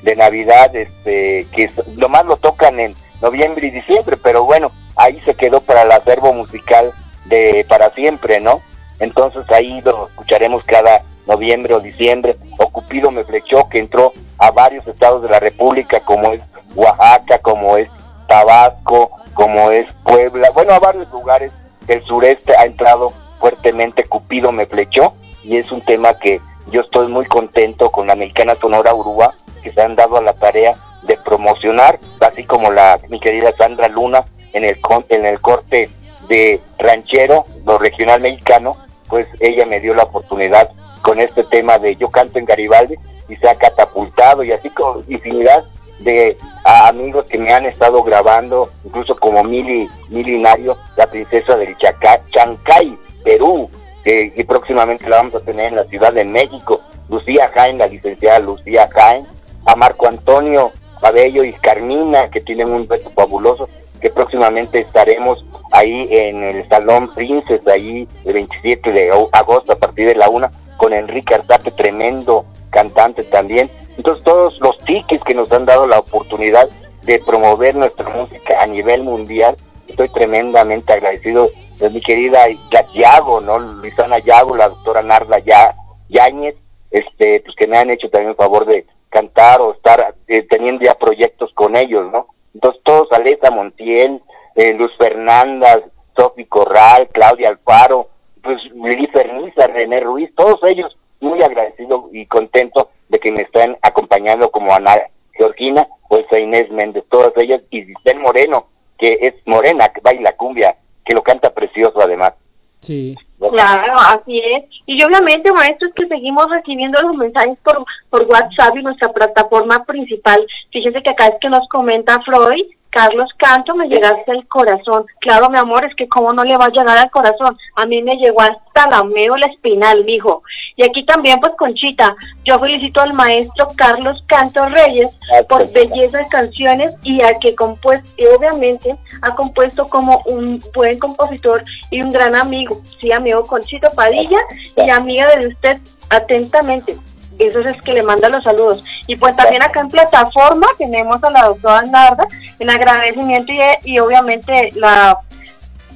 de 0.01 0.15
Navidad, 0.15 0.75
este, 0.75 1.47
que 1.51 1.69
nomás 1.95 2.25
lo 2.25 2.37
tocan 2.37 2.79
en 2.79 2.95
noviembre 3.21 3.67
y 3.67 3.71
diciembre, 3.71 4.17
pero 4.17 4.43
bueno, 4.43 4.71
ahí 4.95 5.21
se 5.21 5.35
quedó 5.35 5.61
para 5.61 5.83
el 5.83 5.91
acervo 5.91 6.33
musical 6.33 6.91
de 7.25 7.65
para 7.69 7.89
siempre, 7.91 8.41
¿no? 8.41 8.61
Entonces 8.99 9.49
ahí 9.51 9.81
lo 9.81 10.07
escucharemos 10.07 10.63
cada 10.63 11.03
noviembre 11.25 11.73
o 11.73 11.79
diciembre. 11.79 12.37
O 12.57 12.69
Cupido 12.69 13.11
me 13.11 13.23
flechó, 13.23 13.69
que 13.69 13.79
entró 13.79 14.13
a 14.37 14.51
varios 14.51 14.85
estados 14.87 15.21
de 15.21 15.29
la 15.29 15.39
República, 15.39 16.01
como 16.01 16.33
es 16.33 16.41
Oaxaca, 16.75 17.39
como 17.39 17.77
es 17.77 17.89
Tabasco, 18.27 19.11
como 19.33 19.71
es 19.71 19.87
Puebla, 20.03 20.49
bueno, 20.51 20.73
a 20.73 20.79
varios 20.79 21.09
lugares 21.11 21.51
del 21.85 22.01
sureste 22.03 22.53
ha 22.57 22.63
entrado 22.63 23.11
fuertemente 23.47 24.05
Cupido 24.05 24.53
me 24.53 24.65
flechó 24.65 25.15
y 25.43 25.57
es 25.57 25.69
un 25.69 25.81
tema 25.81 26.17
que 26.17 26.39
yo 26.71 26.79
estoy 26.79 27.09
muy 27.09 27.25
contento 27.25 27.89
con 27.89 28.07
la 28.07 28.15
mexicana 28.15 28.55
Sonora 28.55 28.95
Uruguay 28.95 29.31
que 29.61 29.69
se 29.73 29.81
han 29.81 29.97
dado 29.97 30.15
a 30.15 30.21
la 30.21 30.31
tarea 30.31 30.75
de 31.01 31.17
promocionar, 31.17 31.99
así 32.21 32.45
como 32.45 32.71
la 32.71 32.97
mi 33.09 33.19
querida 33.19 33.51
Sandra 33.57 33.89
Luna 33.89 34.23
en 34.53 34.63
el 34.63 34.77
en 35.09 35.25
el 35.25 35.41
corte 35.41 35.89
de 36.29 36.61
ranchero, 36.79 37.43
lo 37.65 37.77
regional 37.77 38.21
mexicano, 38.21 38.77
pues 39.09 39.27
ella 39.41 39.65
me 39.65 39.81
dio 39.81 39.93
la 39.93 40.03
oportunidad 40.03 40.69
con 41.01 41.19
este 41.19 41.43
tema 41.43 41.77
de 41.79 41.97
yo 41.97 42.09
canto 42.09 42.39
en 42.39 42.45
Garibaldi 42.45 42.95
y 43.27 43.35
se 43.35 43.49
ha 43.49 43.55
catapultado 43.55 44.41
y 44.45 44.53
así 44.53 44.69
con 44.69 45.03
infinidad 45.09 45.65
de 45.99 46.37
amigos 46.63 47.25
que 47.25 47.37
me 47.37 47.51
han 47.53 47.65
estado 47.65 48.03
grabando, 48.03 48.69
incluso 48.85 49.17
como 49.17 49.43
Mili, 49.43 49.89
Mili 50.07 50.39
Nario, 50.39 50.77
la 50.95 51.07
princesa 51.07 51.57
del 51.57 51.77
Chaca- 51.77 52.21
Chancay, 52.31 52.97
Perú, 53.23 53.69
que, 54.03 54.31
que 54.33 54.45
próximamente 54.45 55.09
la 55.09 55.17
vamos 55.17 55.35
a 55.35 55.39
tener 55.41 55.67
en 55.67 55.75
la 55.75 55.85
Ciudad 55.85 56.13
de 56.13 56.25
México, 56.25 56.81
Lucía 57.09 57.49
Jaén, 57.53 57.77
la 57.77 57.87
licenciada 57.87 58.39
Lucía 58.39 58.89
Jaén, 58.91 59.25
a 59.65 59.75
Marco 59.75 60.07
Antonio 60.07 60.71
Abello 61.01 61.43
y 61.43 61.53
Carmina, 61.53 62.29
que 62.29 62.41
tienen 62.41 62.69
un 62.69 62.87
reto 62.87 63.09
fabuloso, 63.11 63.69
que 64.01 64.09
próximamente 64.09 64.79
estaremos 64.79 65.45
ahí 65.71 66.07
en 66.11 66.43
el 66.43 66.67
Salón 66.69 67.13
Princes, 67.13 67.65
ahí 67.67 68.07
el 68.25 68.33
27 68.33 68.91
de 68.91 69.11
agosto 69.31 69.73
a 69.73 69.77
partir 69.77 70.07
de 70.07 70.15
la 70.15 70.29
una, 70.29 70.49
con 70.77 70.93
Enrique 70.93 71.35
Arzate, 71.35 71.71
tremendo 71.71 72.45
cantante 72.69 73.23
también. 73.23 73.69
Entonces 73.97 74.23
todos 74.23 74.59
los 74.59 74.77
tickets 74.79 75.23
que 75.23 75.33
nos 75.33 75.51
han 75.51 75.65
dado 75.65 75.87
la 75.87 75.99
oportunidad 75.99 76.67
de 77.03 77.19
promover 77.19 77.75
nuestra 77.75 78.09
música 78.09 78.61
a 78.61 78.65
nivel 78.65 79.03
mundial, 79.03 79.55
estoy 79.87 80.09
tremendamente 80.09 80.93
agradecido 80.93 81.49
de 81.79 81.89
mi 81.89 82.01
querida 82.01 82.45
Yago, 82.93 83.41
¿no? 83.41 83.59
Luisana 83.59 84.19
Yago, 84.19 84.55
la 84.55 84.69
doctora 84.69 85.01
Narda 85.01 85.39
ya 85.39 85.75
Yáñez, 86.09 86.55
este, 86.91 87.41
pues 87.41 87.55
que 87.55 87.67
me 87.67 87.77
han 87.77 87.89
hecho 87.89 88.09
también 88.09 88.31
el 88.31 88.35
favor 88.35 88.65
de 88.65 88.85
cantar 89.09 89.61
o 89.61 89.73
estar 89.73 90.15
eh, 90.27 90.43
teniendo 90.49 90.83
ya 90.83 90.93
proyectos 90.93 91.51
con 91.53 91.75
ellos, 91.75 92.11
¿no? 92.11 92.27
Entonces 92.53 92.81
todos, 92.83 93.11
Aleta 93.11 93.51
Montiel, 93.51 94.21
eh, 94.55 94.73
Luz 94.73 94.91
Fernanda, 94.97 95.81
Sofi 96.15 96.45
Corral, 96.45 97.09
Claudia 97.11 97.49
Alfaro, 97.49 98.09
pues 98.41 98.57
Lili 98.73 99.07
Ferniza, 99.07 99.67
René 99.67 99.99
Ruiz, 100.01 100.33
todos 100.35 100.59
ellos 100.63 100.95
muy 101.19 101.41
agradecido 101.41 102.09
y 102.11 102.25
contento 102.25 102.89
de 103.09 103.19
que 103.19 103.31
me 103.31 103.41
estén 103.41 103.77
acompañando 103.81 104.51
como 104.51 104.73
Ana 104.73 104.97
Georgina 105.33 105.87
esa 106.19 106.39
Inés 106.39 106.69
Méndez, 106.69 107.03
todas 107.09 107.31
ellas, 107.37 107.61
y 107.69 107.83
Giselle 107.83 108.19
Moreno, 108.19 108.67
que 108.97 109.17
es 109.21 109.33
morena, 109.45 109.89
que 109.89 110.01
baila 110.01 110.33
cumbia, 110.33 110.75
que 111.05 111.13
lo 111.13 111.21
canta 111.21 111.53
precioso 111.53 112.01
además. 112.01 112.33
Sí. 112.79 113.15
Claro, 113.39 113.93
así 113.97 114.39
es. 114.39 114.63
Y 114.85 115.01
obviamente, 115.03 115.51
maestros, 115.51 115.91
que 115.95 116.07
seguimos 116.07 116.49
recibiendo 116.49 117.01
los 117.01 117.15
mensajes 117.15 117.57
por, 117.63 117.85
por 118.09 118.23
WhatsApp 118.23 118.75
y 118.77 118.83
nuestra 118.83 119.11
plataforma 119.11 119.83
principal. 119.85 120.45
Fíjense 120.71 121.01
que 121.01 121.09
acá 121.09 121.27
es 121.27 121.35
que 121.41 121.49
nos 121.49 121.67
comenta 121.69 122.21
Freud, 122.21 122.65
Carlos 122.93 123.29
Canto, 123.37 123.73
me 123.75 123.87
llegaste 123.87 124.31
al 124.31 124.47
corazón. 124.47 125.05
Claro, 125.19 125.49
mi 125.49 125.57
amor, 125.57 125.83
es 125.83 125.95
que 125.95 126.07
cómo 126.07 126.31
no 126.31 126.43
le 126.43 126.55
va 126.55 126.65
a 126.65 126.69
llegar 126.69 126.95
al 126.95 127.09
corazón. 127.09 127.57
A 127.75 127.87
mí 127.87 128.03
me 128.03 128.15
llegó 128.17 128.41
hasta 128.41 128.87
la 128.87 129.03
médula 129.03 129.47
espinal, 129.47 130.05
mijo. 130.05 130.43
Y 130.75 130.83
aquí 130.83 131.03
también, 131.03 131.39
pues, 131.39 131.53
Conchita, 131.57 132.15
yo 132.45 132.59
felicito 132.59 133.01
al 133.01 133.13
maestro 133.13 133.67
Carlos 133.75 134.23
Canto 134.27 134.69
Reyes 134.69 135.17
por 135.49 135.67
belleza 135.71 136.19
de 136.19 136.25
canciones 136.25 136.95
y 137.01 137.23
a 137.23 137.39
que 137.39 137.55
compuesto, 137.55 138.09
y 138.17 138.27
obviamente 138.27 138.95
ha 139.23 139.33
compuesto 139.33 139.85
como 139.85 140.21
un 140.25 140.61
buen 140.75 140.99
compositor 140.99 141.63
y 141.89 142.03
un 142.03 142.11
gran 142.11 142.35
amigo. 142.35 142.77
Sí, 142.99 143.11
amigo 143.11 143.43
Conchito 143.45 143.89
Padilla 143.95 144.39
y 144.77 144.87
amiga 144.91 145.35
de 145.35 145.47
usted 145.47 145.77
atentamente. 146.11 146.95
Eso 147.39 147.61
es 147.61 147.81
que 147.81 147.93
le 147.93 148.03
manda 148.03 148.29
los 148.29 148.43
saludos. 148.43 148.83
Y 149.07 149.15
pues 149.15 149.35
también 149.35 149.63
acá 149.63 149.79
en 149.81 149.89
plataforma 149.89 150.67
tenemos 150.77 151.23
a 151.23 151.29
la 151.29 151.45
doctora 151.45 151.81
Narda 151.83 152.27
en 152.59 152.69
agradecimiento 152.69 153.51
y, 153.51 153.59
y 153.91 153.99
obviamente 153.99 154.69
la 154.75 155.19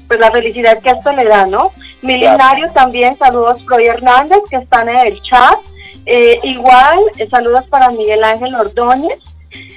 pues 0.07 0.19
la 0.19 0.31
felicidad 0.31 0.79
que 0.79 0.89
esto 0.89 1.11
le 1.11 1.25
da, 1.25 1.45
¿no? 1.45 1.71
Milenario 2.01 2.71
también, 2.71 3.17
saludos 3.17 3.63
Floy 3.65 3.88
Hernández 3.88 4.39
que 4.49 4.57
están 4.57 4.89
en 4.89 5.07
el 5.07 5.21
chat. 5.21 5.57
Eh, 6.05 6.39
igual, 6.43 6.99
eh, 7.17 7.27
saludos 7.29 7.65
para 7.67 7.89
Miguel 7.89 8.23
Ángel 8.23 8.55
Ordóñez. 8.55 9.19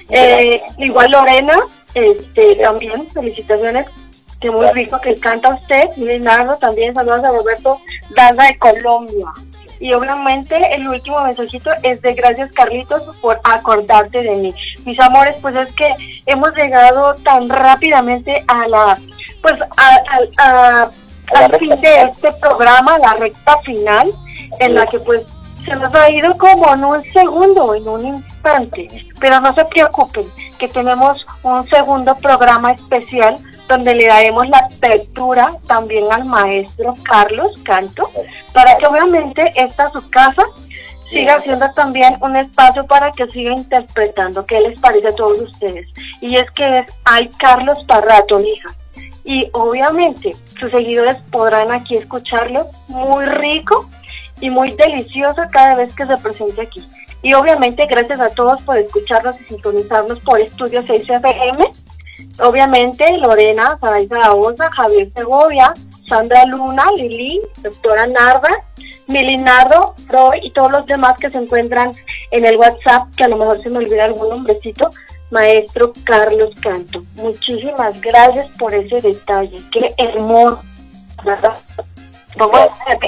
Eh, 0.09 0.63
igual 0.79 1.11
Lorena, 1.11 1.59
este, 1.95 2.57
también 2.57 3.09
felicitaciones, 3.09 3.87
que 4.41 4.51
muy 4.51 4.67
rico 4.71 5.01
que 5.01 5.17
canta 5.17 5.55
usted. 5.55 5.89
Milenario 5.97 6.57
también, 6.57 6.95
saludos 6.95 7.25
a 7.25 7.33
Roberto 7.33 7.81
Daza 8.15 8.45
de 8.45 8.59
Colombia. 8.59 9.27
Y 9.81 9.95
obviamente 9.95 10.75
el 10.75 10.87
último 10.87 11.21
mensajito 11.25 11.71
es 11.83 12.03
de 12.03 12.13
gracias 12.15 12.53
Carlitos 12.53 13.17
por 13.17 13.41
acordarte 13.45 14.23
de 14.23 14.37
mí. 14.37 14.55
Mis 14.85 15.01
amores, 15.01 15.37
pues 15.41 15.57
es 15.57 15.73
que 15.75 15.89
hemos 16.27 16.55
llegado 16.55 17.15
tan 17.25 17.49
rápidamente 17.49 18.45
a 18.47 18.69
la, 18.69 18.99
pues 19.43 19.59
a, 19.63 19.97
a- 20.39 20.83
a- 20.83 20.91
al 21.35 21.59
fin 21.59 21.81
de 21.81 22.03
este 22.03 22.31
programa, 22.33 22.99
la 22.99 23.15
recta 23.15 23.57
final, 23.65 24.11
en 24.59 24.75
la 24.75 24.87
que 24.87 24.99
pues 25.01 25.23
se 25.65 25.77
nos 25.77 25.95
ha 25.95 26.11
ido 26.11 26.37
como 26.37 26.75
en 26.75 26.85
un 26.85 27.03
segundo, 27.13 27.75
en 27.75 27.89
un 27.89 28.05
instante. 28.07 28.89
Pero 29.21 29.41
no 29.41 29.55
se 29.55 29.65
preocupen, 29.67 30.27
que 30.59 30.69
tenemos 30.69 31.25
un 31.43 31.67
segundo 31.69 32.15
programa 32.17 32.73
especial 32.73 33.37
donde 33.71 33.95
le 33.95 34.07
daremos 34.07 34.49
la 34.49 34.59
apertura 34.59 35.53
también 35.69 36.11
al 36.11 36.25
maestro 36.25 36.95
Carlos 37.05 37.53
Canto, 37.63 38.11
para 38.53 38.77
que 38.77 38.87
obviamente 38.87 39.53
esta 39.55 39.91
su 39.91 40.11
casa 40.11 40.43
siga 41.09 41.41
siendo 41.43 41.73
también 41.73 42.17
un 42.21 42.37
espacio 42.37 42.85
para 42.87 43.13
que 43.13 43.29
siga 43.29 43.53
interpretando. 43.53 44.45
¿Qué 44.45 44.61
les 44.61 44.81
parece 44.81 45.09
a 45.09 45.15
todos 45.15 45.41
ustedes? 45.41 45.89
Y 46.21 46.37
es 46.37 46.51
que 46.51 46.81
es 46.81 46.87
Ay 47.05 47.31
Carlos 47.39 47.85
Parrato, 47.85 48.41
hija. 48.41 48.71
Y 49.25 49.49
obviamente 49.53 50.35
sus 50.59 50.73
seguidores 50.73 51.19
podrán 51.31 51.71
aquí 51.71 51.97
escucharlo 51.97 52.67
muy 52.89 53.25
rico 53.25 53.89
y 54.41 54.51
muy 54.51 54.73
delicioso 54.73 55.43
cada 55.53 55.77
vez 55.77 55.95
que 55.95 56.07
se 56.07 56.17
presente 56.17 56.63
aquí. 56.63 56.83
Y 57.23 57.35
obviamente 57.35 57.87
gracias 57.87 58.19
a 58.19 58.31
todos 58.31 58.61
por 58.63 58.79
escucharnos 58.79 59.41
y 59.41 59.45
sintonizarnos 59.45 60.19
por 60.21 60.41
Estudio 60.41 60.83
6 60.85 61.09
FM. 61.09 61.71
Obviamente 62.39 63.19
Lorena, 63.19 63.77
Saray 63.81 64.07
Zaragoza, 64.07 64.71
Javier 64.71 65.11
Segovia, 65.15 65.75
Sandra 66.09 66.45
Luna, 66.47 66.91
Lili, 66.97 67.41
doctora 67.63 68.07
Narda, 68.07 68.51
Milinardo, 69.07 69.95
Roy 70.09 70.41
y 70.43 70.51
todos 70.53 70.71
los 70.71 70.87
demás 70.87 71.19
que 71.19 71.31
se 71.31 71.39
encuentran 71.39 71.93
en 72.31 72.45
el 72.45 72.57
WhatsApp, 72.57 73.09
que 73.17 73.25
a 73.25 73.29
lo 73.29 73.37
mejor 73.37 73.59
se 73.59 73.71
me 73.71 73.79
olvida 73.79 74.05
algún 74.05 74.29
nombrecito, 74.29 74.91
maestro 75.31 75.93
Carlos 76.05 76.51
Canto. 76.61 77.03
Muchísimas 77.17 78.01
gracias 78.01 78.49
por 78.59 78.75
ese 78.75 79.01
detalle. 79.01 79.61
Qué 79.71 79.93
hermoso, 79.99 80.61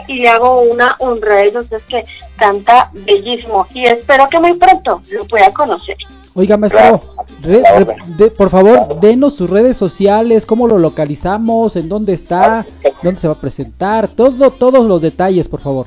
y 0.09 0.21
le 0.21 0.29
hago 0.29 0.63
una 0.63 0.97
honra 0.99 1.37
a 1.37 1.43
eso, 1.45 1.61
es 1.61 1.83
que 1.85 2.05
canta 2.37 2.91
bellísimo 2.93 3.67
y 3.73 3.87
espero 3.87 4.29
que 4.29 4.41
muy 4.41 4.55
pronto 4.55 5.01
lo 5.11 5.25
pueda 5.27 5.51
conocer. 5.53 5.97
Oiga, 6.35 6.57
maestro, 6.57 7.01
re- 7.43 8.31
por 8.31 8.49
favor, 8.49 8.99
denos 9.01 9.35
sus 9.35 9.51
redes 9.51 9.77
sociales, 9.77 10.47
cómo 10.47 10.67
lo 10.67 10.79
localizamos, 10.79 11.77
en 11.77 11.89
dónde 11.91 12.15
está, 12.15 12.65
dónde 13.03 13.21
se 13.21 13.29
va 13.29 13.35
a 13.35 13.41
presentar, 13.41 14.09
todo, 14.09 14.51
todos 14.51 14.87
los 14.87 15.03
detalles, 15.03 15.47
por 15.49 15.61
favor. 15.61 15.87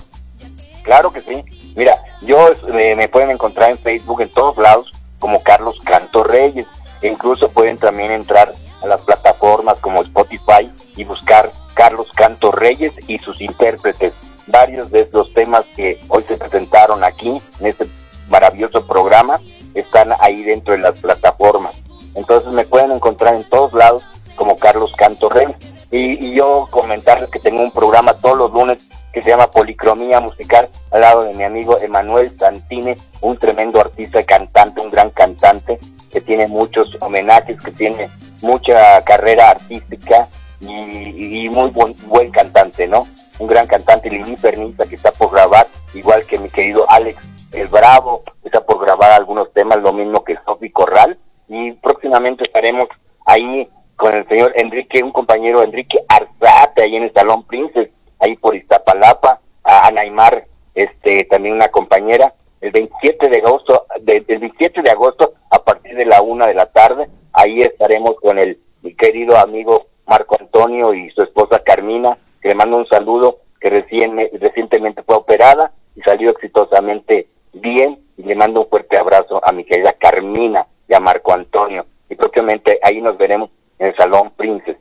Claro 0.83 1.11
que 1.11 1.21
sí. 1.21 1.43
Mira, 1.75 1.97
yo 2.21 2.49
eh, 2.77 2.95
me 2.95 3.09
pueden 3.09 3.31
encontrar 3.31 3.71
en 3.71 3.77
Facebook 3.79 4.21
en 4.21 4.29
todos 4.29 4.57
lados 4.57 4.91
como 5.17 5.41
Carlos 5.41 5.79
Canto 5.83 6.23
Reyes. 6.23 6.67
E 7.01 7.07
incluso 7.07 7.49
pueden 7.49 7.77
también 7.77 8.11
entrar 8.11 8.53
a 8.83 8.87
las 8.87 9.01
plataformas 9.01 9.79
como 9.79 10.01
Spotify 10.01 10.71
y 10.95 11.03
buscar 11.03 11.51
Carlos 11.73 12.07
Canto 12.15 12.51
Reyes 12.51 12.93
y 13.07 13.17
sus 13.17 13.41
intérpretes. 13.41 14.13
Varios 14.47 14.91
de 14.91 15.09
los 15.11 15.33
temas 15.33 15.65
que 15.75 15.99
hoy 16.07 16.23
se 16.27 16.37
presentaron 16.37 17.03
aquí 17.03 17.41
en 17.59 17.65
este 17.65 17.87
maravilloso 18.29 18.85
programa 18.85 19.39
están 19.75 20.13
ahí 20.19 20.43
dentro 20.43 20.73
de 20.73 20.79
las 20.79 20.99
plataformas. 20.99 21.75
Entonces 22.15 22.51
me 22.51 22.65
pueden 22.65 22.91
encontrar 22.91 23.35
en 23.35 23.43
todos 23.43 23.73
lados 23.73 24.03
como 24.35 24.57
Carlos 24.57 24.93
Canto 24.97 25.29
Reyes. 25.29 25.55
Y, 25.91 26.33
yo 26.33 26.67
comentarles 26.71 27.29
que 27.29 27.39
tengo 27.39 27.61
un 27.61 27.71
programa 27.71 28.13
todos 28.15 28.37
los 28.37 28.51
lunes 28.51 28.89
que 29.13 29.21
se 29.21 29.29
llama 29.29 29.47
Policromía 29.47 30.19
Musical 30.19 30.67
al 30.91 31.01
lado 31.01 31.23
de 31.23 31.33
mi 31.33 31.43
amigo 31.43 31.79
Emanuel 31.79 32.37
Santine, 32.37 32.97
un 33.21 33.37
tremendo 33.37 33.79
artista 33.79 34.19
y 34.19 34.25
cantante, 34.25 34.81
un 34.81 34.91
gran 34.91 35.09
cantante 35.11 35.79
que 36.11 36.19
tiene 36.19 36.47
muchos 36.47 36.97
homenajes, 36.99 37.61
que 37.61 37.71
tiene 37.71 38.09
mucha 38.41 39.01
carrera 39.03 39.51
artística 39.51 40.27
y, 40.59 41.47
muy 41.49 41.69
buen, 41.69 41.95
buen 42.07 42.31
cantante, 42.31 42.87
¿no? 42.87 43.07
Un 43.39 43.47
gran 43.47 43.67
cantante, 43.67 44.09
Lili 44.09 44.35
Perniza, 44.35 44.85
que 44.85 44.95
está 44.95 45.11
por 45.11 45.31
grabar, 45.31 45.67
igual 45.93 46.25
que 46.25 46.39
mi 46.39 46.49
querido 46.49 46.89
Alex 46.89 47.34
el 47.57 47.67
Bravo, 47.67 48.23
está 48.43 48.65
por 48.65 48.79
grabar 48.79 49.11
algunos 49.11 49.51
temas, 49.53 49.77
lo 49.77 49.93
mismo 49.93 50.23
que 50.23 50.37
Sofi 50.45 50.69
Corral, 50.69 51.17
y 51.47 51.71
próximamente 51.73 52.43
estaremos 52.43 52.87
ahí 53.25 53.69
con 53.95 54.13
el 54.13 54.27
señor 54.27 54.51
Enrique, 54.55 55.03
un 55.03 55.11
compañero 55.11 55.63
Enrique 55.63 55.99
Arzate, 56.09 56.83
ahí 56.83 56.95
en 56.95 57.03
el 57.03 57.13
Salón 57.13 57.43
Princess, 57.45 57.89
ahí 58.19 58.35
por 58.35 58.55
Iztapalapa, 58.55 59.39
a 59.63 59.87
Anaimar, 59.87 60.45
este, 60.73 61.23
también 61.25 61.55
una 61.55 61.69
compañera, 61.69 62.33
el 62.61 62.71
27 62.71 63.29
de 63.29 63.37
agosto, 63.37 63.85
el 64.05 64.21
27 64.21 64.81
de 64.81 64.91
agosto, 64.91 65.33
a 65.49 65.63
partir 65.63 65.95
de 65.95 66.05
la 66.05 66.21
una 66.21 66.47
de 66.47 66.55
la 66.55 66.65
tarde, 66.65 67.07
ahí 67.31 67.61
estaremos 67.61 68.15
con 68.21 68.37
el 68.37 68.59
mi 68.81 68.93
querido 68.95 69.37
amigo 69.37 69.87
Marco 70.05 70.37
Antonio 70.39 70.93
y 70.93 71.09
su 71.11 71.23
esposa 71.23 71.63
Carmina, 71.63 72.17
que 72.41 72.49
le 72.49 72.55
mando 72.55 72.77
un 72.77 72.87
saludo, 72.87 73.39
que 73.59 73.69
recién, 73.69 74.17
recientemente 74.39 75.01
fue 75.03 75.15
operada 75.15 75.71
y 75.95 76.01
salió 76.01 76.29
exitosamente 76.29 77.27
bien, 77.61 77.99
y 78.17 78.23
le 78.23 78.35
mando 78.35 78.61
un 78.61 78.69
fuerte 78.69 78.97
abrazo 78.97 79.41
a 79.43 79.51
mi 79.51 79.63
querida 79.63 79.93
Carmina 79.93 80.67
y 80.87 80.93
a 80.93 80.99
Marco 80.99 81.33
Antonio, 81.33 81.85
y 82.09 82.15
próximamente 82.15 82.79
ahí 82.81 83.01
nos 83.01 83.17
veremos 83.17 83.49
en 83.79 83.87
el 83.87 83.95
Salón 83.95 84.31
Princess. 84.35 84.77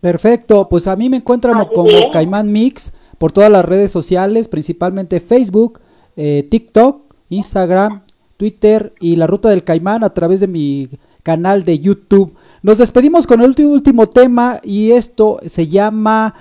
Perfecto, 0.00 0.68
pues 0.68 0.86
a 0.86 0.96
mí 0.96 1.08
me 1.08 1.18
encuentran 1.18 1.56
Así 1.56 1.70
como. 1.74 2.10
Caimán 2.12 2.52
Mix 2.52 2.92
por 3.18 3.32
todas 3.32 3.50
las 3.50 3.64
redes 3.64 3.90
sociales, 3.90 4.48
principalmente 4.48 5.20
Facebook, 5.20 5.80
eh, 6.16 6.46
TikTok, 6.50 7.14
Instagram, 7.28 8.02
Twitter 8.36 8.92
y 9.00 9.16
la 9.16 9.26
Ruta 9.26 9.48
del 9.48 9.64
Caimán 9.64 10.04
a 10.04 10.12
través 10.12 10.40
de 10.40 10.46
mi 10.46 10.88
canal 11.22 11.64
de 11.64 11.80
YouTube. 11.80 12.34
Nos 12.62 12.78
despedimos 12.78 13.26
con 13.26 13.40
el 13.40 13.54
último 13.58 14.08
tema 14.08 14.60
y 14.62 14.92
esto 14.92 15.40
se 15.46 15.66
llama 15.66 16.34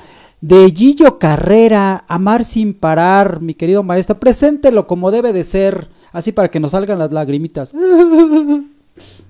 de 0.47 0.69
Gillo 0.69 1.17
Carrera, 1.17 2.05
Amar 2.07 2.43
sin 2.43 2.79
parar, 2.79 3.41
mi 3.41 3.55
querido 3.55 3.81
maestro. 3.81 4.19
Preséntelo 4.19 4.85
como 4.85 5.09
debe 5.09 5.33
de 5.33 5.43
ser, 5.43 5.87
así 6.13 6.33
para 6.33 6.49
que 6.49 6.59
nos 6.59 6.71
salgan 6.71 6.99
las 6.99 7.11
lagrimitas. 7.11 7.73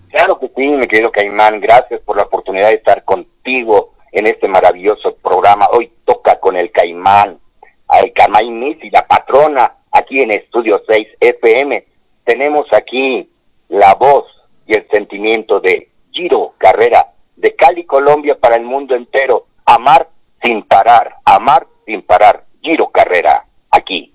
Claro 0.09 0.39
que 0.39 0.49
sí, 0.55 0.69
mi 0.69 0.87
querido 0.87 1.11
Caimán, 1.11 1.59
gracias 1.59 1.99
por 2.05 2.15
la 2.15 2.23
oportunidad 2.23 2.69
de 2.69 2.75
estar 2.75 3.03
contigo 3.03 3.95
en 4.13 4.27
este 4.27 4.47
maravilloso 4.47 5.13
programa. 5.15 5.67
Hoy 5.73 5.91
toca 6.05 6.39
con 6.39 6.55
el 6.55 6.71
Caimán, 6.71 7.37
al 7.89 8.13
Caimán 8.13 8.63
y 8.81 8.89
la 8.91 9.05
patrona, 9.05 9.73
aquí 9.91 10.21
en 10.21 10.31
Estudio 10.31 10.81
6 10.87 11.07
FM. 11.19 11.85
Tenemos 12.23 12.65
aquí 12.71 13.29
la 13.67 13.93
voz 13.95 14.23
y 14.65 14.75
el 14.75 14.87
sentimiento 14.89 15.59
de 15.59 15.89
Giro 16.11 16.53
Carrera, 16.59 17.11
de 17.35 17.53
Cali, 17.53 17.83
Colombia, 17.83 18.37
para 18.39 18.55
el 18.55 18.63
mundo 18.63 18.95
entero. 18.95 19.47
Amar 19.65 20.07
sin 20.45 20.61
parar, 20.63 21.15
amar 21.25 21.67
sin 21.85 22.03
parar. 22.03 22.45
Giro 22.61 22.89
Carrera, 22.91 23.45
aquí. 23.71 24.13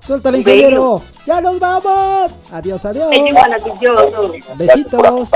Suéltale, 0.00 0.38
ingeniero. 0.38 1.02
Ya 1.26 1.40
nos 1.40 1.60
vamos. 1.60 2.38
Adiós, 2.50 2.84
adiós. 2.84 3.10
Besitos. 4.56 5.28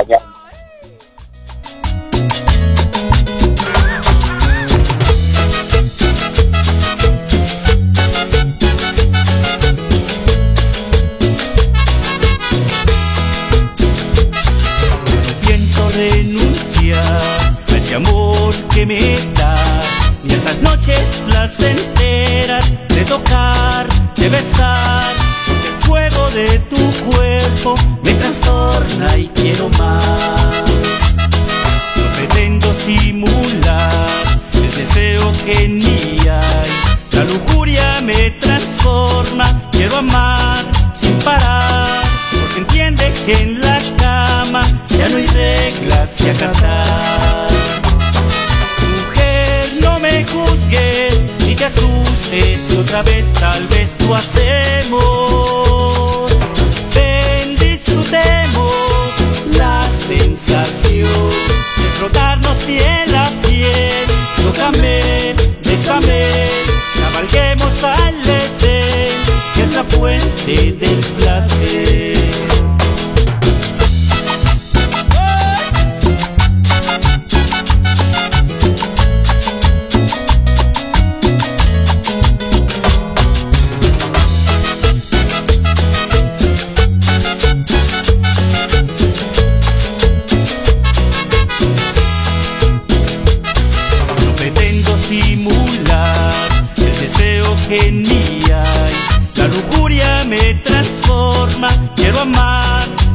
Pienso 15.46 15.90
renunciar 15.90 17.46
amor 17.96 18.54
que 18.74 18.84
me 18.84 19.00
das, 19.34 19.55
y 20.28 20.32
esas 20.32 20.60
noches 20.60 21.22
placenteras 21.26 22.72
de 22.88 23.04
tocar, 23.04 23.86
de 24.16 24.28
besar, 24.28 25.12
el 25.66 25.86
fuego 25.86 26.30
de 26.30 26.58
tu 26.70 26.90
cuerpo 27.04 27.74
me 28.02 28.12
trastorna 28.14 29.16
y 29.16 29.28
quiero 29.28 29.68
más. 29.70 30.64
No 31.96 32.12
pretendo 32.16 32.72
simular 32.72 34.24
el 34.54 34.74
deseo 34.74 35.32
que 35.44 35.68
mí 35.68 36.16
hay. 36.20 36.70
La 37.12 37.24
lujuria 37.24 38.00
me 38.02 38.30
transforma, 38.32 39.46
quiero 39.72 39.96
amar 39.98 40.64
sin 40.94 41.18
parar. 41.20 42.02
Porque 42.32 42.58
entiende 42.58 43.12
que 43.24 43.40
en 43.42 43.60
la 43.60 43.78
cama 43.96 44.62
ya 44.88 45.08
no 45.08 45.16
hay 45.16 45.26
reglas 45.26 46.14
que 46.18 46.30
acatar. 46.30 46.85
Otra 52.98 53.12
vez 53.12 53.32
tal 53.34 53.66
vez 53.68 53.94
lo 54.06 54.14
hacemos. 54.14 55.02
Ven, 56.94 57.54
disfrutemos 57.56 58.72
la 59.58 59.82
sensación 59.82 61.06
de 61.76 61.84
frotarnos 61.98 62.56
piel 62.64 63.14
a 63.14 63.30
piel. 63.46 64.06
Tócame, 64.42 65.34
bésame, 65.62 66.24
cabalguemos 66.98 67.84
al 67.84 68.14
Edén, 68.14 69.12
que 69.54 69.62
es 69.62 69.74
la 69.74 69.84
fuente 69.84 70.72
del 70.72 71.00
placer. 71.18 72.15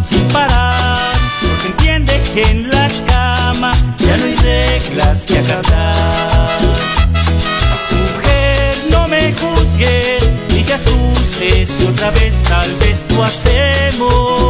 Sin 0.04 0.28
parar. 0.30 1.12
Porque 1.42 1.68
entiende 1.68 2.22
que 2.34 2.44
en 2.44 2.70
la 2.70 2.88
cama 3.06 3.74
ya 3.98 4.18
no 4.18 4.26
hay 4.26 4.36
reglas 4.36 5.24
que 5.26 5.40
acatar. 5.40 6.60
Mujer, 7.92 8.78
no 8.92 9.08
me 9.08 9.34
juzgues 9.34 10.24
ni 10.54 10.64
te 10.64 10.74
asustes 10.74 11.70
otra 11.90 12.12
vez 12.12 12.36
tal 12.44 12.74
vez 12.76 13.06
lo 13.16 13.24
hacemos. 13.24 14.41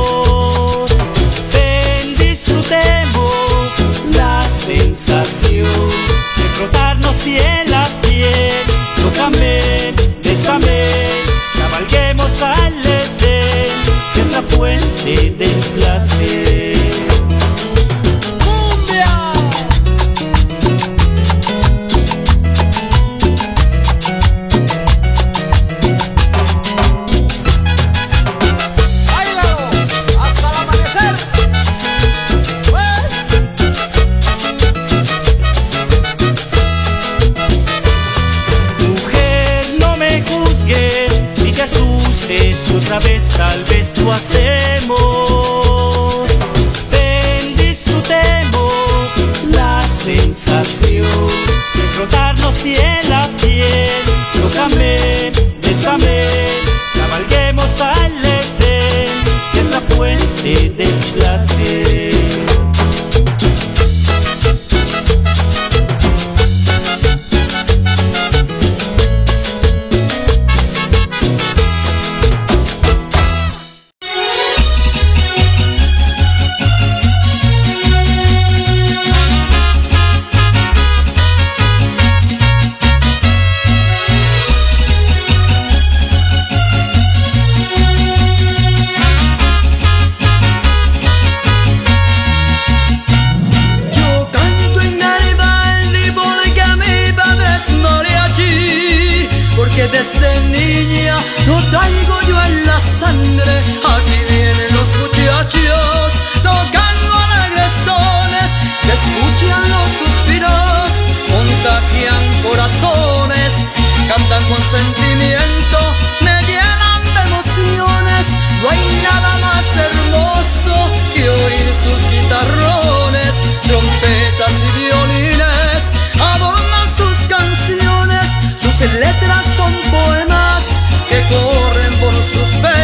son 129.44 129.74
poemas 129.92 130.82
que 131.10 131.22
corren 131.34 132.00
por 132.00 132.14
sus 132.24 132.62
venas. 132.62 132.81